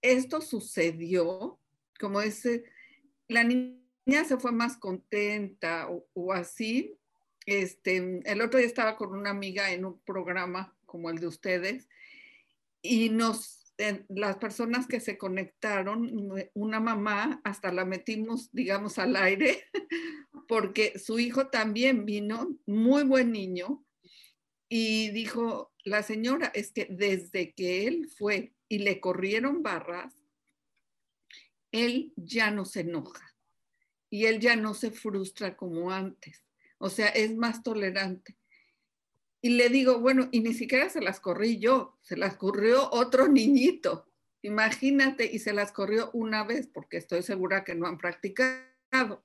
esto 0.00 0.40
sucedió, 0.40 1.58
como 1.98 2.20
ese, 2.20 2.64
la 3.28 3.44
niña 3.44 4.24
se 4.26 4.36
fue 4.36 4.52
más 4.52 4.76
contenta 4.76 5.88
o, 5.88 6.32
así. 6.32 6.98
Este, 7.46 8.20
el 8.24 8.40
otro 8.40 8.58
día 8.58 8.66
estaba 8.66 8.96
con 8.96 9.16
una 9.16 9.30
amiga 9.30 9.72
en 9.72 9.84
un 9.84 10.00
programa 10.00 10.76
como 10.86 11.10
el 11.10 11.18
de 11.18 11.26
ustedes 11.26 11.88
y 12.82 13.08
nos, 13.08 13.61
las 14.08 14.36
personas 14.36 14.86
que 14.86 15.00
se 15.00 15.18
conectaron, 15.18 16.30
una 16.54 16.80
mamá, 16.80 17.40
hasta 17.44 17.72
la 17.72 17.84
metimos, 17.84 18.50
digamos, 18.52 18.98
al 18.98 19.16
aire, 19.16 19.64
porque 20.48 20.98
su 20.98 21.18
hijo 21.18 21.48
también 21.48 22.04
vino, 22.04 22.56
muy 22.66 23.04
buen 23.04 23.32
niño, 23.32 23.84
y 24.68 25.10
dijo, 25.10 25.72
la 25.84 26.02
señora, 26.02 26.50
es 26.54 26.72
que 26.72 26.86
desde 26.90 27.52
que 27.52 27.86
él 27.86 28.08
fue 28.16 28.54
y 28.68 28.78
le 28.78 29.00
corrieron 29.00 29.62
barras, 29.62 30.14
él 31.72 32.12
ya 32.16 32.50
no 32.50 32.64
se 32.64 32.80
enoja 32.80 33.34
y 34.10 34.26
él 34.26 34.40
ya 34.40 34.56
no 34.56 34.74
se 34.74 34.90
frustra 34.90 35.56
como 35.56 35.90
antes. 35.90 36.44
O 36.78 36.90
sea, 36.90 37.08
es 37.08 37.34
más 37.34 37.62
tolerante. 37.62 38.36
Y 39.44 39.50
le 39.50 39.68
digo, 39.68 39.98
bueno, 39.98 40.28
y 40.30 40.40
ni 40.40 40.54
siquiera 40.54 40.88
se 40.88 41.00
las 41.00 41.18
corrí 41.18 41.58
yo, 41.58 41.98
se 42.00 42.16
las 42.16 42.36
corrió 42.36 42.88
otro 42.92 43.26
niñito. 43.28 44.06
Imagínate, 44.40 45.30
y 45.32 45.40
se 45.40 45.52
las 45.52 45.72
corrió 45.72 46.10
una 46.12 46.44
vez, 46.44 46.68
porque 46.68 46.96
estoy 46.96 47.22
segura 47.22 47.64
que 47.64 47.74
no 47.74 47.88
han 47.88 47.98
practicado. 47.98 49.24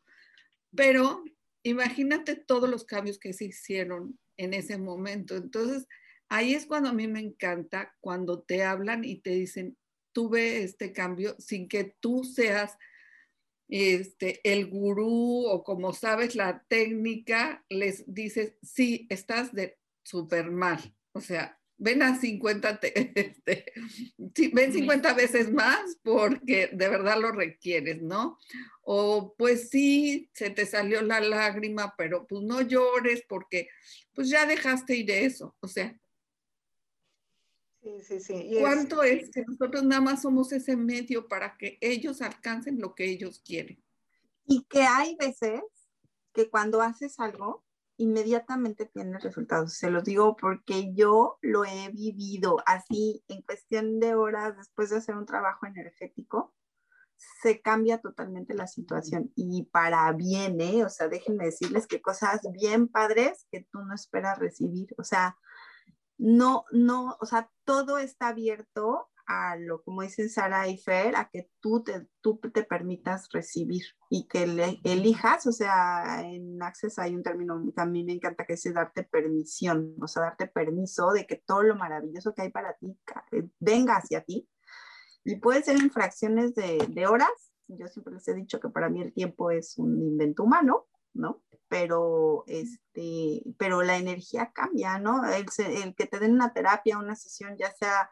Pero 0.75 1.23
imagínate 1.61 2.35
todos 2.35 2.67
los 2.67 2.83
cambios 2.83 3.19
que 3.19 3.31
se 3.31 3.45
hicieron 3.45 4.19
en 4.37 4.55
ese 4.55 4.79
momento. 4.79 5.35
Entonces, 5.35 5.87
ahí 6.29 6.55
es 6.55 6.65
cuando 6.65 6.89
a 6.89 6.93
mí 6.93 7.07
me 7.07 7.19
encanta, 7.19 7.95
cuando 7.99 8.41
te 8.41 8.63
hablan 8.63 9.03
y 9.03 9.17
te 9.17 9.31
dicen, 9.31 9.77
tuve 10.13 10.63
este 10.63 10.93
cambio 10.93 11.35
sin 11.37 11.67
que 11.67 11.95
tú 11.99 12.23
seas 12.23 12.75
este, 13.69 14.39
el 14.43 14.67
gurú 14.67 15.45
o 15.45 15.63
como 15.63 15.93
sabes 15.93 16.35
la 16.35 16.63
técnica, 16.67 17.63
les 17.69 18.03
dices, 18.11 18.55
sí, 18.63 19.05
estás 19.09 19.53
de 19.53 19.77
súper 20.07 20.51
mal. 20.51 20.79
O 21.11 21.21
sea, 21.21 21.59
ven 21.77 22.01
a 22.01 22.19
50, 22.19 22.79
este, 23.15 23.65
ven 24.53 24.73
50 24.73 25.13
veces 25.13 25.51
más 25.51 25.97
porque 26.01 26.69
de 26.73 26.89
verdad 26.89 27.19
lo 27.19 27.31
requieres, 27.31 28.01
¿no? 28.01 28.37
O 28.81 29.35
pues 29.37 29.69
sí, 29.69 30.29
se 30.33 30.49
te 30.49 30.65
salió 30.65 31.01
la 31.01 31.19
lágrima, 31.19 31.93
pero 31.97 32.25
pues 32.25 32.43
no 32.43 32.61
llores 32.61 33.23
porque 33.27 33.69
pues 34.13 34.29
ya 34.29 34.45
dejaste 34.45 34.95
ir 34.95 35.07
de 35.07 35.25
eso. 35.25 35.55
O 35.59 35.67
sea, 35.67 35.95
Sí, 37.83 38.01
sí, 38.03 38.19
sí. 38.19 38.51
¿Cuánto 38.59 39.01
es, 39.01 39.29
que 39.31 39.45
nosotros 39.45 39.83
nada 39.83 40.01
más 40.01 40.21
somos 40.21 40.51
ese 40.51 40.75
medio 40.75 41.29
para 41.29 41.55
que 41.57 41.77
ellos 41.79 42.21
alcancen 42.21 42.81
lo 42.81 42.93
que 42.93 43.05
ellos 43.05 43.39
quieren? 43.39 43.81
Y 44.45 44.63
que 44.63 44.81
hay 44.81 45.15
veces 45.15 45.61
que 46.33 46.49
cuando 46.49 46.81
haces 46.81 47.17
algo, 47.19 47.63
inmediatamente 47.97 48.85
tienes 48.85 49.23
resultados. 49.23 49.73
Se 49.73 49.89
los 49.89 50.03
digo 50.03 50.35
porque 50.35 50.93
yo 50.93 51.37
lo 51.41 51.65
he 51.65 51.89
vivido 51.89 52.57
así 52.65 53.23
en 53.27 53.41
cuestión 53.41 53.99
de 53.99 54.15
horas 54.15 54.55
después 54.57 54.89
de 54.89 54.97
hacer 54.97 55.15
un 55.15 55.25
trabajo 55.25 55.65
energético. 55.65 56.53
Se 57.41 57.61
cambia 57.61 57.99
totalmente 57.99 58.53
la 58.53 58.67
situación 58.67 59.31
y 59.35 59.63
para 59.71 60.11
bien, 60.13 60.61
¿eh? 60.61 60.85
O 60.85 60.89
sea, 60.89 61.07
déjenme 61.07 61.45
decirles 61.45 61.87
que 61.87 62.01
cosas 62.01 62.41
bien 62.53 62.87
padres 62.87 63.47
que 63.51 63.67
tú 63.71 63.79
no 63.79 63.95
esperas 63.95 64.37
recibir. 64.37 64.93
O 64.99 65.03
sea, 65.03 65.35
no, 66.17 66.65
no, 66.71 67.17
o 67.19 67.25
sea, 67.25 67.49
todo 67.63 67.97
está 67.97 68.29
abierto 68.29 69.09
a 69.27 69.55
lo, 69.57 69.83
como 69.83 70.01
dicen 70.01 70.29
Sara 70.29 70.67
y 70.67 70.77
Fer, 70.77 71.15
a 71.15 71.29
que 71.29 71.49
tú 71.59 71.83
te, 71.83 72.07
tú 72.21 72.39
te 72.39 72.63
permitas 72.63 73.27
recibir 73.31 73.83
y 74.09 74.27
que 74.27 74.47
le, 74.47 74.79
elijas, 74.83 75.45
o 75.45 75.51
sea, 75.51 76.21
en 76.23 76.61
Access 76.63 76.97
hay 76.97 77.15
un 77.15 77.23
término 77.23 77.61
que 77.75 77.81
a 77.81 77.85
mí 77.85 78.03
me 78.03 78.13
encanta 78.13 78.45
que 78.45 78.53
es 78.53 78.73
darte 78.73 79.03
permisión, 79.03 79.95
o 80.01 80.07
sea, 80.07 80.23
darte 80.23 80.47
permiso 80.47 81.11
de 81.11 81.27
que 81.27 81.35
todo 81.45 81.63
lo 81.63 81.75
maravilloso 81.75 82.33
que 82.33 82.43
hay 82.43 82.51
para 82.51 82.73
ti 82.77 82.97
eh, 83.31 83.47
venga 83.59 83.97
hacia 83.97 84.23
ti. 84.23 84.49
Y 85.23 85.35
puede 85.35 85.61
ser 85.61 85.75
en 85.75 85.91
fracciones 85.91 86.55
de, 86.55 86.87
de 86.89 87.05
horas. 87.05 87.29
Yo 87.67 87.87
siempre 87.87 88.13
les 88.13 88.27
he 88.29 88.33
dicho 88.33 88.61
que 88.61 88.69
para 88.69 88.89
mí 88.89 89.01
el 89.01 89.13
tiempo 89.13 89.51
es 89.51 89.77
un 89.77 90.01
invento 90.01 90.43
humano, 90.43 90.87
¿no? 91.13 91.43
pero, 91.67 92.43
este, 92.47 93.43
pero 93.57 93.83
la 93.83 93.97
energía 93.97 94.51
cambia, 94.53 94.99
¿no? 94.99 95.21
El, 95.29 95.45
que 95.95 96.05
te 96.05 96.19
den 96.19 96.33
una 96.33 96.53
terapia, 96.53 96.97
una 96.97 97.15
sesión, 97.15 97.57
ya 97.57 97.73
sea 97.73 98.09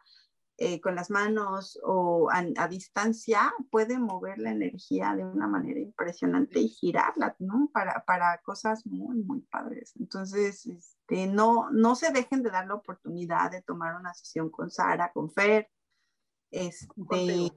eh, 0.58 0.80
con 0.80 0.94
las 0.94 1.10
manos 1.10 1.78
o 1.84 2.30
a, 2.30 2.68
distancia, 2.68 3.52
puede 3.70 3.98
mover 3.98 4.38
la 4.38 4.52
energía 4.52 5.14
de 5.14 5.24
una 5.24 5.46
manera 5.46 5.80
impresionante 5.80 6.60
y 6.60 6.68
girarla, 6.68 7.36
¿no? 7.38 7.68
Para, 7.74 8.04
para 8.06 8.38
cosas 8.38 8.86
muy, 8.86 9.22
muy 9.22 9.42
padres. 9.42 9.92
Entonces, 10.00 10.66
este, 10.66 11.26
no, 11.26 11.70
no 11.72 11.94
se 11.94 12.10
dejen 12.10 12.42
de 12.42 12.50
dar 12.50 12.66
la 12.66 12.74
oportunidad 12.74 13.50
de 13.50 13.60
tomar 13.60 13.96
una 14.00 14.14
sesión 14.14 14.48
con 14.48 14.70
Sara, 14.70 15.12
con 15.12 15.30
Fer, 15.30 15.68
este, 16.50 17.52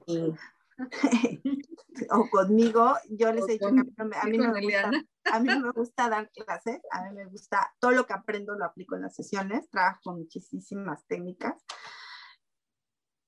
o 2.10 2.28
conmigo, 2.30 2.94
yo 3.10 3.32
les 3.32 3.48
he 3.48 3.52
dicho 3.52 3.68
que 3.68 3.80
a 4.20 4.24
mí, 4.26 4.38
no 4.38 4.52
me 4.52 4.60
gusta, 4.60 4.90
a 5.32 5.40
mí 5.40 5.48
me 5.48 5.70
gusta 5.72 6.08
dar 6.08 6.30
clases, 6.30 6.80
a 6.90 7.04
mí 7.04 7.14
me 7.14 7.26
gusta, 7.26 7.72
todo 7.78 7.92
lo 7.92 8.06
que 8.06 8.12
aprendo 8.12 8.54
lo 8.54 8.64
aplico 8.64 8.96
en 8.96 9.02
las 9.02 9.14
sesiones, 9.14 9.68
trabajo 9.70 10.14
muchísimas 10.14 11.06
técnicas, 11.06 11.54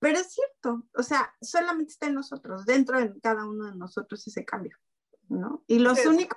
pero 0.03 0.19
es 0.19 0.33
cierto, 0.33 0.83
o 0.97 1.03
sea, 1.05 1.33
solamente 1.41 1.93
está 1.93 2.09
en 2.09 2.15
nosotros, 2.15 2.67
dentro 2.67 2.99
de 2.99 3.21
cada 3.21 3.47
uno 3.47 3.67
de 3.67 3.77
nosotros 3.77 4.27
ese 4.27 4.45
cambio, 4.45 4.77
¿no? 5.29 5.63
Y 5.69 5.79
los 5.79 6.05
únicos 6.05 6.37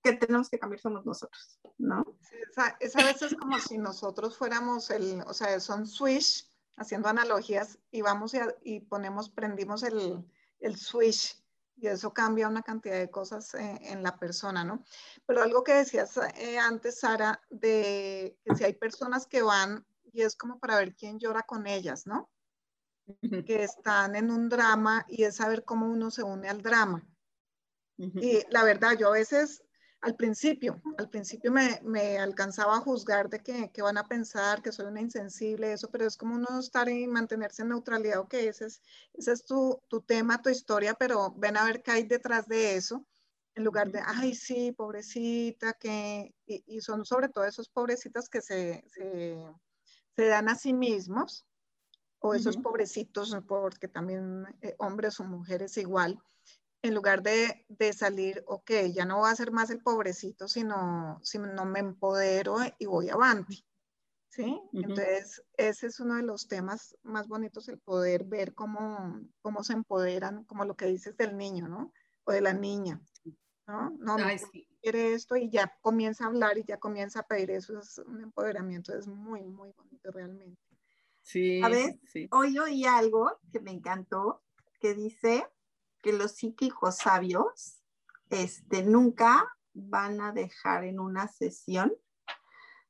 que 0.00 0.12
tenemos 0.12 0.48
que 0.48 0.60
cambiar 0.60 0.80
somos 0.80 1.04
nosotros, 1.04 1.58
¿no? 1.76 2.04
es, 2.78 2.94
a, 2.94 3.04
veces 3.04 3.34
como 3.34 3.58
si 3.58 3.78
nosotros 3.78 4.38
fuéramos 4.38 4.90
el, 4.90 5.24
o 5.26 5.34
sea, 5.34 5.58
son 5.58 5.88
switch 5.88 6.48
haciendo 6.76 7.08
analogías 7.08 7.80
y 7.90 8.02
vamos 8.02 8.32
y, 8.62 8.78
ponemos, 8.78 9.28
prendimos 9.28 9.82
el, 9.82 10.24
el, 10.60 10.76
switch 10.76 11.36
y 11.78 11.88
eso 11.88 12.14
cambia 12.14 12.46
una 12.46 12.62
cantidad 12.62 13.00
de 13.00 13.10
cosas 13.10 13.54
eh, 13.54 13.80
en 13.86 14.04
la 14.04 14.20
persona, 14.20 14.62
¿no? 14.62 14.84
Pero 15.26 15.42
algo 15.42 15.64
que 15.64 15.74
decías 15.74 16.16
eh, 16.36 16.60
antes, 16.60 17.00
Sara, 17.00 17.42
de 17.50 18.38
que 18.44 18.54
si 18.54 18.62
hay 18.62 18.74
personas 18.74 19.26
que 19.26 19.42
van 19.42 19.84
y 20.12 20.22
es 20.22 20.36
como 20.36 20.60
para 20.60 20.76
ver 20.76 20.94
quién 20.94 21.18
llora 21.18 21.42
con 21.42 21.66
ellas, 21.66 22.06
¿no? 22.06 22.30
Que 23.20 23.64
están 23.64 24.16
en 24.16 24.30
un 24.30 24.48
drama 24.48 25.04
y 25.08 25.24
es 25.24 25.36
saber 25.36 25.64
cómo 25.64 25.86
uno 25.86 26.10
se 26.10 26.22
une 26.22 26.48
al 26.48 26.62
drama. 26.62 27.06
Y 27.96 28.42
la 28.50 28.62
verdad, 28.62 28.96
yo 28.96 29.08
a 29.08 29.12
veces 29.12 29.62
al 30.00 30.14
principio, 30.14 30.80
al 30.96 31.08
principio 31.10 31.50
me, 31.50 31.80
me, 31.82 32.18
alcanzaba 32.18 32.76
a 32.76 32.80
juzgar 32.80 33.28
de 33.28 33.40
que, 33.40 33.70
que, 33.72 33.82
van 33.82 33.98
a 33.98 34.06
pensar 34.06 34.62
que 34.62 34.70
soy 34.70 34.86
una 34.86 35.00
insensible, 35.00 35.72
eso, 35.72 35.90
pero 35.90 36.06
es 36.06 36.16
como 36.16 36.36
uno 36.36 36.60
estar 36.60 36.88
y 36.88 37.06
mantenerse 37.08 37.62
en 37.62 37.70
neutralidad, 37.70 38.20
ok, 38.20 38.34
ese 38.34 38.66
es, 38.66 38.80
ese 39.14 39.32
es 39.32 39.44
tu, 39.44 39.82
tu, 39.88 40.00
tema, 40.00 40.40
tu 40.40 40.50
historia, 40.50 40.94
pero 40.94 41.34
ven 41.36 41.56
a 41.56 41.64
ver 41.64 41.82
qué 41.82 41.90
hay 41.90 42.02
detrás 42.04 42.46
de 42.46 42.76
eso, 42.76 43.04
en 43.56 43.64
lugar 43.64 43.90
de, 43.90 44.00
ay, 44.04 44.34
sí, 44.34 44.70
pobrecita, 44.70 45.72
que, 45.72 46.32
y, 46.46 46.62
y 46.66 46.80
son 46.80 47.04
sobre 47.04 47.28
todo 47.28 47.44
esos 47.44 47.68
pobrecitas 47.68 48.28
que 48.28 48.40
se, 48.40 48.84
se, 48.92 49.36
se, 50.14 50.24
dan 50.26 50.48
a 50.48 50.54
sí 50.54 50.72
mismos, 50.72 51.44
o 52.20 52.34
esos 52.34 52.56
pobrecitos, 52.56 53.36
porque 53.46 53.88
también 53.88 54.44
eh, 54.60 54.74
hombres 54.78 55.20
o 55.20 55.24
mujeres 55.24 55.76
igual, 55.76 56.20
en 56.82 56.94
lugar 56.94 57.22
de, 57.22 57.64
de, 57.68 57.92
salir, 57.92 58.44
ok, 58.46 58.70
ya 58.92 59.04
no 59.04 59.18
voy 59.18 59.30
a 59.30 59.36
ser 59.36 59.50
más 59.50 59.70
el 59.70 59.82
pobrecito, 59.82 60.48
sino, 60.48 61.20
sino 61.22 61.64
me 61.64 61.80
empodero 61.80 62.56
y 62.78 62.86
voy 62.86 63.08
avante. 63.08 63.64
¿Sí? 64.30 64.60
Entonces, 64.72 65.42
ese 65.56 65.88
es 65.88 65.98
uno 65.98 66.14
de 66.14 66.22
los 66.22 66.46
temas 66.46 66.96
más 67.02 67.26
bonitos, 67.26 67.68
el 67.68 67.78
poder 67.78 68.24
ver 68.24 68.54
cómo, 68.54 69.20
cómo 69.40 69.64
se 69.64 69.72
empoderan, 69.72 70.44
como 70.44 70.64
lo 70.64 70.76
que 70.76 70.86
dices 70.86 71.16
del 71.16 71.36
niño, 71.36 71.66
¿no? 71.66 71.92
O 72.24 72.30
de 72.30 72.40
la 72.40 72.52
niña, 72.52 73.00
¿no? 73.66 73.90
No, 73.98 74.16
quiere 74.80 75.14
esto 75.14 75.34
y 75.34 75.50
ya 75.50 75.76
comienza 75.80 76.24
a 76.24 76.28
hablar 76.28 76.56
y 76.58 76.64
ya 76.64 76.78
comienza 76.78 77.20
a 77.20 77.26
pedir 77.26 77.50
eso, 77.50 77.80
es 77.80 77.98
un 77.98 78.20
empoderamiento, 78.20 78.96
es 78.96 79.08
muy, 79.08 79.42
muy 79.42 79.72
bonito 79.72 80.12
realmente. 80.12 80.67
Sí. 81.28 81.60
A 81.62 81.68
ver, 81.68 81.98
sí. 82.10 82.26
hoy 82.30 82.58
oí 82.58 82.86
algo 82.86 83.38
que 83.52 83.60
me 83.60 83.70
encantó, 83.70 84.42
que 84.80 84.94
dice, 84.94 85.46
que 86.00 86.14
los 86.14 86.32
psíquicos 86.32 86.96
sabios 86.96 87.82
este, 88.30 88.82
nunca 88.82 89.46
van 89.74 90.22
a 90.22 90.32
dejar 90.32 90.84
en 90.84 90.98
una 90.98 91.28
sesión 91.28 91.92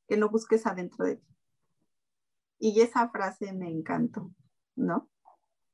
que 0.07 0.17
no 0.17 0.29
busques 0.29 0.67
adentro 0.67 1.05
de 1.05 1.17
ti. 1.17 1.37
Y 2.61 2.81
esa 2.81 3.09
frase 3.09 3.53
me 3.53 3.69
encantó, 3.69 4.31
¿no? 4.77 5.11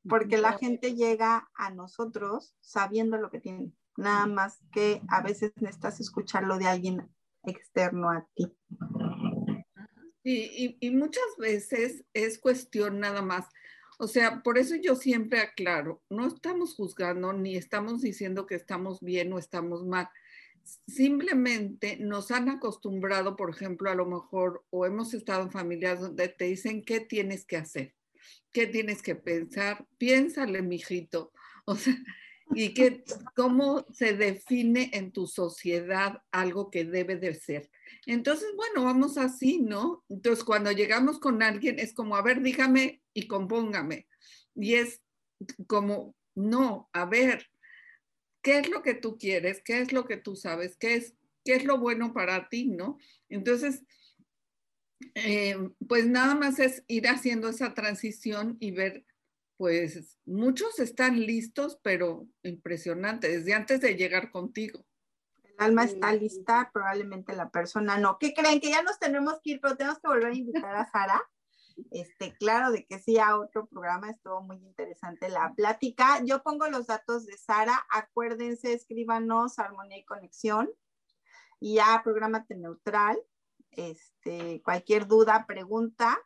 Porque 0.08 0.38
la 0.38 0.56
gente 0.56 0.94
llega 0.94 1.50
a 1.54 1.70
nosotros 1.70 2.54
sabiendo 2.62 3.18
lo 3.18 3.30
que 3.30 3.40
tiene, 3.40 3.72
nada 3.98 4.26
más 4.26 4.62
que 4.72 5.02
a 5.08 5.20
veces 5.20 5.52
necesitas 5.56 6.00
escucharlo 6.00 6.56
de 6.56 6.66
alguien 6.66 7.10
externo 7.42 8.10
a 8.10 8.26
ti. 8.34 8.56
Y, 10.27 10.91
muchas 10.91 11.37
veces 11.39 12.03
es 12.14 12.39
cuestión 12.39 12.99
nada 12.99 13.20
más 13.20 13.45
O 13.99 14.09
sea, 14.09 14.43
por 14.43 14.57
eso 14.57 14.75
yo 14.75 14.97
siempre 14.97 15.39
aclaro, 15.39 16.03
no 16.09 16.27
estamos 16.27 16.75
juzgando 16.75 17.33
ni 17.35 17.57
estamos 17.57 18.01
diciendo 18.01 18.47
que 18.47 18.55
estamos 18.55 19.01
bien 19.01 19.33
o 19.33 19.39
estamos 19.39 19.85
mal. 19.85 20.09
Simplemente 20.89 21.99
nos 21.99 22.31
han 22.31 22.49
acostumbrado, 22.49 23.37
por 23.37 23.51
ejemplo, 23.51 23.91
a 23.91 23.95
lo 23.95 24.07
mejor, 24.07 24.64
o 24.70 24.87
hemos 24.87 25.12
estado 25.12 25.43
en 25.43 25.51
familias 25.51 26.01
donde 26.01 26.29
te 26.29 26.47
dicen 26.47 26.83
qué 26.83 27.01
tienes 27.01 27.45
que 27.45 27.59
hacer, 27.59 27.95
qué 28.51 28.66
tienes 28.66 29.03
que 29.03 29.14
pensar, 29.14 29.87
piénsale, 29.99 30.62
mijito. 30.62 31.33
O 31.66 31.77
sea, 31.77 31.95
y 32.53 32.74
que, 32.74 33.05
cómo 33.34 33.86
se 33.92 34.14
define 34.14 34.90
en 34.92 35.12
tu 35.12 35.26
sociedad 35.26 36.22
algo 36.30 36.70
que 36.70 36.84
debe 36.84 37.16
de 37.16 37.34
ser. 37.34 37.70
Entonces, 38.07 38.49
bueno, 38.57 38.84
vamos 38.84 39.16
así, 39.16 39.61
¿no? 39.61 40.05
Entonces, 40.09 40.45
cuando 40.45 40.70
llegamos 40.70 41.18
con 41.18 41.42
alguien, 41.42 41.78
es 41.78 41.95
como, 41.95 42.16
a 42.16 42.22
ver, 42.22 42.42
dígame 42.42 43.03
y 43.12 43.26
compóngame. 43.26 44.09
Y 44.55 44.74
es 44.74 45.03
como, 45.66 46.14
no, 46.34 46.88
a 46.92 47.07
ver, 47.07 47.51
¿qué 48.42 48.59
es 48.59 48.68
lo 48.68 48.82
que 48.82 48.95
tú 48.95 49.16
quieres? 49.18 49.62
¿Qué 49.64 49.80
es 49.80 49.92
lo 49.92 50.05
que 50.05 50.16
tú 50.16 50.36
sabes? 50.36 50.76
¿Qué 50.76 50.95
es, 50.95 51.14
qué 51.45 51.55
es 51.55 51.64
lo 51.64 51.78
bueno 51.78 52.12
para 52.12 52.49
ti, 52.49 52.66
no? 52.66 52.99
Entonces, 53.28 53.82
eh, 55.14 55.57
pues 55.88 56.07
nada 56.07 56.34
más 56.34 56.59
es 56.59 56.84
ir 56.86 57.09
haciendo 57.09 57.49
esa 57.49 57.74
transición 57.74 58.57
y 58.61 58.70
ver, 58.70 59.05
pues 59.57 60.18
muchos 60.24 60.78
están 60.78 61.20
listos, 61.20 61.78
pero 61.82 62.26
impresionante, 62.42 63.28
desde 63.28 63.55
antes 63.55 63.80
de 63.80 63.94
llegar 63.94 64.30
contigo 64.30 64.84
el 65.59 65.66
alma 65.66 65.84
está 65.84 66.12
lista, 66.12 66.70
probablemente 66.72 67.34
la 67.34 67.50
persona 67.50 67.96
no. 67.98 68.18
¿Qué 68.18 68.34
creen? 68.34 68.61
Que 68.61 68.70
ya 68.70 68.82
nos 68.82 68.98
tenemos 68.98 69.40
que 69.42 69.52
ir, 69.52 69.61
pero 69.61 69.76
tenemos 69.76 69.98
que 70.00 70.09
volver 70.09 70.26
a 70.26 70.34
invitar 70.34 70.74
a 70.74 70.90
Sara. 70.90 71.22
Este, 71.90 72.32
claro 72.36 72.70
de 72.70 72.86
que 72.86 73.00
sí, 73.00 73.18
a 73.18 73.36
otro 73.36 73.66
programa 73.66 74.09
estuvo 74.09 74.40
muy 74.42 74.59
interesante 74.59 75.28
la 75.28 75.52
plática. 75.57 76.22
Yo 76.24 76.40
pongo 76.40 76.68
los 76.68 76.86
datos 76.86 77.26
de 77.26 77.36
Sara, 77.36 77.84
acuérdense, 77.90 78.72
escríbanos 78.72 79.59
Armonía 79.59 79.98
y 79.98 80.05
Conexión 80.05 80.70
y 81.59 81.74
ya 81.74 82.00
prográmate 82.05 82.55
neutral. 82.55 83.18
Este, 83.72 84.62
cualquier 84.62 85.09
duda, 85.09 85.46
pregunta, 85.48 86.16